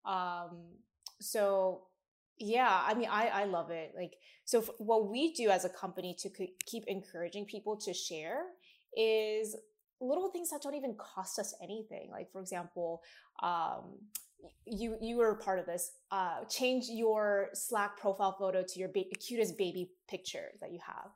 Um, 0.05 0.57
so 1.19 1.83
yeah 2.39 2.81
i 2.85 2.93
mean 2.93 3.09
i 3.11 3.27
i 3.27 3.43
love 3.45 3.71
it 3.71 3.93
like 3.95 4.13
so 4.45 4.59
f- 4.59 4.69
what 4.77 5.09
we 5.09 5.33
do 5.33 5.49
as 5.49 5.65
a 5.65 5.69
company 5.69 6.15
to 6.17 6.29
c- 6.29 6.53
keep 6.65 6.83
encouraging 6.87 7.45
people 7.45 7.75
to 7.75 7.93
share 7.93 8.45
is 8.95 9.55
little 9.99 10.29
things 10.29 10.49
that 10.51 10.61
don't 10.61 10.75
even 10.75 10.95
cost 10.95 11.39
us 11.39 11.55
anything 11.63 12.09
like 12.11 12.31
for 12.31 12.39
example 12.41 13.01
um, 13.41 13.97
you 14.65 14.97
you 15.01 15.17
were 15.17 15.35
part 15.35 15.59
of 15.59 15.65
this 15.65 15.91
uh, 16.11 16.43
change 16.49 16.85
your 16.89 17.49
slack 17.53 17.97
profile 17.97 18.35
photo 18.37 18.63
to 18.63 18.79
your 18.79 18.89
ba- 18.89 19.05
cutest 19.19 19.57
baby 19.57 19.91
picture 20.09 20.51
that 20.61 20.71
you 20.71 20.79
have. 20.85 21.09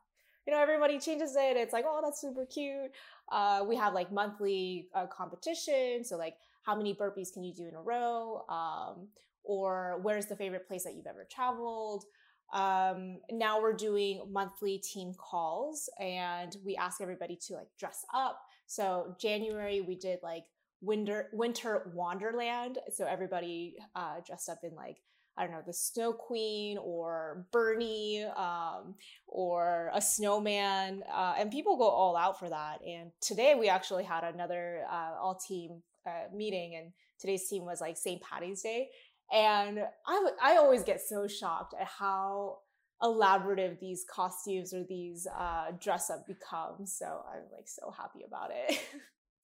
You 0.47 0.53
know 0.53 0.61
everybody 0.61 0.99
changes 0.99 1.35
it 1.35 1.55
it's 1.57 1.73
like 1.73 1.85
oh 1.87 2.01
that's 2.03 2.19
super 2.19 2.45
cute. 2.45 2.91
Uh, 3.31 3.63
we 3.67 3.75
have 3.75 3.93
like 3.93 4.11
monthly 4.11 4.87
uh, 4.95 5.05
competition 5.07 6.03
so 6.03 6.17
like 6.17 6.35
how 6.63 6.75
many 6.75 6.93
burpees 6.93 7.33
can 7.33 7.43
you 7.43 7.53
do 7.53 7.67
in 7.67 7.75
a 7.75 7.81
row? 7.81 8.43
Um, 8.49 9.07
or 9.43 9.99
where's 10.01 10.27
the 10.27 10.35
favorite 10.35 10.67
place 10.67 10.83
that 10.83 10.95
you've 10.95 11.07
ever 11.07 11.27
traveled. 11.29 12.05
Um, 12.53 13.19
now 13.31 13.61
we're 13.61 13.73
doing 13.73 14.27
monthly 14.29 14.77
team 14.77 15.13
calls 15.17 15.89
and 15.99 16.55
we 16.65 16.75
ask 16.75 16.99
everybody 16.99 17.37
to 17.47 17.53
like 17.53 17.69
dress 17.79 18.03
up. 18.13 18.41
So 18.67 19.15
January 19.19 19.81
we 19.81 19.95
did 19.95 20.19
like 20.21 20.43
winter 20.81 21.29
winter 21.31 21.91
wonderland. 21.93 22.79
So 22.93 23.05
everybody 23.05 23.75
uh, 23.95 24.15
dressed 24.25 24.49
up 24.49 24.59
in 24.63 24.75
like 24.75 24.97
I 25.37 25.43
don't 25.43 25.53
know 25.53 25.63
the 25.65 25.73
Snow 25.73 26.11
Queen 26.11 26.77
or 26.77 27.45
Bernie 27.51 28.23
um, 28.23 28.95
or 29.27 29.89
a 29.93 30.01
snowman, 30.01 31.03
uh, 31.11 31.35
and 31.37 31.49
people 31.49 31.77
go 31.77 31.87
all 31.87 32.17
out 32.17 32.37
for 32.37 32.49
that. 32.49 32.81
And 32.85 33.11
today 33.21 33.55
we 33.57 33.69
actually 33.69 34.03
had 34.03 34.23
another 34.23 34.83
uh, 34.91 35.11
all 35.19 35.35
team 35.35 35.81
uh, 36.05 36.35
meeting, 36.35 36.75
and 36.75 36.91
today's 37.17 37.47
team 37.47 37.63
was 37.63 37.79
like 37.79 37.97
St. 37.97 38.21
Patty's 38.21 38.61
Day, 38.61 38.89
and 39.31 39.79
I, 40.07 40.15
w- 40.15 40.35
I 40.41 40.57
always 40.57 40.83
get 40.83 41.01
so 41.01 41.27
shocked 41.27 41.73
at 41.79 41.87
how 41.87 42.59
elaborative 43.01 43.79
these 43.79 44.05
costumes 44.09 44.73
or 44.73 44.83
these 44.87 45.27
uh, 45.37 45.71
dress 45.79 46.09
up 46.09 46.27
become. 46.27 46.85
So 46.85 47.23
I'm 47.31 47.43
like 47.51 47.67
so 47.67 47.91
happy 47.91 48.23
about 48.27 48.51
it. 48.53 48.79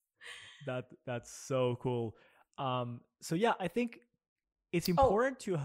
that 0.65 0.85
that's 1.05 1.31
so 1.47 1.77
cool. 1.81 2.15
Um, 2.57 3.01
so 3.21 3.35
yeah, 3.35 3.53
I 3.59 3.67
think 3.67 3.99
it's 4.71 4.89
oh. 4.89 4.91
important 4.91 5.37
oh. 5.41 5.45
to 5.45 5.59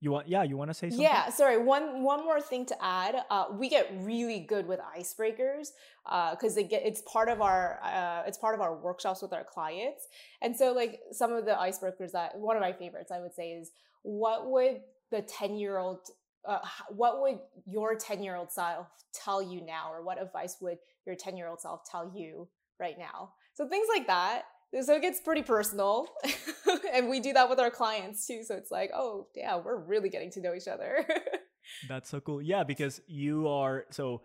you 0.00 0.12
want 0.12 0.28
yeah, 0.28 0.42
you 0.42 0.56
want 0.56 0.68
to 0.70 0.74
say 0.74 0.90
something? 0.90 1.02
Yeah, 1.02 1.30
sorry. 1.30 1.56
One 1.56 2.02
one 2.02 2.22
more 2.22 2.40
thing 2.40 2.66
to 2.66 2.84
add. 2.84 3.16
Uh, 3.30 3.46
we 3.52 3.68
get 3.70 3.90
really 4.00 4.40
good 4.40 4.66
with 4.66 4.78
icebreakers 4.96 5.68
because 6.04 6.56
uh, 6.58 6.62
get 6.68 6.84
it's 6.84 7.00
part 7.02 7.30
of 7.30 7.40
our 7.40 7.80
uh, 7.82 8.22
it's 8.26 8.36
part 8.36 8.54
of 8.54 8.60
our 8.60 8.76
workshops 8.76 9.22
with 9.22 9.32
our 9.32 9.44
clients. 9.44 10.06
And 10.42 10.54
so 10.54 10.72
like 10.72 11.00
some 11.12 11.32
of 11.32 11.46
the 11.46 11.52
icebreakers 11.52 12.12
that 12.12 12.36
one 12.36 12.56
of 12.56 12.60
my 12.60 12.72
favorites 12.72 13.10
I 13.10 13.20
would 13.20 13.34
say 13.34 13.52
is 13.52 13.70
what 14.02 14.50
would 14.50 14.82
the 15.10 15.22
10 15.22 15.56
year 15.56 15.78
old 15.78 16.00
uh, 16.46 16.58
what 16.90 17.22
would 17.22 17.38
your 17.64 17.96
10 17.96 18.22
year 18.22 18.36
old 18.36 18.52
self 18.52 18.88
tell 19.14 19.42
you 19.42 19.64
now 19.64 19.90
or 19.90 20.04
what 20.04 20.20
advice 20.20 20.56
would 20.60 20.78
your 21.06 21.16
10 21.16 21.36
year 21.36 21.48
old 21.48 21.60
self 21.60 21.80
tell 21.90 22.12
you 22.14 22.48
right 22.78 22.98
now 22.98 23.30
so 23.54 23.66
things 23.68 23.88
like 23.92 24.06
that 24.06 24.42
so 24.82 24.94
it 24.94 25.02
gets 25.02 25.20
pretty 25.20 25.42
personal 25.42 26.08
and 26.92 27.08
we 27.08 27.20
do 27.20 27.32
that 27.32 27.48
with 27.48 27.58
our 27.58 27.70
clients 27.70 28.26
too 28.26 28.42
so 28.42 28.54
it's 28.54 28.70
like 28.70 28.90
oh 28.94 29.26
yeah 29.34 29.56
we're 29.56 29.78
really 29.78 30.08
getting 30.08 30.30
to 30.30 30.40
know 30.40 30.54
each 30.54 30.68
other 30.68 31.04
that's 31.88 32.08
so 32.08 32.20
cool 32.20 32.42
yeah 32.42 32.62
because 32.62 33.00
you 33.06 33.48
are 33.48 33.84
so 33.90 34.20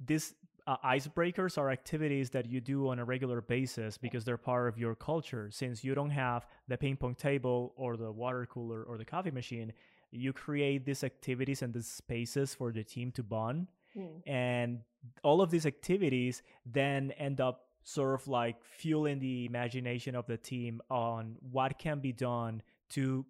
this 0.00 0.34
uh, 0.68 0.76
icebreakers 0.84 1.56
are 1.56 1.70
activities 1.70 2.28
that 2.28 2.46
you 2.46 2.60
do 2.60 2.88
on 2.88 2.98
a 2.98 3.04
regular 3.04 3.40
basis 3.40 3.96
because 3.96 4.24
they're 4.24 4.36
part 4.36 4.68
of 4.68 4.76
your 4.76 4.94
culture. 4.94 5.48
Since 5.50 5.82
you 5.82 5.94
don't 5.94 6.10
have 6.10 6.46
the 6.68 6.76
ping 6.76 6.96
pong 6.96 7.14
table 7.14 7.72
or 7.74 7.96
the 7.96 8.12
water 8.12 8.46
cooler 8.46 8.82
or 8.82 8.98
the 8.98 9.04
coffee 9.04 9.30
machine, 9.30 9.72
you 10.10 10.34
create 10.34 10.84
these 10.84 11.04
activities 11.04 11.62
and 11.62 11.72
these 11.72 11.86
spaces 11.86 12.54
for 12.54 12.70
the 12.70 12.84
team 12.84 13.10
to 13.12 13.22
bond. 13.22 13.68
Mm. 13.96 14.20
And 14.26 14.80
all 15.22 15.40
of 15.40 15.50
these 15.50 15.64
activities 15.64 16.42
then 16.66 17.12
end 17.12 17.40
up 17.40 17.67
sort 17.84 18.14
of 18.14 18.28
like 18.28 18.62
fueling 18.62 19.18
the 19.18 19.46
imagination 19.46 20.14
of 20.14 20.26
the 20.26 20.36
team 20.36 20.80
on 20.90 21.36
what 21.40 21.78
can 21.78 22.00
be 22.00 22.12
done 22.12 22.62
to 22.90 23.24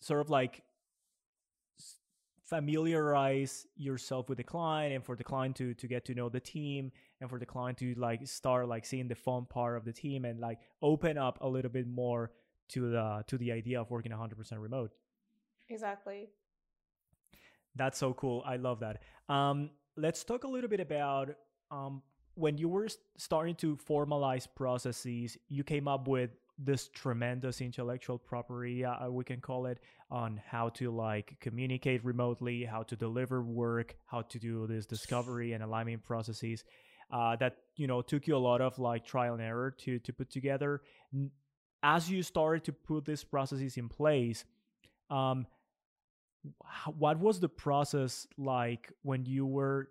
sort 0.00 0.20
of 0.20 0.30
like 0.30 0.62
familiarize 2.48 3.66
yourself 3.76 4.28
with 4.30 4.38
the 4.38 4.44
client 4.44 4.94
and 4.94 5.04
for 5.04 5.14
the 5.14 5.24
client 5.24 5.54
to 5.54 5.74
to 5.74 5.86
get 5.86 6.06
to 6.06 6.14
know 6.14 6.30
the 6.30 6.40
team 6.40 6.90
and 7.20 7.28
for 7.28 7.38
the 7.38 7.44
client 7.44 7.76
to 7.76 7.94
like 7.96 8.26
start 8.26 8.66
like 8.66 8.86
seeing 8.86 9.06
the 9.06 9.14
fun 9.14 9.44
part 9.44 9.76
of 9.76 9.84
the 9.84 9.92
team 9.92 10.24
and 10.24 10.40
like 10.40 10.58
open 10.80 11.18
up 11.18 11.38
a 11.42 11.48
little 11.48 11.70
bit 11.70 11.86
more 11.86 12.30
to 12.68 12.90
the 12.90 13.22
to 13.26 13.36
the 13.36 13.52
idea 13.52 13.80
of 13.80 13.90
working 13.90 14.12
100% 14.12 14.34
remote. 14.58 14.92
Exactly. 15.68 16.30
That's 17.76 17.98
so 17.98 18.14
cool. 18.14 18.42
I 18.46 18.56
love 18.56 18.80
that. 18.80 19.02
Um 19.28 19.70
let's 19.96 20.24
talk 20.24 20.44
a 20.44 20.48
little 20.48 20.70
bit 20.70 20.80
about 20.80 21.30
um 21.70 22.02
when 22.38 22.56
you 22.56 22.68
were 22.68 22.88
starting 23.16 23.54
to 23.56 23.76
formalize 23.76 24.46
processes 24.54 25.36
you 25.48 25.64
came 25.64 25.88
up 25.88 26.06
with 26.06 26.30
this 26.58 26.88
tremendous 26.88 27.60
intellectual 27.60 28.18
property 28.18 28.84
uh, 28.84 29.08
we 29.08 29.24
can 29.24 29.40
call 29.40 29.66
it 29.66 29.78
on 30.10 30.40
how 30.46 30.68
to 30.68 30.90
like 30.90 31.36
communicate 31.40 32.04
remotely 32.04 32.64
how 32.64 32.82
to 32.82 32.96
deliver 32.96 33.42
work 33.42 33.96
how 34.06 34.22
to 34.22 34.38
do 34.38 34.66
this 34.66 34.86
discovery 34.86 35.52
and 35.52 35.62
alignment 35.62 36.02
processes 36.02 36.64
uh, 37.10 37.36
that 37.36 37.56
you 37.76 37.86
know 37.86 38.02
took 38.02 38.26
you 38.26 38.36
a 38.36 38.38
lot 38.38 38.60
of 38.60 38.78
like 38.78 39.04
trial 39.04 39.34
and 39.34 39.42
error 39.42 39.70
to 39.70 39.98
to 40.00 40.12
put 40.12 40.30
together. 40.30 40.82
As 41.82 42.10
you 42.10 42.22
started 42.22 42.64
to 42.64 42.72
put 42.72 43.04
these 43.04 43.24
processes 43.24 43.76
in 43.76 43.88
place 43.88 44.44
um, 45.10 45.46
what 46.98 47.18
was 47.18 47.40
the 47.40 47.48
process 47.48 48.26
like 48.36 48.92
when 49.02 49.24
you 49.24 49.46
were 49.46 49.88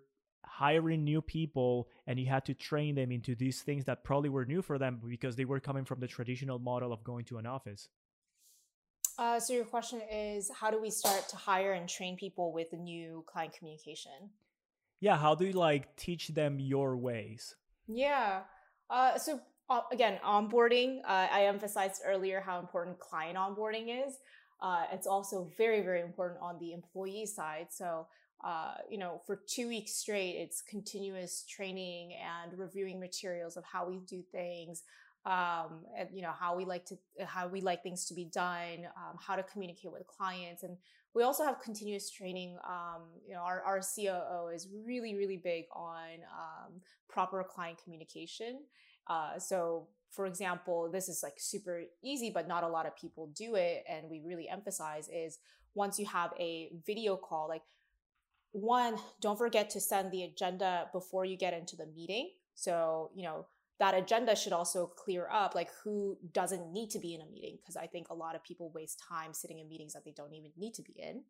hiring 0.48 1.04
new 1.04 1.20
people 1.20 1.88
and 2.06 2.18
you 2.18 2.26
had 2.26 2.44
to 2.46 2.54
train 2.54 2.94
them 2.94 3.12
into 3.12 3.34
these 3.34 3.62
things 3.62 3.84
that 3.84 4.04
probably 4.04 4.28
were 4.28 4.44
new 4.44 4.62
for 4.62 4.78
them 4.78 5.00
because 5.08 5.36
they 5.36 5.44
were 5.44 5.60
coming 5.60 5.84
from 5.84 6.00
the 6.00 6.06
traditional 6.06 6.58
model 6.58 6.92
of 6.92 7.04
going 7.04 7.24
to 7.26 7.38
an 7.38 7.46
office. 7.46 7.88
Uh, 9.18 9.40
so 9.40 9.52
your 9.52 9.64
question 9.64 10.00
is 10.10 10.50
how 10.60 10.70
do 10.70 10.80
we 10.80 10.90
start 10.90 11.28
to 11.28 11.36
hire 11.36 11.72
and 11.72 11.88
train 11.88 12.16
people 12.16 12.52
with 12.52 12.70
the 12.70 12.76
new 12.76 13.24
client 13.26 13.52
communication? 13.52 14.30
Yeah 15.00 15.16
how 15.16 15.34
do 15.34 15.44
you 15.44 15.52
like 15.52 15.96
teach 15.96 16.28
them 16.28 16.58
your 16.60 16.96
ways? 16.96 17.54
Yeah. 17.86 18.42
Uh, 18.88 19.18
so 19.18 19.40
uh, 19.68 19.82
again 19.92 20.18
onboarding 20.24 21.00
uh, 21.04 21.26
i 21.30 21.44
emphasized 21.44 22.00
earlier 22.06 22.40
how 22.40 22.58
important 22.58 22.98
client 22.98 23.36
onboarding 23.36 24.06
is. 24.06 24.18
Uh, 24.60 24.84
it's 24.92 25.06
also 25.06 25.50
very 25.56 25.82
very 25.82 26.00
important 26.00 26.40
on 26.40 26.58
the 26.58 26.72
employee 26.72 27.26
side. 27.26 27.66
So 27.70 28.06
uh, 28.44 28.74
you 28.88 28.98
know, 28.98 29.20
for 29.26 29.40
two 29.46 29.68
weeks 29.68 29.94
straight, 29.94 30.36
it's 30.38 30.62
continuous 30.62 31.44
training 31.48 32.12
and 32.14 32.56
reviewing 32.58 33.00
materials 33.00 33.56
of 33.56 33.64
how 33.64 33.88
we 33.88 33.98
do 33.98 34.22
things, 34.30 34.82
um, 35.26 35.84
and 35.98 36.08
you 36.12 36.22
know 36.22 36.32
how 36.38 36.56
we 36.56 36.64
like 36.64 36.84
to 36.86 36.96
how 37.26 37.48
we 37.48 37.60
like 37.60 37.82
things 37.82 38.04
to 38.06 38.14
be 38.14 38.24
done, 38.24 38.86
um, 38.96 39.18
how 39.18 39.34
to 39.34 39.42
communicate 39.42 39.92
with 39.92 40.06
clients, 40.06 40.62
and 40.62 40.76
we 41.14 41.22
also 41.24 41.44
have 41.44 41.60
continuous 41.60 42.10
training. 42.10 42.56
Um, 42.66 43.02
you 43.26 43.34
know, 43.34 43.40
our, 43.40 43.62
our 43.62 43.80
COO 43.80 44.48
is 44.54 44.68
really 44.86 45.16
really 45.16 45.36
big 45.36 45.64
on 45.74 46.20
um, 46.32 46.80
proper 47.08 47.42
client 47.42 47.78
communication. 47.82 48.60
Uh, 49.08 49.38
so 49.38 49.88
for 50.10 50.26
example, 50.26 50.90
this 50.90 51.08
is 51.08 51.22
like 51.22 51.34
super 51.38 51.82
easy, 52.02 52.30
but 52.30 52.48
not 52.48 52.64
a 52.64 52.68
lot 52.68 52.86
of 52.86 52.96
people 52.96 53.30
do 53.36 53.56
it. 53.56 53.84
And 53.88 54.08
we 54.08 54.20
really 54.24 54.48
emphasize 54.48 55.08
is 55.08 55.38
once 55.74 55.98
you 55.98 56.06
have 56.06 56.32
a 56.38 56.70
video 56.86 57.16
call, 57.16 57.48
like 57.48 57.62
one, 58.52 58.96
don't 59.20 59.38
forget 59.38 59.70
to 59.70 59.80
send 59.80 60.10
the 60.10 60.24
agenda 60.24 60.88
before 60.92 61.24
you 61.24 61.36
get 61.36 61.54
into 61.54 61.76
the 61.76 61.86
meeting. 61.86 62.30
So, 62.54 63.10
you 63.14 63.22
know, 63.24 63.46
that 63.78 63.94
agenda 63.94 64.34
should 64.34 64.52
also 64.52 64.86
clear 64.86 65.28
up 65.32 65.54
like 65.54 65.70
who 65.84 66.18
doesn't 66.32 66.72
need 66.72 66.90
to 66.90 66.98
be 66.98 67.14
in 67.14 67.20
a 67.20 67.26
meeting 67.26 67.58
because 67.60 67.76
I 67.76 67.86
think 67.86 68.08
a 68.08 68.14
lot 68.14 68.34
of 68.34 68.42
people 68.42 68.72
waste 68.74 69.00
time 69.08 69.32
sitting 69.32 69.60
in 69.60 69.68
meetings 69.68 69.92
that 69.92 70.04
they 70.04 70.10
don't 70.10 70.34
even 70.34 70.50
need 70.56 70.74
to 70.74 70.82
be 70.82 70.94
in. 70.98 71.22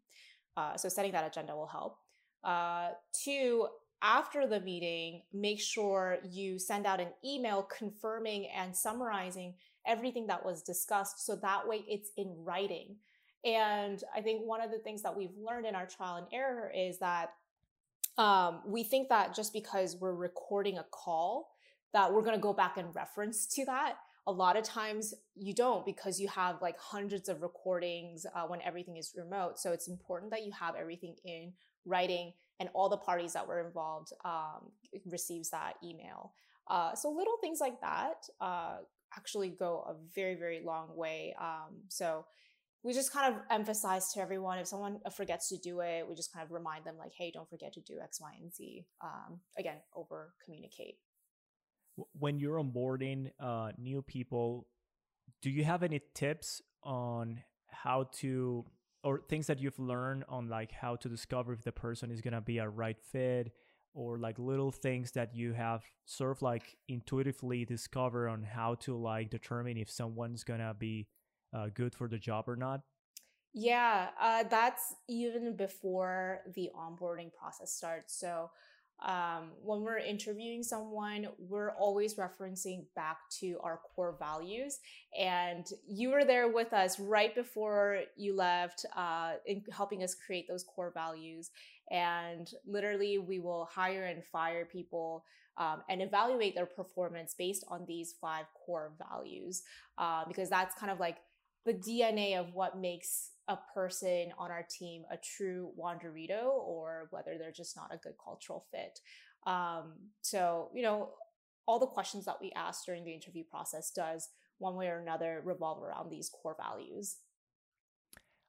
Uh, 0.57 0.77
so 0.77 0.89
setting 0.89 1.13
that 1.13 1.27
agenda 1.27 1.55
will 1.55 1.67
help. 1.67 1.99
Uh, 2.43 2.91
two, 3.13 3.69
after 4.01 4.47
the 4.47 4.61
meeting, 4.61 5.23
make 5.33 5.61
sure 5.61 6.19
you 6.31 6.59
send 6.59 6.87
out 6.87 7.01
an 7.01 7.09
email 7.25 7.63
confirming 7.63 8.49
and 8.57 8.75
summarizing 8.75 9.55
everything 9.87 10.27
that 10.29 10.45
was 10.45 10.63
discussed 10.63 11.25
so 11.27 11.37
that 11.37 11.67
way 11.69 11.85
it's 11.89 12.11
in 12.17 12.35
writing. 12.39 12.97
And 13.45 14.03
I 14.15 14.21
think 14.21 14.43
one 14.45 14.61
of 14.61 14.71
the 14.71 14.79
things 14.79 15.03
that 15.03 15.17
we've 15.17 15.37
learned 15.39 15.67
in 15.67 15.75
our 15.75 15.87
trial 15.87 16.17
and 16.17 16.27
error 16.33 16.73
is 16.75 16.99
that 16.99 17.31
um, 18.17 18.63
we 18.67 18.83
think 18.83 19.09
that 19.09 19.35
just 19.35 19.53
because 19.53 19.97
we're 19.97 20.15
recording 20.15 20.79
a 20.79 20.85
call, 20.91 21.51
that 21.93 22.13
we're 22.13 22.23
going 22.23 22.35
to 22.35 22.43
go 22.43 22.53
back 22.53 22.77
and 22.77 22.95
reference 22.95 23.47
to 23.47 23.65
that. 23.67 23.97
A 24.27 24.33
lot 24.33 24.57
of 24.57 24.65
times 24.65 25.15
you 25.37 25.55
don't 25.55 25.87
because 25.87 26.21
you 26.21 26.29
have 26.29 26.61
like 26.61 26.79
hundreds 26.79 27.29
of 27.29 27.41
recordings 27.43 28.27
uh, 28.35 28.43
when 28.43 28.61
everything 28.63 28.97
is 28.97 29.15
remote. 29.17 29.59
So 29.59 29.73
it's 29.73 29.89
important 29.89 30.31
that 30.33 30.45
you 30.45 30.53
have 30.53 30.75
everything 30.75 31.15
in 31.25 31.53
writing 31.87 32.33
and 32.61 32.69
all 32.75 32.89
the 32.89 32.97
parties 32.97 33.33
that 33.33 33.47
were 33.47 33.65
involved 33.65 34.13
um, 34.25 34.73
receives 35.07 35.51
that 35.51 35.75
email. 35.83 36.33
Uh, 36.67 36.95
so 36.95 37.09
little 37.11 37.39
things 37.41 37.61
like 37.61 37.81
that 37.81 38.27
uh, 38.41 38.79
actually 39.17 39.49
go 39.49 39.85
a 39.89 39.95
very 40.15 40.35
very 40.35 40.61
long 40.63 40.95
way. 40.95 41.35
Um, 41.41 41.77
so 41.89 42.27
we 42.83 42.93
just 42.93 43.13
kind 43.13 43.35
of 43.35 43.41
emphasize 43.51 44.13
to 44.13 44.21
everyone 44.21 44.59
if 44.59 44.69
someone 44.69 45.01
forgets 45.15 45.49
to 45.49 45.57
do 45.59 45.81
it, 45.81 46.09
we 46.09 46.15
just 46.15 46.33
kind 46.33 46.45
of 46.45 46.53
remind 46.53 46.85
them 46.85 46.97
like, 46.99 47.13
hey, 47.17 47.31
don't 47.33 47.49
forget 47.49 47.73
to 47.75 47.81
do 47.81 47.99
X, 48.03 48.21
Y, 48.21 48.31
and 48.41 48.55
Z. 48.55 48.87
Um, 49.03 49.41
again, 49.59 49.77
over 49.95 50.35
communicate. 50.45 50.97
When 52.13 52.39
you're 52.39 52.63
onboarding 52.63 53.33
uh, 53.41 53.73
new 53.77 54.03
people, 54.03 54.69
do 55.43 55.51
you 55.51 55.65
have 55.65 55.83
any 55.83 56.01
tips 56.15 56.63
on 56.85 57.43
how 57.67 58.09
to 58.21 58.65
or 59.05 59.21
things 59.29 59.47
that 59.47 59.61
you've 59.61 59.79
learned 59.79 60.25
on 60.29 60.49
like 60.49 60.73
how 60.73 60.97
to 60.97 61.09
discover 61.09 61.53
if 61.53 61.63
the 61.63 61.73
person 61.73 62.11
is 62.11 62.21
gonna 62.21 62.41
be 62.41 62.59
a 62.59 62.69
right 62.69 63.01
fit 63.13 63.53
or 63.95 64.19
like 64.19 64.39
little 64.39 64.71
things 64.71 65.13
that 65.13 65.35
you 65.35 65.53
have 65.53 65.83
sort 66.05 66.33
of 66.33 66.43
like 66.43 66.77
intuitively 66.89 67.65
discover 67.65 68.29
on 68.29 68.43
how 68.43 68.75
to 68.75 68.97
like 68.97 69.31
determine 69.31 69.77
if 69.77 69.91
someone's 69.91 70.45
gonna 70.45 70.75
be 70.79 71.07
uh, 71.53 71.69
good 71.75 71.95
for 71.95 72.09
the 72.09 72.19
job 72.19 72.49
or 72.49 72.57
not? 72.57 72.81
Yeah, 73.55 74.09
uh, 74.21 74.45
that's 74.45 74.95
even 75.09 75.57
before 75.57 76.41
the 76.55 76.71
onboarding 76.77 77.33
process 77.33 77.73
starts. 77.73 78.19
So 78.19 78.51
um, 79.01 79.53
when 79.63 79.83
we're 79.83 79.99
interviewing 79.99 80.63
someone, 80.63 81.29
we're 81.39 81.71
always 81.71 82.15
referencing 82.17 82.85
back 82.95 83.19
to 83.41 83.59
our 83.63 83.81
core 83.95 84.17
values. 84.19 84.79
And 85.19 85.67
you 85.87 86.11
were 86.11 86.25
there 86.25 86.49
with 86.49 86.73
us 86.73 86.99
right 86.99 87.35
before 87.35 88.01
you 88.17 88.35
left, 88.35 88.85
uh, 88.97 89.35
in 89.47 89.63
helping 89.73 90.03
us 90.03 90.15
create 90.15 90.47
those 90.49 90.65
core 90.65 90.93
values. 90.93 91.51
And 91.91 92.51
literally, 92.67 93.19
we 93.19 93.39
will 93.39 93.67
hire 93.73 94.05
and 94.05 94.25
fire 94.25 94.65
people 94.65 95.25
um, 95.57 95.83
and 95.89 96.03
evaluate 96.03 96.55
their 96.55 96.67
performance 96.67 97.35
based 97.37 97.65
on 97.69 97.85
these 97.87 98.15
five 98.21 98.47
core 98.55 98.93
values, 99.11 99.63
uh, 99.97 100.25
because 100.27 100.51
that's 100.51 100.75
kind 100.79 100.93
of 100.93 101.01
like 101.01 101.17
the 101.65 101.75
DNA 101.75 102.39
of 102.39 102.55
what 102.55 102.79
makes 102.79 103.31
a 103.49 103.59
person 103.75 104.33
on 104.39 104.51
our 104.51 104.67
team 104.69 105.05
a 105.11 105.17
true 105.17 105.71
Wanderito 105.79 106.45
or 106.45 107.09
whether 107.11 107.37
they're 107.39 107.53
just 107.53 107.77
not 107.77 107.93
a 107.93 107.97
good 107.97 108.15
cultural 108.23 108.67
fit. 108.71 109.01
Um, 109.47 109.95
so, 110.21 110.71
you 110.75 110.83
know, 110.83 111.11
all 111.67 111.79
the 111.79 111.87
questions 111.87 112.25
that 112.27 112.41
we 112.41 112.53
ask 112.57 112.85
during 112.85 113.05
the 113.05 113.13
interview 113.13 113.45
process 113.45 113.91
does 113.91 114.29
one 114.59 114.77
way 114.77 114.89
or 114.89 114.99
another 114.99 115.43
revolve 115.45 115.83
around 115.83 116.11
these 116.11 116.31
core 116.31 116.57
values. 116.59 117.17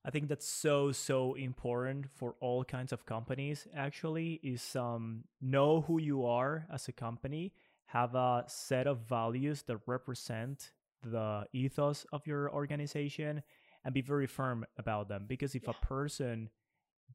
I 0.05 0.11
think 0.11 0.29
that's 0.29 0.47
so 0.47 0.91
so 0.91 1.33
important 1.33 2.07
for 2.15 2.35
all 2.39 2.63
kinds 2.63 2.93
of 2.93 3.05
companies 3.05 3.67
actually 3.75 4.39
is 4.41 4.75
um 4.75 5.25
know 5.41 5.81
who 5.81 5.99
you 5.99 6.25
are 6.25 6.65
as 6.73 6.87
a 6.87 6.93
company, 6.93 7.51
have 7.87 8.15
a 8.15 8.45
set 8.47 8.87
of 8.87 8.99
values 9.09 9.63
that 9.63 9.79
represent 9.85 10.71
the 11.03 11.45
ethos 11.53 12.05
of 12.11 12.25
your 12.27 12.51
organization 12.51 13.41
and 13.85 13.93
be 13.93 14.01
very 14.01 14.27
firm 14.27 14.65
about 14.77 15.07
them 15.07 15.25
because 15.27 15.55
if 15.55 15.63
yeah. 15.63 15.71
a 15.71 15.85
person 15.85 16.49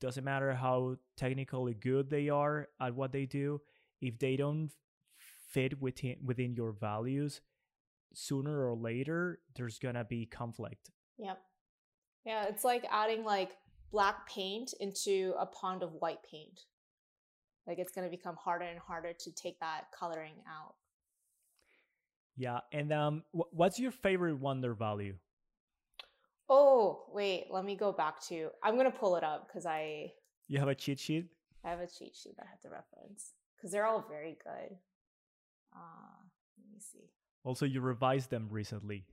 doesn't 0.00 0.24
matter 0.24 0.54
how 0.54 0.96
technically 1.16 1.74
good 1.74 2.10
they 2.10 2.28
are 2.28 2.68
at 2.80 2.94
what 2.94 3.12
they 3.12 3.26
do 3.26 3.60
if 4.00 4.18
they 4.18 4.36
don't 4.36 4.70
fit 5.50 5.80
within 5.80 6.16
within 6.24 6.54
your 6.54 6.72
values 6.72 7.40
sooner 8.12 8.68
or 8.68 8.74
later 8.74 9.40
there's 9.56 9.78
gonna 9.78 10.04
be 10.04 10.26
conflict 10.26 10.90
yep 11.18 11.40
yeah 12.24 12.44
it's 12.44 12.64
like 12.64 12.84
adding 12.90 13.24
like 13.24 13.52
black 13.94 14.28
paint 14.28 14.74
into 14.80 15.32
a 15.38 15.46
pond 15.46 15.84
of 15.84 15.92
white 16.00 16.18
paint 16.28 16.62
Like 17.64 17.78
it's 17.78 17.92
going 17.92 18.04
to 18.04 18.10
become 18.10 18.36
harder 18.36 18.64
and 18.64 18.78
harder 18.78 19.12
to 19.12 19.32
take 19.32 19.58
that 19.60 19.84
coloring 19.96 20.42
out. 20.48 20.74
Yeah, 22.36 22.60
and 22.72 22.92
um, 22.92 23.22
what's 23.32 23.78
your 23.78 23.92
favorite 23.92 24.38
Wander 24.38 24.74
value? 24.74 25.14
Oh 26.48 27.04
wait, 27.12 27.46
let 27.50 27.64
me 27.64 27.76
go 27.76 27.92
back 27.92 28.20
to. 28.28 28.50
I'm 28.62 28.76
gonna 28.76 28.90
pull 28.90 29.16
it 29.16 29.24
up 29.24 29.46
because 29.46 29.66
I. 29.66 30.12
You 30.48 30.58
have 30.58 30.68
a 30.68 30.74
cheat 30.74 30.98
sheet. 30.98 31.26
I 31.64 31.70
have 31.70 31.80
a 31.80 31.86
cheat 31.86 32.14
sheet 32.14 32.36
that 32.36 32.46
I 32.46 32.50
have 32.50 32.60
to 32.60 32.68
reference 32.68 33.32
because 33.56 33.72
they're 33.72 33.86
all 33.86 34.04
very 34.08 34.36
good. 34.44 34.76
Uh, 35.74 36.20
let 36.58 36.72
me 36.72 36.80
see. 36.80 37.10
Also, 37.44 37.64
you 37.66 37.80
revised 37.80 38.30
them 38.30 38.48
recently. 38.50 39.04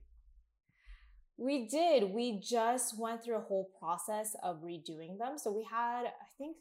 We 1.38 1.66
did. 1.66 2.10
We 2.10 2.40
just 2.40 2.98
went 2.98 3.24
through 3.24 3.36
a 3.36 3.40
whole 3.40 3.70
process 3.78 4.36
of 4.42 4.62
redoing 4.62 5.18
them. 5.18 5.38
So 5.38 5.50
we 5.50 5.64
had, 5.64 6.04
I 6.04 6.26
think, 6.38 6.56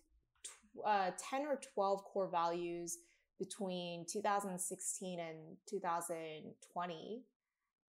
uh, 0.86 1.12
10 1.30 1.42
or 1.42 1.60
12 1.74 2.04
core 2.06 2.30
values 2.30 2.98
between 3.42 4.06
2016 4.06 5.20
and 5.20 5.38
2020 5.68 7.24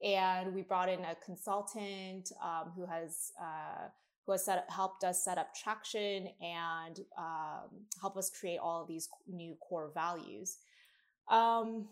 and 0.02 0.54
we 0.54 0.62
brought 0.62 0.88
in 0.88 1.00
a 1.00 1.14
consultant 1.24 2.32
um, 2.42 2.72
who 2.74 2.86
has 2.86 3.32
uh, 3.40 3.88
who 4.26 4.32
has 4.32 4.44
set 4.44 4.58
up, 4.58 4.70
helped 4.70 5.04
us 5.04 5.24
set 5.24 5.38
up 5.38 5.54
traction 5.54 6.28
and 6.40 7.00
um, 7.18 7.68
help 8.00 8.16
us 8.16 8.30
create 8.30 8.58
all 8.58 8.82
of 8.82 8.88
these 8.88 9.08
new 9.28 9.56
core 9.56 9.90
values. 9.94 10.58
Um, 11.28 11.88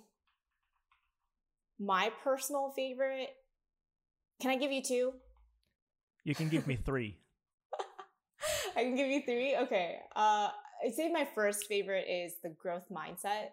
my 1.78 2.10
personal 2.22 2.72
favorite. 2.74 3.30
Can 4.40 4.50
I 4.50 4.56
give 4.56 4.72
you 4.72 4.82
two? 4.82 5.12
You 6.24 6.34
can 6.34 6.48
give 6.48 6.66
me 6.66 6.76
three. 6.76 7.18
I 8.76 8.84
can 8.84 8.94
give 8.94 9.08
you 9.08 9.22
three. 9.22 9.56
Okay. 9.56 9.98
Uh, 10.14 10.50
I'd 10.84 10.94
say 10.94 11.10
my 11.10 11.26
first 11.34 11.66
favorite 11.66 12.06
is 12.08 12.34
the 12.42 12.50
growth 12.50 12.86
mindset. 12.90 13.48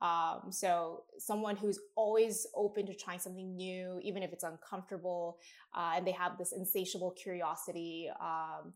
Um, 0.00 0.50
so 0.52 1.02
someone 1.18 1.56
who's 1.56 1.80
always 1.96 2.46
open 2.54 2.86
to 2.86 2.94
trying 2.94 3.18
something 3.18 3.56
new, 3.56 3.98
even 4.02 4.22
if 4.22 4.32
it's 4.32 4.44
uncomfortable, 4.44 5.38
uh, 5.74 5.94
and 5.96 6.06
they 6.06 6.12
have 6.12 6.38
this 6.38 6.52
insatiable 6.52 7.10
curiosity 7.10 8.08
um, 8.20 8.72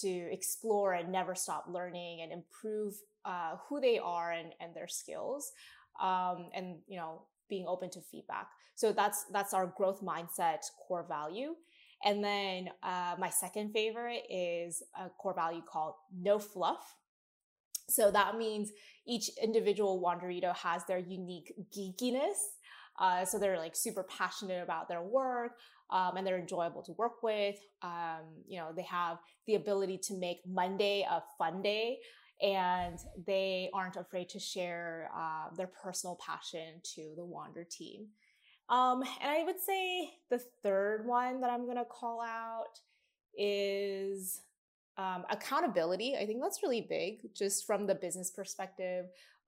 to 0.00 0.08
explore 0.32 0.94
and 0.94 1.12
never 1.12 1.34
stop 1.34 1.66
learning 1.68 2.22
and 2.22 2.32
improve 2.32 2.94
uh, 3.26 3.56
who 3.68 3.80
they 3.80 3.98
are 3.98 4.32
and, 4.32 4.54
and 4.60 4.74
their 4.74 4.88
skills, 4.88 5.52
um, 6.00 6.48
and 6.54 6.78
you 6.88 6.96
know 6.96 7.22
being 7.50 7.66
open 7.68 7.90
to 7.90 8.00
feedback. 8.00 8.48
So 8.74 8.92
that's 8.92 9.24
that's 9.24 9.52
our 9.52 9.66
growth 9.66 10.00
mindset 10.02 10.60
core 10.88 11.04
value. 11.06 11.54
And 12.04 12.24
then 12.24 12.70
uh, 12.82 13.14
my 13.18 13.28
second 13.28 13.72
favorite 13.72 14.24
is 14.28 14.82
a 14.98 15.08
core 15.10 15.34
value 15.34 15.62
called 15.62 15.94
no 16.18 16.38
fluff. 16.38 16.96
So 17.94 18.10
that 18.10 18.36
means 18.36 18.70
each 19.06 19.30
individual 19.42 20.02
Wanderito 20.02 20.54
has 20.56 20.84
their 20.86 20.98
unique 20.98 21.52
geekiness. 21.76 22.38
Uh, 22.98 23.24
so 23.24 23.38
they're 23.38 23.58
like 23.58 23.74
super 23.74 24.04
passionate 24.04 24.62
about 24.62 24.88
their 24.88 25.02
work 25.02 25.52
um, 25.90 26.16
and 26.16 26.26
they're 26.26 26.38
enjoyable 26.38 26.82
to 26.82 26.92
work 26.92 27.22
with. 27.22 27.56
Um, 27.82 28.20
you 28.46 28.58
know, 28.58 28.70
they 28.74 28.82
have 28.82 29.18
the 29.46 29.54
ability 29.54 29.98
to 30.04 30.14
make 30.18 30.38
Monday 30.46 31.06
a 31.08 31.22
fun 31.38 31.62
day 31.62 31.98
and 32.42 32.98
they 33.26 33.70
aren't 33.72 33.96
afraid 33.96 34.28
to 34.30 34.38
share 34.38 35.10
uh, 35.16 35.54
their 35.56 35.68
personal 35.82 36.18
passion 36.24 36.80
to 36.94 37.12
the 37.16 37.24
Wander 37.24 37.64
team. 37.64 38.08
Um, 38.68 39.02
and 39.20 39.30
I 39.30 39.44
would 39.44 39.60
say 39.60 40.10
the 40.30 40.40
third 40.62 41.06
one 41.06 41.40
that 41.40 41.50
I'm 41.50 41.64
going 41.64 41.76
to 41.76 41.84
call 41.84 42.20
out 42.20 42.78
is 43.36 44.40
um, 44.98 45.24
accountability 45.30 46.16
i 46.20 46.26
think 46.26 46.40
that's 46.42 46.62
really 46.62 46.86
big 46.88 47.20
just 47.34 47.66
from 47.66 47.86
the 47.86 47.94
business 47.94 48.30
perspective 48.30 49.06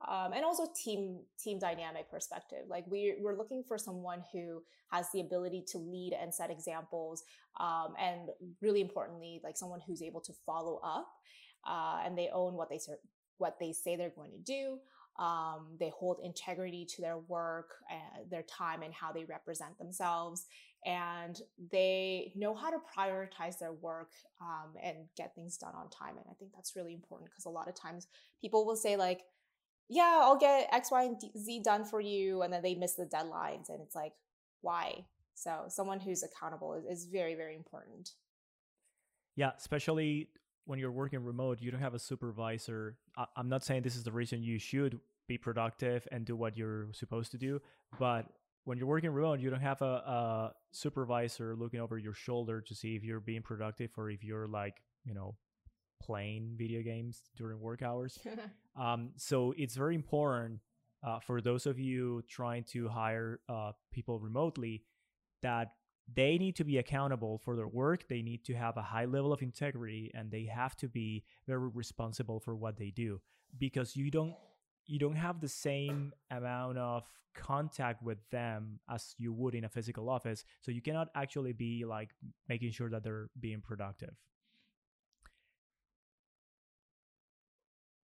um, 0.08 0.32
and 0.32 0.44
also 0.44 0.66
team 0.74 1.20
team 1.42 1.58
dynamic 1.58 2.10
perspective 2.10 2.64
like 2.68 2.84
we, 2.86 3.16
we're 3.20 3.36
looking 3.36 3.62
for 3.66 3.78
someone 3.78 4.22
who 4.32 4.62
has 4.90 5.06
the 5.12 5.20
ability 5.20 5.64
to 5.66 5.78
lead 5.78 6.12
and 6.20 6.32
set 6.32 6.50
examples 6.50 7.22
um, 7.60 7.94
and 8.00 8.30
really 8.60 8.80
importantly 8.80 9.40
like 9.44 9.56
someone 9.56 9.80
who's 9.86 10.02
able 10.02 10.20
to 10.20 10.32
follow 10.46 10.80
up 10.84 11.08
uh, 11.66 12.00
and 12.04 12.16
they 12.18 12.28
own 12.32 12.54
what 12.54 12.68
they 12.68 12.78
what 13.38 13.56
they 13.60 13.72
say 13.72 13.96
they're 13.96 14.10
going 14.10 14.32
to 14.32 14.38
do 14.38 14.78
um, 15.18 15.76
they 15.78 15.92
hold 15.96 16.18
integrity 16.24 16.84
to 16.96 17.00
their 17.00 17.18
work, 17.18 17.70
uh, 17.90 18.22
their 18.28 18.42
time, 18.42 18.82
and 18.82 18.92
how 18.92 19.12
they 19.12 19.24
represent 19.24 19.78
themselves. 19.78 20.46
And 20.84 21.40
they 21.72 22.32
know 22.36 22.54
how 22.54 22.70
to 22.70 22.76
prioritize 22.76 23.58
their 23.58 23.72
work 23.72 24.10
um, 24.40 24.74
and 24.82 24.96
get 25.16 25.34
things 25.34 25.56
done 25.56 25.72
on 25.74 25.88
time. 25.88 26.16
And 26.18 26.26
I 26.30 26.34
think 26.34 26.52
that's 26.54 26.76
really 26.76 26.92
important 26.92 27.30
because 27.30 27.46
a 27.46 27.50
lot 27.50 27.68
of 27.68 27.74
times 27.74 28.06
people 28.40 28.66
will 28.66 28.76
say, 28.76 28.96
like, 28.96 29.22
yeah, 29.88 30.20
I'll 30.22 30.38
get 30.38 30.68
X, 30.72 30.90
Y, 30.90 31.04
and 31.04 31.16
Z 31.38 31.62
done 31.64 31.84
for 31.84 32.00
you. 32.00 32.42
And 32.42 32.52
then 32.52 32.62
they 32.62 32.74
miss 32.74 32.94
the 32.94 33.06
deadlines. 33.06 33.70
And 33.70 33.80
it's 33.80 33.94
like, 33.94 34.12
why? 34.60 35.06
So 35.34 35.64
someone 35.68 36.00
who's 36.00 36.22
accountable 36.22 36.74
is, 36.74 36.84
is 36.84 37.06
very, 37.06 37.34
very 37.34 37.54
important. 37.54 38.10
Yeah, 39.36 39.50
especially 39.58 40.28
when 40.66 40.78
you're 40.78 40.92
working 40.92 41.22
remote, 41.22 41.60
you 41.60 41.70
don't 41.70 41.80
have 41.80 41.94
a 41.94 41.98
supervisor. 41.98 42.96
I, 43.16 43.26
am 43.36 43.48
not 43.48 43.64
saying 43.64 43.82
this 43.82 43.96
is 43.96 44.04
the 44.04 44.12
reason 44.12 44.42
you 44.42 44.58
should 44.58 45.00
be 45.28 45.38
productive 45.38 46.06
and 46.12 46.24
do 46.24 46.36
what 46.36 46.56
you're 46.56 46.88
supposed 46.92 47.30
to 47.32 47.38
do, 47.38 47.60
but 47.98 48.26
when 48.64 48.78
you're 48.78 48.86
working 48.86 49.10
remote, 49.10 49.40
you 49.40 49.50
don't 49.50 49.60
have 49.60 49.82
a, 49.82 49.84
a 49.84 50.52
supervisor 50.72 51.54
looking 51.54 51.80
over 51.80 51.98
your 51.98 52.14
shoulder 52.14 52.60
to 52.62 52.74
see 52.74 52.96
if 52.96 53.04
you're 53.04 53.20
being 53.20 53.42
productive 53.42 53.90
or 53.96 54.10
if 54.10 54.24
you're 54.24 54.48
like, 54.48 54.82
you 55.04 55.14
know, 55.14 55.36
playing 56.02 56.54
video 56.56 56.82
games 56.82 57.22
during 57.36 57.60
work 57.60 57.82
hours. 57.82 58.18
um, 58.76 59.10
so 59.16 59.54
it's 59.56 59.74
very 59.76 59.94
important 59.94 60.60
uh, 61.02 61.20
for 61.20 61.40
those 61.40 61.66
of 61.66 61.78
you 61.78 62.22
trying 62.28 62.64
to 62.64 62.88
hire 62.88 63.40
uh, 63.48 63.72
people 63.92 64.18
remotely 64.18 64.82
that 65.42 65.72
they 66.12 66.38
need 66.38 66.56
to 66.56 66.64
be 66.64 66.78
accountable 66.78 67.38
for 67.38 67.56
their 67.56 67.66
work 67.66 68.06
they 68.08 68.20
need 68.20 68.44
to 68.44 68.52
have 68.52 68.76
a 68.76 68.82
high 68.82 69.06
level 69.06 69.32
of 69.32 69.40
integrity 69.40 70.10
and 70.14 70.30
they 70.30 70.44
have 70.44 70.76
to 70.76 70.86
be 70.86 71.24
very 71.46 71.68
responsible 71.72 72.40
for 72.40 72.54
what 72.54 72.76
they 72.76 72.90
do 72.90 73.20
because 73.58 73.96
you 73.96 74.10
don't 74.10 74.34
you 74.86 74.98
don't 74.98 75.16
have 75.16 75.40
the 75.40 75.48
same 75.48 76.12
amount 76.30 76.78
of 76.78 77.08
contact 77.34 78.02
with 78.02 78.18
them 78.30 78.78
as 78.88 79.14
you 79.18 79.32
would 79.32 79.54
in 79.54 79.64
a 79.64 79.68
physical 79.68 80.08
office 80.08 80.44
so 80.60 80.70
you 80.70 80.80
cannot 80.80 81.08
actually 81.14 81.52
be 81.52 81.84
like 81.84 82.10
making 82.48 82.70
sure 82.70 82.88
that 82.88 83.02
they're 83.02 83.28
being 83.40 83.60
productive 83.60 84.14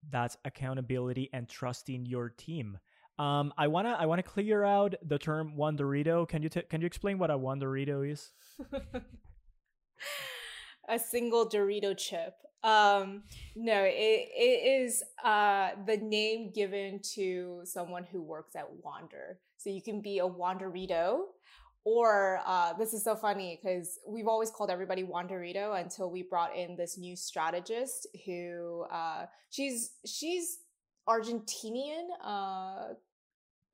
that's 0.09 0.35
accountability 0.43 1.29
and 1.31 1.47
trusting 1.47 2.05
your 2.05 2.29
team 2.29 2.77
um, 3.19 3.53
I 3.55 3.67
wanna 3.67 3.95
I 3.99 4.07
wanna 4.07 4.23
clear 4.23 4.63
out 4.63 4.95
the 5.03 5.19
term 5.19 5.55
one 5.55 5.77
Dorito. 5.77 6.27
Can 6.27 6.41
you 6.41 6.49
t- 6.49 6.63
can 6.63 6.81
you 6.81 6.87
explain 6.87 7.19
what 7.19 7.29
a 7.29 7.37
one 7.37 7.59
Dorito 7.59 8.09
is? 8.09 8.31
a 10.89 10.97
single 10.97 11.47
Dorito 11.47 11.95
chip. 11.95 12.33
Um, 12.63 13.23
no, 13.55 13.83
it, 13.83 14.29
it 14.35 14.83
is 14.83 15.03
uh, 15.23 15.71
the 15.85 15.97
name 15.97 16.51
given 16.53 16.99
to 17.15 17.61
someone 17.63 18.03
who 18.03 18.21
works 18.21 18.55
at 18.55 18.67
Wander. 18.83 19.39
So 19.57 19.69
you 19.69 19.81
can 19.81 20.01
be 20.01 20.19
a 20.19 20.27
Wanderito, 20.27 21.21
or 21.83 22.39
uh, 22.45 22.73
this 22.73 22.93
is 22.93 23.03
so 23.03 23.15
funny 23.15 23.59
because 23.61 23.99
we've 24.07 24.27
always 24.27 24.51
called 24.51 24.69
everybody 24.69 25.03
Wanderito 25.03 25.79
until 25.79 26.11
we 26.11 26.23
brought 26.23 26.55
in 26.55 26.75
this 26.75 26.97
new 26.97 27.15
strategist 27.15 28.07
who 28.25 28.85
uh, 28.91 29.25
she's 29.49 29.91
she's 30.05 30.59
Argentinian, 31.07 32.07
uh, 32.23 32.93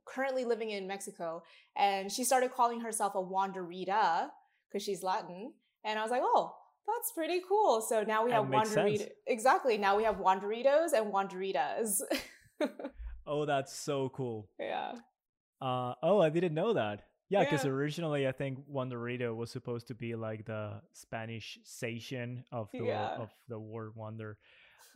currently 0.05 0.45
living 0.45 0.71
in 0.71 0.87
Mexico, 0.87 1.43
and 1.75 2.11
she 2.11 2.23
started 2.23 2.53
calling 2.53 2.79
herself 2.81 3.15
a 3.15 3.21
Wanderita 3.21 4.29
because 4.69 4.83
she's 4.83 5.03
Latin. 5.03 5.53
And 5.83 5.99
I 5.99 6.01
was 6.01 6.11
like, 6.11 6.23
oh, 6.23 6.56
that's 6.87 7.11
pretty 7.11 7.41
cool. 7.47 7.81
So 7.81 8.03
now 8.03 8.25
we 8.25 8.31
have 8.31 8.45
Wanderita. 8.45 9.09
Exactly. 9.27 9.77
Now 9.77 9.97
we 9.97 10.03
have 10.03 10.17
Wanderitos 10.17 10.93
and 10.93 11.11
Wanderitas. 11.13 12.01
oh, 13.27 13.45
that's 13.45 13.73
so 13.73 14.09
cool. 14.09 14.49
Yeah. 14.59 14.93
Uh, 15.61 15.93
oh, 16.01 16.21
I 16.21 16.29
didn't 16.29 16.53
know 16.53 16.73
that. 16.73 17.03
Yeah, 17.29 17.43
because 17.43 17.65
yeah. 17.65 17.71
originally 17.71 18.27
I 18.27 18.31
think 18.31 18.59
Wanderito 18.71 19.35
was 19.35 19.51
supposed 19.51 19.87
to 19.87 19.95
be 19.95 20.15
like 20.15 20.45
the 20.45 20.81
Spanish 20.93 21.59
station 21.63 22.45
of 22.51 22.69
the 22.71 22.85
yeah. 22.85 23.17
of 23.17 23.29
the 23.49 23.59
word 23.59 23.91
Wander. 23.95 24.37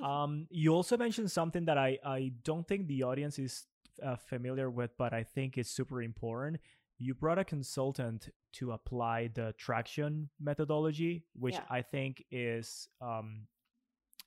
Um, 0.02 0.48
you 0.50 0.74
also 0.74 0.98
mentioned 0.98 1.30
something 1.30 1.66
that 1.66 1.78
I 1.78 2.00
I 2.06 2.32
don't 2.44 2.66
think 2.66 2.88
the 2.88 3.04
audience 3.04 3.38
is 3.38 3.66
uh, 4.02 4.16
familiar 4.16 4.70
with, 4.70 4.92
but 4.98 5.14
I 5.14 5.24
think 5.24 5.58
is 5.58 5.70
super 5.70 6.02
important. 6.02 6.62
You 7.04 7.16
brought 7.16 7.40
a 7.40 7.44
consultant 7.44 8.30
to 8.54 8.74
apply 8.74 9.32
the 9.34 9.56
traction 9.58 10.30
methodology, 10.40 11.24
which 11.34 11.56
yeah. 11.56 11.64
I 11.68 11.82
think 11.82 12.24
is 12.30 12.88
um, 13.02 13.48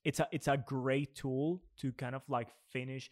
it's 0.05 0.19
a 0.19 0.27
it's 0.33 0.49
a 0.49 0.57
great 0.57 1.15
tool 1.15 1.63
to 1.79 1.93
kind 1.93 2.17
of 2.17 2.23
like 2.29 2.49
finish 2.73 3.11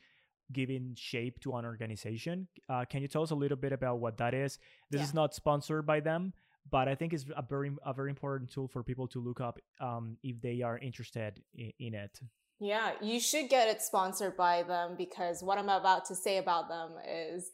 giving 0.53 0.95
shape 0.97 1.39
to 1.41 1.55
an 1.55 1.65
organization. 1.65 2.49
Uh, 2.69 2.85
can 2.85 3.03
you 3.03 3.09
tell 3.09 3.23
us 3.23 3.31
a 3.31 3.37
little 3.37 3.57
bit 3.57 3.73
about 3.73 4.01
what 4.01 4.19
that 4.19 4.35
is? 4.35 4.59
This 4.91 4.99
yeah. 4.99 5.05
is 5.05 5.15
not 5.15 5.33
sponsored 5.33 5.87
by 5.87 6.01
them, 6.01 6.33
but 6.69 6.89
I 6.89 6.97
think 6.97 7.13
it's 7.13 7.25
a 7.37 7.43
very 7.43 7.71
a 7.87 7.93
very 7.93 8.11
important 8.11 8.51
tool 8.51 8.67
for 8.67 8.83
people 8.83 9.07
to 9.09 9.21
look 9.21 9.41
up 9.41 9.61
um, 9.81 10.17
if 10.25 10.41
they 10.41 10.63
are 10.63 10.79
interested 10.79 11.41
in, 11.55 11.73
in 11.79 11.95
it. 11.95 12.21
Yeah, 12.59 12.93
you 13.01 13.19
should 13.19 13.49
get 13.49 13.69
it 13.69 13.83
sponsored 13.83 14.37
by 14.37 14.63
them 14.63 14.95
because 14.97 15.43
what 15.43 15.59
I'm 15.59 15.69
about 15.69 16.05
to 16.07 16.15
say 16.15 16.39
about 16.39 16.69
them 16.69 16.93
is 17.09 17.51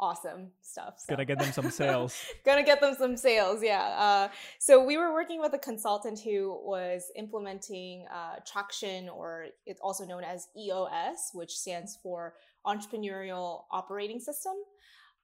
awesome 0.00 0.50
stuff. 0.60 0.94
So. 0.98 1.14
Gonna 1.14 1.24
get 1.24 1.38
them 1.38 1.52
some 1.52 1.70
sales. 1.70 2.20
Gonna 2.44 2.62
get 2.62 2.80
them 2.80 2.94
some 2.94 3.16
sales, 3.16 3.62
yeah. 3.62 3.84
Uh, 3.98 4.28
so 4.58 4.84
we 4.84 4.96
were 4.96 5.12
working 5.12 5.40
with 5.40 5.54
a 5.54 5.58
consultant 5.58 6.20
who 6.20 6.58
was 6.64 7.10
implementing 7.16 8.06
uh, 8.12 8.36
Traction, 8.46 9.08
or 9.08 9.46
it's 9.66 9.80
also 9.80 10.04
known 10.04 10.24
as 10.24 10.48
EOS, 10.56 11.30
which 11.34 11.52
stands 11.52 11.98
for 12.02 12.34
Entrepreneurial 12.66 13.64
Operating 13.70 14.20
System. 14.20 14.54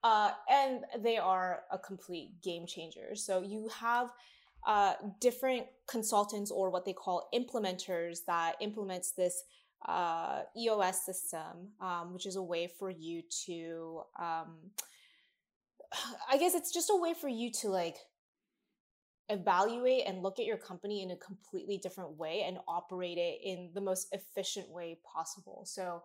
Uh, 0.04 0.30
and 0.48 0.84
they 1.00 1.16
are 1.16 1.62
a 1.72 1.78
complete 1.78 2.40
game 2.42 2.66
changer. 2.66 3.14
So 3.14 3.42
you 3.42 3.68
have 3.80 4.10
uh, 4.66 4.94
different 5.20 5.66
consultants 5.88 6.50
or 6.50 6.70
what 6.70 6.84
they 6.84 6.92
call 6.92 7.28
implementers 7.34 8.18
that 8.26 8.56
implements 8.60 9.12
this 9.12 9.42
uh, 9.86 10.42
EOS 10.56 11.04
system, 11.04 11.72
um, 11.80 12.12
which 12.12 12.26
is 12.26 12.36
a 12.36 12.42
way 12.42 12.70
for 12.78 12.90
you 12.90 13.22
to, 13.46 14.02
um, 14.18 14.56
I 16.30 16.38
guess 16.38 16.54
it's 16.54 16.72
just 16.72 16.90
a 16.90 16.96
way 16.96 17.14
for 17.14 17.28
you 17.28 17.50
to 17.60 17.68
like 17.68 17.96
evaluate 19.28 20.04
and 20.06 20.22
look 20.22 20.38
at 20.38 20.46
your 20.46 20.56
company 20.56 21.02
in 21.02 21.10
a 21.10 21.16
completely 21.16 21.78
different 21.78 22.16
way 22.16 22.44
and 22.46 22.58
operate 22.66 23.18
it 23.18 23.40
in 23.44 23.70
the 23.74 23.80
most 23.80 24.08
efficient 24.12 24.68
way 24.70 24.98
possible. 25.04 25.64
So 25.66 26.02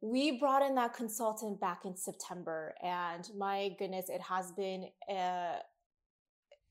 we 0.00 0.38
brought 0.38 0.62
in 0.62 0.74
that 0.74 0.94
consultant 0.94 1.60
back 1.60 1.84
in 1.84 1.96
September, 1.96 2.74
and 2.82 3.28
my 3.38 3.74
goodness, 3.78 4.08
it 4.08 4.20
has 4.20 4.52
been 4.52 4.88
a, 5.08 5.56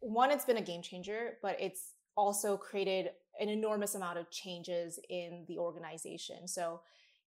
one, 0.02 0.32
it's 0.32 0.46
been 0.46 0.58
a 0.58 0.62
game 0.62 0.82
changer, 0.82 1.38
but 1.42 1.56
it's 1.60 1.94
also 2.16 2.58
created 2.58 3.10
an 3.40 3.50
enormous 3.50 3.96
amount 3.96 4.18
of 4.18 4.30
changes 4.32 5.00
in 5.10 5.46
the 5.48 5.58
organization. 5.58 6.48
So, 6.48 6.82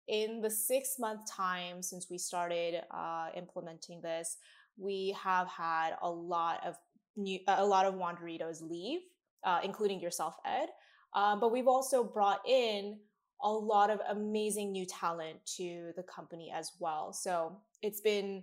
in 0.09 0.41
the 0.41 0.51
six 0.51 0.97
month 0.99 1.31
time 1.31 1.81
since 1.81 2.09
we 2.11 2.19
started 2.19 2.83
uh, 2.91 3.29
implementing 3.37 4.01
this, 4.03 4.37
we 4.77 5.17
have 5.23 5.47
had 5.47 5.93
a 6.03 6.11
lot 6.11 6.61
of 6.67 6.77
new, 7.17 7.39
a 7.47 7.65
lot 7.65 7.87
of 7.87 7.95
Wanderitos 7.95 8.69
leave, 8.69 9.01
uh, 9.45 9.61
including 9.63 10.01
yourself, 10.01 10.37
Ed. 10.45 10.69
Um, 11.15 11.41
but 11.41 11.53
we've 11.53 11.69
also 11.69 12.03
brought 12.03 12.41
in 12.49 12.99
a 13.43 13.51
lot 13.51 13.91
of 13.91 14.01
amazing 14.09 14.73
new 14.73 14.87
talent 14.87 15.39
to 15.57 15.93
the 15.97 16.03
company 16.03 16.53
as 16.55 16.73
well. 16.79 17.13
So 17.13 17.57
it's 17.83 18.01
been 18.01 18.43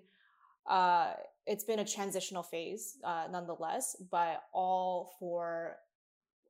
uh, 0.70 1.14
it's 1.48 1.64
been 1.64 1.80
a 1.80 1.86
transitional 1.86 2.44
phase 2.44 2.98
uh, 3.04 3.26
nonetheless, 3.32 3.96
but 4.12 4.44
all 4.54 5.16
for 5.20 5.78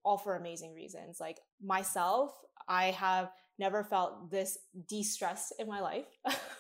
all 0.09 0.17
for 0.17 0.35
amazing 0.35 0.73
reasons. 0.73 1.19
Like 1.19 1.37
myself, 1.63 2.31
I 2.67 2.85
have 2.85 3.29
never 3.59 3.83
felt 3.83 4.31
this 4.31 4.57
de-stressed 4.87 5.53
in 5.59 5.67
my 5.67 5.81
life. 5.81 6.07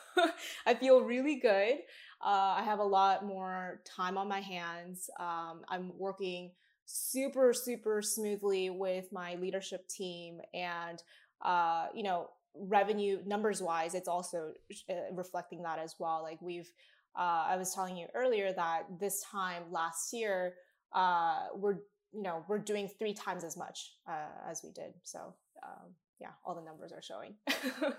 I 0.67 0.75
feel 0.75 1.01
really 1.01 1.37
good. 1.37 1.79
Uh, 2.23 2.53
I 2.57 2.61
have 2.63 2.77
a 2.77 2.83
lot 2.83 3.25
more 3.25 3.81
time 3.85 4.19
on 4.19 4.27
my 4.27 4.39
hands. 4.39 5.09
Um, 5.19 5.61
I'm 5.67 5.91
working 5.97 6.51
super, 6.85 7.51
super 7.51 8.03
smoothly 8.03 8.69
with 8.69 9.11
my 9.11 9.33
leadership 9.35 9.87
team, 9.87 10.41
and 10.53 11.01
uh, 11.43 11.87
you 11.95 12.03
know, 12.03 12.29
revenue 12.55 13.19
numbers 13.25 13.63
wise, 13.63 13.95
it's 13.95 14.07
also 14.07 14.51
uh, 14.91 14.93
reflecting 15.13 15.63
that 15.63 15.79
as 15.79 15.95
well. 15.97 16.21
Like 16.21 16.39
we've, 16.39 16.69
uh, 17.17 17.45
I 17.47 17.57
was 17.57 17.73
telling 17.73 17.97
you 17.97 18.05
earlier 18.13 18.53
that 18.53 18.83
this 18.99 19.23
time 19.23 19.63
last 19.71 20.13
year, 20.13 20.53
uh, 20.93 21.47
we're 21.55 21.77
you 22.13 22.21
know 22.21 22.43
we're 22.47 22.59
doing 22.59 22.87
three 22.87 23.13
times 23.13 23.43
as 23.43 23.55
much 23.57 23.93
uh, 24.07 24.49
as 24.49 24.61
we 24.63 24.71
did. 24.71 24.93
So 25.03 25.33
um, 25.63 25.89
yeah 26.19 26.29
all 26.45 26.55
the 26.55 26.61
numbers 26.61 26.91
are 26.91 27.01
showing. 27.01 27.35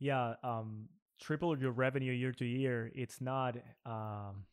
Yeah 0.00 0.34
um 0.42 0.88
triple 1.20 1.56
your 1.58 1.70
revenue 1.70 2.12
year 2.12 2.32
to 2.32 2.44
year 2.44 2.90
it's 2.94 3.20
not 3.20 3.56
um 3.86 4.44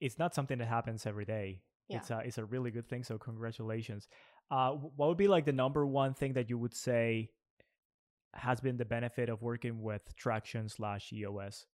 it's 0.00 0.18
not 0.18 0.34
something 0.34 0.58
that 0.58 0.68
happens 0.68 1.04
every 1.06 1.24
day. 1.24 1.60
Yeah. 1.88 1.96
it's 1.98 2.10
a 2.10 2.18
it's 2.24 2.38
a 2.38 2.44
really 2.44 2.70
good 2.70 2.88
thing 2.88 3.02
so 3.02 3.18
congratulations. 3.18 4.08
Uh 4.50 4.70
what 4.70 5.08
would 5.08 5.18
be 5.18 5.28
like 5.28 5.44
the 5.44 5.52
number 5.52 5.84
one 5.84 6.14
thing 6.14 6.34
that 6.34 6.48
you 6.48 6.56
would 6.56 6.74
say 6.74 7.30
has 8.32 8.60
been 8.60 8.76
the 8.76 8.84
benefit 8.84 9.28
of 9.28 9.42
working 9.42 9.82
with 9.82 10.02
traction 10.16 10.68
slash 10.68 11.12
eos 11.12 11.66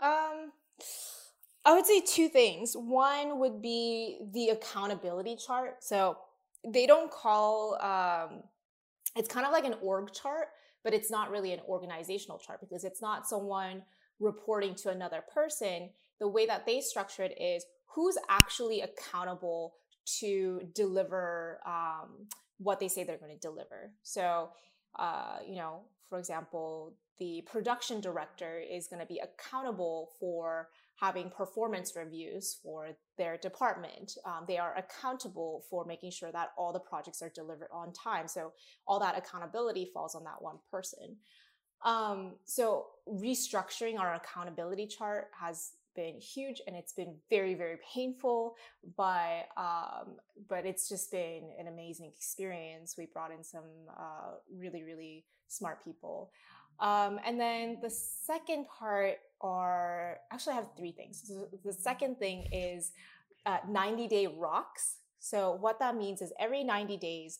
um 0.00 0.50
I 1.64 1.74
would 1.74 1.86
say 1.86 2.00
two 2.00 2.28
things. 2.28 2.74
One 2.74 3.38
would 3.38 3.60
be 3.60 4.18
the 4.32 4.48
accountability 4.50 5.36
chart. 5.36 5.84
So 5.84 6.18
they 6.66 6.86
don't 6.86 7.10
call 7.10 7.78
um, 7.82 8.42
it's 9.16 9.28
kind 9.28 9.46
of 9.46 9.52
like 9.52 9.64
an 9.64 9.74
org 9.82 10.12
chart, 10.12 10.48
but 10.84 10.94
it's 10.94 11.10
not 11.10 11.30
really 11.30 11.52
an 11.52 11.60
organizational 11.68 12.38
chart 12.38 12.60
because 12.60 12.84
it's 12.84 13.02
not 13.02 13.26
someone 13.26 13.82
reporting 14.18 14.74
to 14.76 14.90
another 14.90 15.22
person. 15.32 15.90
The 16.18 16.28
way 16.28 16.46
that 16.46 16.66
they 16.66 16.80
structure 16.80 17.22
it 17.24 17.40
is 17.40 17.64
who's 17.86 18.16
actually 18.28 18.82
accountable 18.82 19.74
to 20.20 20.60
deliver 20.74 21.60
um, 21.66 22.26
what 22.58 22.78
they 22.78 22.88
say 22.88 23.04
they're 23.04 23.18
going 23.18 23.34
to 23.34 23.38
deliver. 23.38 23.92
So, 24.02 24.50
uh, 24.98 25.38
you 25.46 25.56
know, 25.56 25.80
for 26.08 26.18
example, 26.18 26.94
the 27.18 27.42
production 27.50 28.00
director 28.00 28.58
is 28.58 28.86
going 28.86 29.00
to 29.00 29.06
be 29.06 29.20
accountable 29.20 30.10
for 30.18 30.68
having 31.00 31.30
performance 31.30 31.96
reviews 31.96 32.58
for 32.62 32.88
their 33.16 33.38
department. 33.38 34.12
Um, 34.26 34.44
they 34.46 34.58
are 34.58 34.76
accountable 34.76 35.64
for 35.70 35.84
making 35.84 36.10
sure 36.10 36.30
that 36.32 36.50
all 36.58 36.72
the 36.72 36.80
projects 36.80 37.22
are 37.22 37.32
delivered 37.34 37.68
on 37.72 37.92
time. 37.92 38.28
So 38.28 38.52
all 38.86 39.00
that 39.00 39.16
accountability 39.16 39.90
falls 39.94 40.14
on 40.14 40.24
that 40.24 40.40
one 40.40 40.56
person. 40.70 41.16
Um, 41.84 42.32
so 42.44 42.86
restructuring 43.08 43.98
our 43.98 44.14
accountability 44.14 44.86
chart 44.86 45.28
has 45.40 45.72
been 45.96 46.20
huge 46.20 46.60
and 46.66 46.76
it's 46.76 46.92
been 46.92 47.16
very 47.28 47.54
very 47.54 47.76
painful 47.92 48.54
but 48.96 49.48
um, 49.56 50.18
but 50.48 50.64
it's 50.64 50.88
just 50.88 51.10
been 51.10 51.50
an 51.58 51.66
amazing 51.66 52.06
experience 52.06 52.94
we 52.96 53.06
brought 53.06 53.32
in 53.32 53.42
some 53.42 53.64
uh, 53.98 54.34
really 54.56 54.84
really 54.84 55.24
smart 55.48 55.84
people 55.84 56.30
um, 56.80 57.20
and 57.26 57.38
then 57.38 57.78
the 57.82 57.90
second 57.90 58.66
part 58.66 59.16
are 59.40 60.18
actually 60.32 60.52
I 60.52 60.56
have 60.56 60.68
three 60.76 60.92
things. 60.92 61.22
So 61.26 61.48
the 61.64 61.72
second 61.72 62.18
thing 62.18 62.46
is 62.52 62.92
uh, 63.46 63.58
90 63.68 64.08
day 64.08 64.26
rocks. 64.26 64.96
So 65.18 65.56
what 65.60 65.78
that 65.80 65.96
means 65.96 66.22
is 66.22 66.32
every 66.38 66.64
90 66.64 66.96
days, 66.96 67.38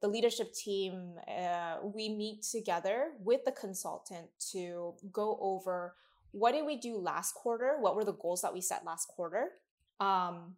the 0.00 0.08
leadership 0.08 0.52
team 0.54 1.14
uh, 1.28 1.78
we 1.82 2.08
meet 2.08 2.42
together 2.42 3.10
with 3.20 3.44
the 3.44 3.52
consultant 3.52 4.28
to 4.52 4.94
go 5.12 5.38
over 5.40 5.94
what 6.32 6.52
did 6.52 6.66
we 6.66 6.76
do 6.76 6.98
last 6.98 7.34
quarter? 7.34 7.76
What 7.80 7.96
were 7.96 8.04
the 8.04 8.12
goals 8.12 8.42
that 8.42 8.52
we 8.52 8.60
set 8.60 8.84
last 8.84 9.08
quarter? 9.08 9.48
Um, 9.98 10.56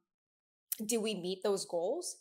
did 0.84 0.98
we 0.98 1.14
meet 1.14 1.42
those 1.42 1.64
goals? 1.64 2.16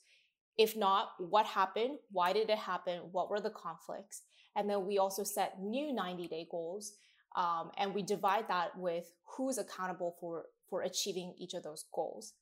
If 0.58 0.76
not, 0.76 1.10
what 1.18 1.46
happened? 1.46 1.98
Why 2.12 2.34
did 2.34 2.50
it 2.50 2.58
happen? 2.58 3.00
What 3.12 3.30
were 3.30 3.40
the 3.40 3.50
conflicts? 3.50 4.22
And 4.56 4.70
then 4.70 4.86
we 4.86 4.98
also 4.98 5.24
set 5.24 5.62
new 5.62 5.94
90 5.94 6.28
day 6.28 6.48
goals 6.50 6.94
um, 7.36 7.72
and 7.78 7.94
we 7.94 8.02
divide 8.02 8.48
that 8.48 8.78
with 8.78 9.12
who's 9.26 9.58
accountable 9.58 10.16
for 10.20 10.46
for 10.70 10.82
achieving 10.84 11.34
each 11.38 11.54
of 11.54 11.64
those 11.64 11.86
goals. 11.94 12.34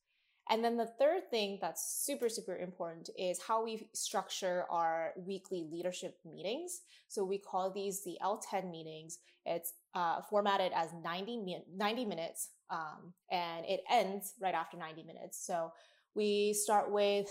And 0.49 0.63
then 0.63 0.77
the 0.77 0.85
third 0.85 1.29
thing 1.29 1.59
that's 1.61 2.03
super 2.05 2.29
super 2.29 2.55
important 2.55 3.09
is 3.17 3.41
how 3.41 3.63
we 3.63 3.89
structure 3.93 4.65
our 4.69 5.13
weekly 5.17 5.67
leadership 5.69 6.17
meetings. 6.25 6.81
So 7.07 7.23
we 7.23 7.37
call 7.37 7.71
these 7.71 8.03
the 8.03 8.17
l10 8.23 8.71
meetings. 8.71 9.19
It's 9.45 9.73
uh, 9.93 10.21
formatted 10.29 10.73
as 10.75 10.89
90, 11.03 11.37
mi- 11.37 11.63
90 11.73 12.05
minutes 12.05 12.49
um, 12.69 13.13
and 13.31 13.65
it 13.65 13.81
ends 13.89 14.33
right 14.41 14.53
after 14.53 14.77
90 14.77 15.03
minutes. 15.03 15.45
So 15.45 15.71
we 16.15 16.53
start 16.53 16.91
with 16.91 17.27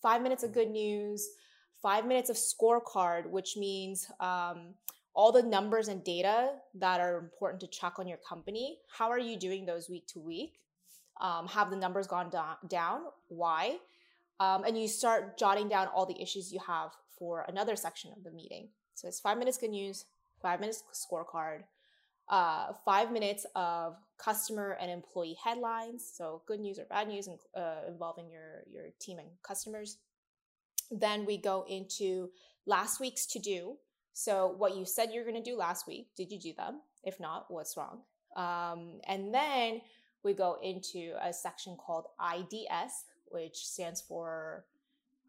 five 0.00 0.22
minutes 0.22 0.44
of 0.44 0.52
good 0.52 0.70
news 0.70 1.28
five 1.86 2.04
minutes 2.04 2.30
of 2.30 2.36
scorecard 2.36 3.30
which 3.30 3.56
means 3.56 4.10
um, 4.18 4.74
all 5.16 5.30
the 5.32 5.42
numbers 5.42 5.86
and 5.88 6.04
data 6.04 6.50
that 6.74 7.00
are 7.00 7.16
important 7.18 7.60
to 7.60 7.66
check 7.66 7.94
on 7.98 8.06
your 8.06 8.18
company. 8.18 8.78
How 8.98 9.08
are 9.08 9.18
you 9.18 9.36
doing 9.36 9.64
those 9.64 9.88
week 9.88 10.06
to 10.08 10.18
week? 10.18 10.60
Um, 11.20 11.46
have 11.48 11.70
the 11.70 11.76
numbers 11.76 12.06
gone 12.06 12.28
do- 12.28 12.68
down? 12.68 13.00
Why? 13.28 13.78
Um, 14.40 14.64
and 14.64 14.78
you 14.78 14.88
start 14.88 15.38
jotting 15.38 15.68
down 15.68 15.86
all 15.94 16.04
the 16.04 16.20
issues 16.20 16.52
you 16.52 16.60
have 16.66 16.90
for 17.18 17.46
another 17.48 17.76
section 17.76 18.10
of 18.14 18.22
the 18.24 18.30
meeting. 18.30 18.68
So 18.94 19.08
it's 19.08 19.20
five 19.20 19.38
minutes 19.38 19.56
good 19.56 19.70
news, 19.70 20.04
five 20.42 20.60
minutes 20.60 20.82
scorecard, 20.92 21.62
uh, 22.28 22.74
five 22.84 23.10
minutes 23.10 23.46
of 23.54 23.96
customer 24.18 24.76
and 24.78 24.90
employee 24.90 25.38
headlines. 25.42 26.04
So 26.12 26.42
good 26.46 26.60
news 26.60 26.78
or 26.78 26.84
bad 26.84 27.08
news 27.08 27.26
uh, 27.56 27.60
involving 27.88 28.28
your 28.28 28.64
your 28.70 28.84
team 29.00 29.18
and 29.18 29.28
customers. 29.42 29.96
Then 30.90 31.26
we 31.26 31.38
go 31.38 31.64
into 31.68 32.30
last 32.66 33.00
week's 33.00 33.26
to 33.26 33.38
do, 33.38 33.76
so, 34.18 34.54
what 34.56 34.74
you 34.74 34.86
said 34.86 35.10
you're 35.12 35.26
going 35.26 35.36
to 35.36 35.42
do 35.42 35.58
last 35.58 35.86
week, 35.86 36.08
did 36.16 36.32
you 36.32 36.40
do 36.40 36.54
them? 36.54 36.80
If 37.04 37.20
not, 37.20 37.50
what's 37.50 37.76
wrong? 37.76 38.00
Um, 38.34 38.98
and 39.06 39.32
then 39.32 39.82
we 40.24 40.32
go 40.32 40.56
into 40.62 41.12
a 41.22 41.34
section 41.34 41.76
called 41.76 42.06
IDS, 42.18 43.04
which 43.26 43.56
stands 43.56 44.00
for 44.00 44.64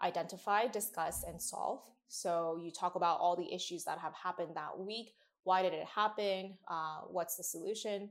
Identify, 0.02 0.68
Discuss, 0.68 1.26
and 1.28 1.42
Solve. 1.42 1.82
So 2.08 2.58
you 2.64 2.72
talk 2.72 2.96
about 2.96 3.20
all 3.20 3.36
the 3.36 3.54
issues 3.54 3.84
that 3.84 4.00
have 4.00 4.14
happened 4.14 4.56
that 4.56 4.80
week. 4.80 5.16
Why 5.44 5.64
did 5.64 5.74
it 5.74 5.86
happen? 5.86 6.54
Uh, 6.70 7.02
what's 7.10 7.36
the 7.36 7.44
solution? 7.44 8.10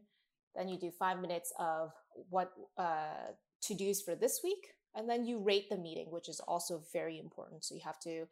Then 0.54 0.68
you 0.68 0.78
do 0.78 0.90
five 0.90 1.22
minutes 1.22 1.54
of 1.58 1.92
what 2.28 2.52
uh, 2.76 3.32
to 3.62 3.74
dos 3.74 4.02
for 4.02 4.14
this 4.14 4.40
week. 4.44 4.75
And 4.96 5.08
then 5.08 5.24
you 5.26 5.38
rate 5.38 5.68
the 5.68 5.76
meeting, 5.76 6.06
which 6.10 6.28
is 6.28 6.40
also 6.40 6.82
very 6.92 7.18
important. 7.18 7.64
So 7.64 7.74
you 7.74 7.82
have 7.84 8.00
to 8.00 8.26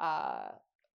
uh, 0.00 0.48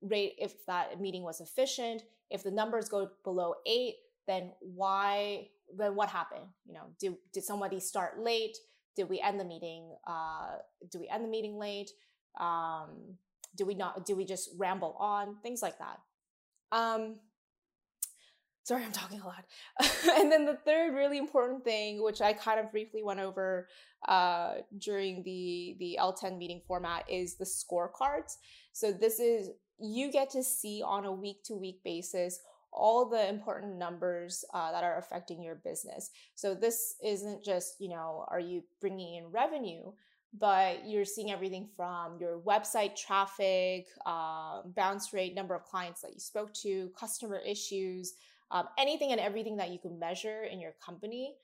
rate 0.01 0.33
if 0.39 0.65
that 0.65 0.99
meeting 0.99 1.23
was 1.23 1.41
efficient. 1.41 2.03
If 2.29 2.43
the 2.43 2.51
numbers 2.51 2.89
go 2.89 3.11
below 3.23 3.55
eight, 3.65 3.95
then 4.27 4.51
why? 4.59 5.49
Then 5.75 5.95
what 5.95 6.09
happened? 6.09 6.45
You 6.65 6.73
know, 6.73 6.85
did 6.99 7.15
did 7.33 7.43
somebody 7.43 7.79
start 7.79 8.19
late? 8.19 8.57
Did 8.95 9.09
we 9.09 9.21
end 9.21 9.39
the 9.39 9.45
meeting? 9.45 9.95
Uh, 10.07 10.57
do 10.89 10.99
we 10.99 11.07
end 11.07 11.23
the 11.23 11.29
meeting 11.29 11.57
late? 11.57 11.91
Um, 12.39 13.17
do 13.55 13.65
we 13.65 13.75
not? 13.75 14.05
Do 14.05 14.15
we 14.15 14.25
just 14.25 14.49
ramble 14.57 14.95
on? 14.99 15.37
Things 15.43 15.61
like 15.61 15.77
that. 15.77 15.99
Um, 16.71 17.17
sorry, 18.63 18.83
I'm 18.83 18.91
talking 18.91 19.21
a 19.21 19.25
lot. 19.25 19.45
and 20.17 20.31
then 20.31 20.45
the 20.45 20.57
third 20.65 20.93
really 20.93 21.17
important 21.17 21.63
thing, 21.63 22.03
which 22.03 22.21
I 22.21 22.33
kind 22.33 22.59
of 22.59 22.71
briefly 22.71 23.03
went 23.03 23.19
over 23.19 23.67
uh, 24.07 24.55
during 24.77 25.23
the 25.23 25.75
the 25.79 25.97
L10 25.99 26.37
meeting 26.37 26.61
format, 26.67 27.09
is 27.09 27.35
the 27.35 27.45
scorecards. 27.45 28.37
So 28.73 28.91
this 28.91 29.19
is 29.19 29.49
you 29.79 30.11
get 30.11 30.29
to 30.31 30.43
see 30.43 30.83
on 30.85 31.05
a 31.05 31.11
week 31.11 31.43
to 31.45 31.55
week 31.55 31.81
basis 31.83 32.39
all 32.71 33.05
the 33.05 33.27
important 33.27 33.77
numbers 33.77 34.45
uh, 34.53 34.71
that 34.71 34.83
are 34.83 34.97
affecting 34.97 35.43
your 35.43 35.55
business. 35.55 36.09
So 36.35 36.55
this 36.55 36.95
isn't 37.03 37.43
just, 37.43 37.75
you 37.79 37.89
know, 37.89 38.25
are 38.29 38.39
you 38.39 38.63
bringing 38.79 39.15
in 39.15 39.31
revenue, 39.31 39.91
but 40.39 40.87
you're 40.87 41.05
seeing 41.05 41.31
everything 41.31 41.67
from 41.75 42.17
your 42.19 42.39
website 42.39 42.95
traffic, 42.95 43.87
uh, 44.05 44.61
bounce 44.65 45.11
rate, 45.13 45.35
number 45.35 45.53
of 45.53 45.65
clients 45.65 46.01
that 46.01 46.13
you 46.13 46.19
spoke 46.19 46.53
to, 46.53 46.89
customer 46.97 47.41
issues, 47.45 48.13
um, 48.51 48.67
anything 48.77 49.11
and 49.11 49.19
everything 49.19 49.57
that 49.57 49.71
you 49.71 49.79
can 49.79 49.99
measure 49.99 50.43
in 50.43 50.59
your 50.59 50.73
company. 50.83 51.35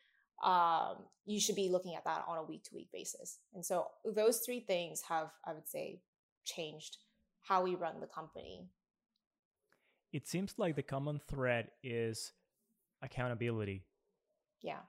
Um, 0.44 0.98
you 1.26 1.40
should 1.40 1.56
be 1.56 1.70
looking 1.70 1.96
at 1.96 2.04
that 2.04 2.24
on 2.28 2.38
a 2.38 2.44
week 2.44 2.64
to 2.66 2.76
week 2.76 2.90
basis. 2.94 3.40
And 3.56 3.66
so 3.66 3.88
those 4.06 4.40
three 4.40 4.60
things 4.60 5.02
have, 5.10 5.32
I 5.44 5.54
would 5.54 5.68
say, 5.68 6.02
changed 6.46 6.98
how 7.42 7.64
we 7.64 7.74
run 7.74 8.00
the 8.00 8.08
company 8.08 8.68
it 10.14 10.28
seems 10.28 10.56
like 10.58 10.76
the 10.76 10.84
common 10.84 11.20
thread 11.28 11.70
is 11.84 12.34
accountability. 13.02 13.84
Yeah. 14.62 14.80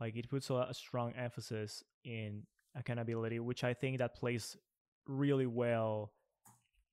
Like 0.00 0.16
it 0.16 0.28
puts 0.28 0.50
a, 0.50 0.66
a 0.70 0.74
strong 0.74 1.12
emphasis 1.12 1.82
in 2.04 2.44
accountability, 2.74 3.40
which 3.40 3.64
I 3.64 3.74
think 3.74 3.98
that 3.98 4.14
plays 4.14 4.56
really 5.06 5.46
well 5.46 6.12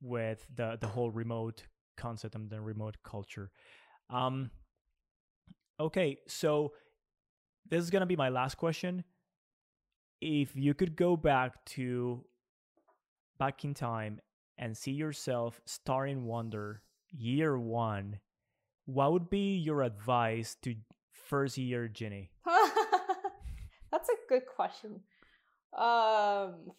with 0.02 0.46
the 0.54 0.78
the 0.80 0.88
whole 0.88 1.12
remote 1.12 1.64
concept 1.98 2.36
and 2.36 2.50
the 2.50 2.60
remote 2.60 2.98
culture. 3.04 3.52
Um 4.12 4.52
okay, 5.80 6.20
so 6.28 6.74
this 7.70 7.82
is 7.82 7.90
going 7.90 8.02
to 8.02 8.06
be 8.06 8.16
my 8.16 8.30
last 8.30 8.56
question. 8.56 9.04
If 10.20 10.56
you 10.56 10.74
could 10.74 10.96
go 10.96 11.16
back 11.16 11.64
to 11.78 12.24
back 13.40 13.64
in 13.64 13.74
time 13.74 14.20
and 14.58 14.78
see 14.78 14.92
yourself 14.92 15.60
starring 15.66 16.26
Wander 16.26 16.84
year 17.10 17.58
one, 17.58 18.20
what 18.86 19.14
would 19.14 19.30
be 19.30 19.58
your 19.58 19.82
advice 19.82 20.56
to 20.64 20.76
first 21.12 21.58
year 21.58 21.88
Jinny? 21.88 22.30
That's 23.92 24.10
a 24.10 24.30
good 24.30 24.44
question. 24.46 25.02
Um, 25.78 26.72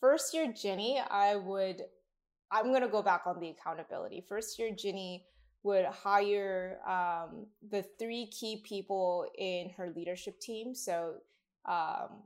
first 0.00 0.34
year 0.34 0.52
Jinny, 0.52 1.00
I 1.10 1.36
would, 1.36 1.82
I'm 2.50 2.66
going 2.66 2.82
to 2.82 2.88
go 2.88 3.02
back 3.02 3.22
on 3.26 3.40
the 3.40 3.50
accountability. 3.50 4.24
First 4.26 4.58
year 4.58 4.70
Jinny 4.74 5.24
would 5.62 5.84
hire 5.86 6.78
um, 6.86 7.46
the 7.70 7.84
three 7.98 8.26
key 8.26 8.62
people 8.64 9.26
in 9.36 9.70
her 9.76 9.92
leadership 9.94 10.40
team. 10.40 10.74
So, 10.74 11.14
um, 11.66 12.22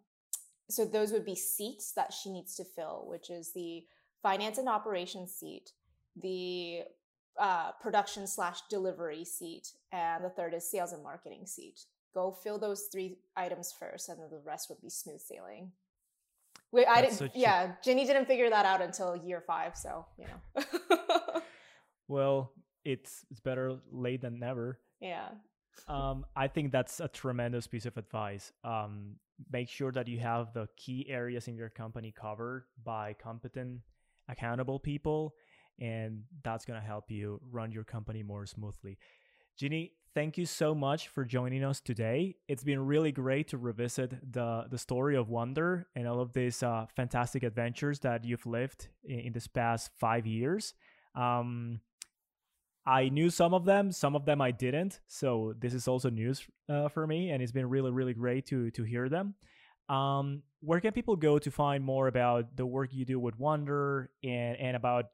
so 0.69 0.85
those 0.85 1.13
would 1.13 1.25
be 1.25 1.35
seats 1.35 1.93
that 1.93 2.13
she 2.13 2.31
needs 2.31 2.55
to 2.57 2.65
fill, 2.65 3.05
which 3.07 3.31
is 3.31 3.53
the 3.53 3.85
finance 4.23 4.59
and 4.59 4.69
operations 4.69 5.35
seat, 5.35 5.73
the 6.23 6.83
uh, 7.39 7.73
production 7.81 8.27
slash 8.27 8.61
delivery 8.71 9.25
seat, 9.25 9.73
and 9.91 10.25
the 10.25 10.31
third 10.31 10.55
is 10.55 10.71
sales 10.71 10.93
and 10.93 11.03
marketing 11.03 11.47
seat. 11.47 11.81
Go 12.15 12.31
fill 12.31 12.59
those 12.59 12.89
three 12.93 13.17
items 13.37 13.73
first, 13.73 14.09
and 14.09 14.21
then 14.21 14.29
the 14.31 14.43
rest 14.45 14.69
would 14.69 14.81
be 14.81 14.91
smooth 14.91 15.21
sailing. 15.21 15.73
Wait, 16.73 16.87
I 16.87 17.03
didn't. 17.03 17.33
Yeah, 17.35 17.73
Jinny 17.85 18.07
didn't 18.07 18.25
figure 18.25 18.49
that 18.49 18.65
out 18.65 18.81
until 18.81 19.15
year 19.15 19.43
five, 19.47 19.77
so 19.77 20.07
you 20.19 20.27
know. 20.27 20.63
well, 22.09 22.53
it's 22.85 23.25
it's 23.31 23.41
better 23.41 23.79
late 23.91 24.23
than 24.23 24.39
never. 24.39 24.79
Yeah. 25.01 25.29
um, 25.89 26.25
I 26.37 26.49
think 26.49 26.73
that's 26.73 27.01
a 27.01 27.09
tremendous 27.09 27.67
piece 27.67 27.87
of 27.87 27.97
advice. 27.97 28.53
Um, 28.65 29.17
make 29.51 29.69
sure 29.69 29.93
that 29.93 30.09
you 30.09 30.19
have 30.21 30.53
the 30.55 30.69
key 30.77 31.07
areas 31.09 31.49
in 31.49 31.57
your 31.57 31.69
company 31.69 32.13
covered 32.13 32.65
by 32.85 33.15
competent 33.15 33.81
accountable 34.29 34.79
people, 34.79 35.35
and 35.79 36.23
that's 36.43 36.65
going 36.65 36.81
to 36.81 36.87
help 36.87 37.11
you 37.11 37.41
run 37.51 37.73
your 37.73 37.85
company 37.85 38.23
more 38.23 38.47
smoothly. 38.47 38.97
Jinny, 39.59 39.93
thank 40.15 40.39
you 40.39 40.47
so 40.47 40.75
much 40.75 41.09
for 41.09 41.25
joining 41.25 41.65
us 41.65 41.81
today. 41.81 42.37
It's 42.49 42.65
been 42.65 42.85
really 42.85 43.13
great 43.13 43.49
to 43.49 43.59
revisit 43.59 44.33
the 44.33 44.65
the 44.71 44.79
story 44.79 45.17
of 45.17 45.29
Wander 45.29 45.87
and 45.95 46.09
all 46.09 46.21
of 46.21 46.33
these 46.33 46.63
uh, 46.63 46.87
fantastic 46.97 47.43
adventures 47.43 48.01
that 48.01 48.25
you've 48.25 48.47
lived 48.47 48.89
in, 49.05 49.21
in 49.21 49.33
this 49.33 49.47
past 49.47 49.91
five 49.99 50.27
years. 50.27 50.75
Um, 51.15 51.81
I 52.85 53.11
knew 53.11 53.31
some 53.31 53.55
of 53.55 53.65
them, 53.65 53.93
some 53.93 54.17
of 54.17 54.25
them 54.25 54.41
I 54.41 54.51
didn't. 54.51 55.01
So 55.07 55.55
this 55.59 55.73
is 55.75 55.87
also 55.87 56.11
news 56.11 56.45
uh, 56.69 56.89
for 56.89 57.07
me, 57.07 57.31
and 57.31 57.43
it's 57.43 57.53
been 57.53 57.69
really, 57.69 57.91
really 57.91 58.15
great 58.15 58.47
to 58.47 58.71
to 58.73 58.83
hear 58.83 59.09
them. 59.09 59.35
Um, 59.89 60.43
where 60.61 60.81
can 60.81 60.93
people 60.93 61.17
go 61.17 61.39
to 61.39 61.51
find 61.51 61.85
more 61.85 62.07
about 62.09 62.57
the 62.57 62.65
work 62.65 62.91
you 62.93 63.05
do 63.05 63.21
with 63.21 63.39
Wander 63.39 64.11
and, 64.25 64.57
and 64.57 64.77
about 64.77 65.07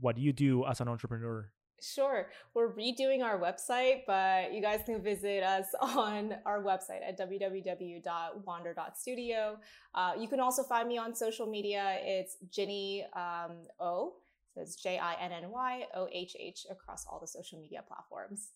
what 0.00 0.18
you 0.18 0.32
do 0.32 0.66
as 0.66 0.80
an 0.80 0.88
entrepreneur? 0.88 1.50
Sure. 1.80 2.28
We're 2.54 2.72
redoing 2.72 3.22
our 3.22 3.38
website, 3.38 4.06
but 4.06 4.54
you 4.54 4.62
guys 4.62 4.80
can 4.86 5.02
visit 5.02 5.42
us 5.42 5.66
on 5.80 6.36
our 6.46 6.62
website 6.62 7.06
at 7.06 7.18
www.wander.studio. 7.18 9.58
Uh, 9.94 10.12
you 10.18 10.26
can 10.28 10.40
also 10.40 10.62
find 10.62 10.88
me 10.88 10.96
on 10.96 11.14
social 11.14 11.46
media. 11.46 11.98
It's 12.00 12.38
Jinny 12.50 13.04
um, 13.14 13.66
O. 13.78 14.14
So 14.54 14.62
it's 14.62 14.76
J 14.76 14.96
I 14.98 15.16
N 15.20 15.32
N 15.32 15.50
Y 15.50 15.84
O 15.94 16.08
H 16.10 16.34
H 16.40 16.64
across 16.70 17.04
all 17.06 17.20
the 17.20 17.26
social 17.26 17.60
media 17.60 17.84
platforms. 17.86 18.52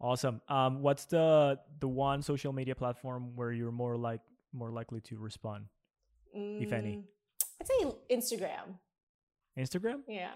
Awesome. 0.00 0.42
Um, 0.48 0.82
what's 0.82 1.06
the 1.06 1.58
the 1.80 1.88
one 1.88 2.20
social 2.20 2.52
media 2.52 2.74
platform 2.74 3.34
where 3.36 3.52
you're 3.52 3.72
more 3.72 3.96
like 3.96 4.20
more 4.52 4.70
likely 4.70 5.00
to 5.02 5.16
respond, 5.16 5.68
mm, 6.36 6.60
if 6.62 6.72
any? 6.74 6.96
Mm, 6.96 7.04
I'd 7.60 7.66
say 7.66 7.86
Instagram. 8.14 8.78
Instagram. 9.58 10.02
Yeah. 10.06 10.34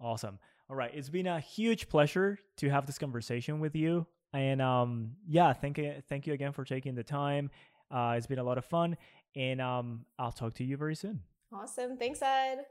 Awesome. 0.00 0.38
All 0.68 0.76
right. 0.76 0.90
It's 0.92 1.08
been 1.08 1.26
a 1.26 1.40
huge 1.40 1.88
pleasure 1.88 2.38
to 2.58 2.68
have 2.70 2.86
this 2.86 2.98
conversation 2.98 3.60
with 3.60 3.74
you. 3.74 4.06
And 4.32 4.60
um, 4.60 5.12
yeah, 5.28 5.52
thank 5.52 5.78
you, 5.78 5.94
thank 6.08 6.26
you 6.26 6.32
again 6.32 6.52
for 6.52 6.64
taking 6.64 6.94
the 6.94 7.04
time. 7.04 7.50
Uh, 7.90 8.14
it's 8.16 8.26
been 8.26 8.38
a 8.38 8.44
lot 8.44 8.58
of 8.58 8.64
fun, 8.64 8.96
and 9.36 9.60
um, 9.60 10.04
I'll 10.18 10.32
talk 10.32 10.54
to 10.54 10.64
you 10.64 10.76
very 10.76 10.96
soon. 10.96 11.20
Awesome. 11.52 11.96
Thanks, 11.96 12.20
Ed. 12.20 12.66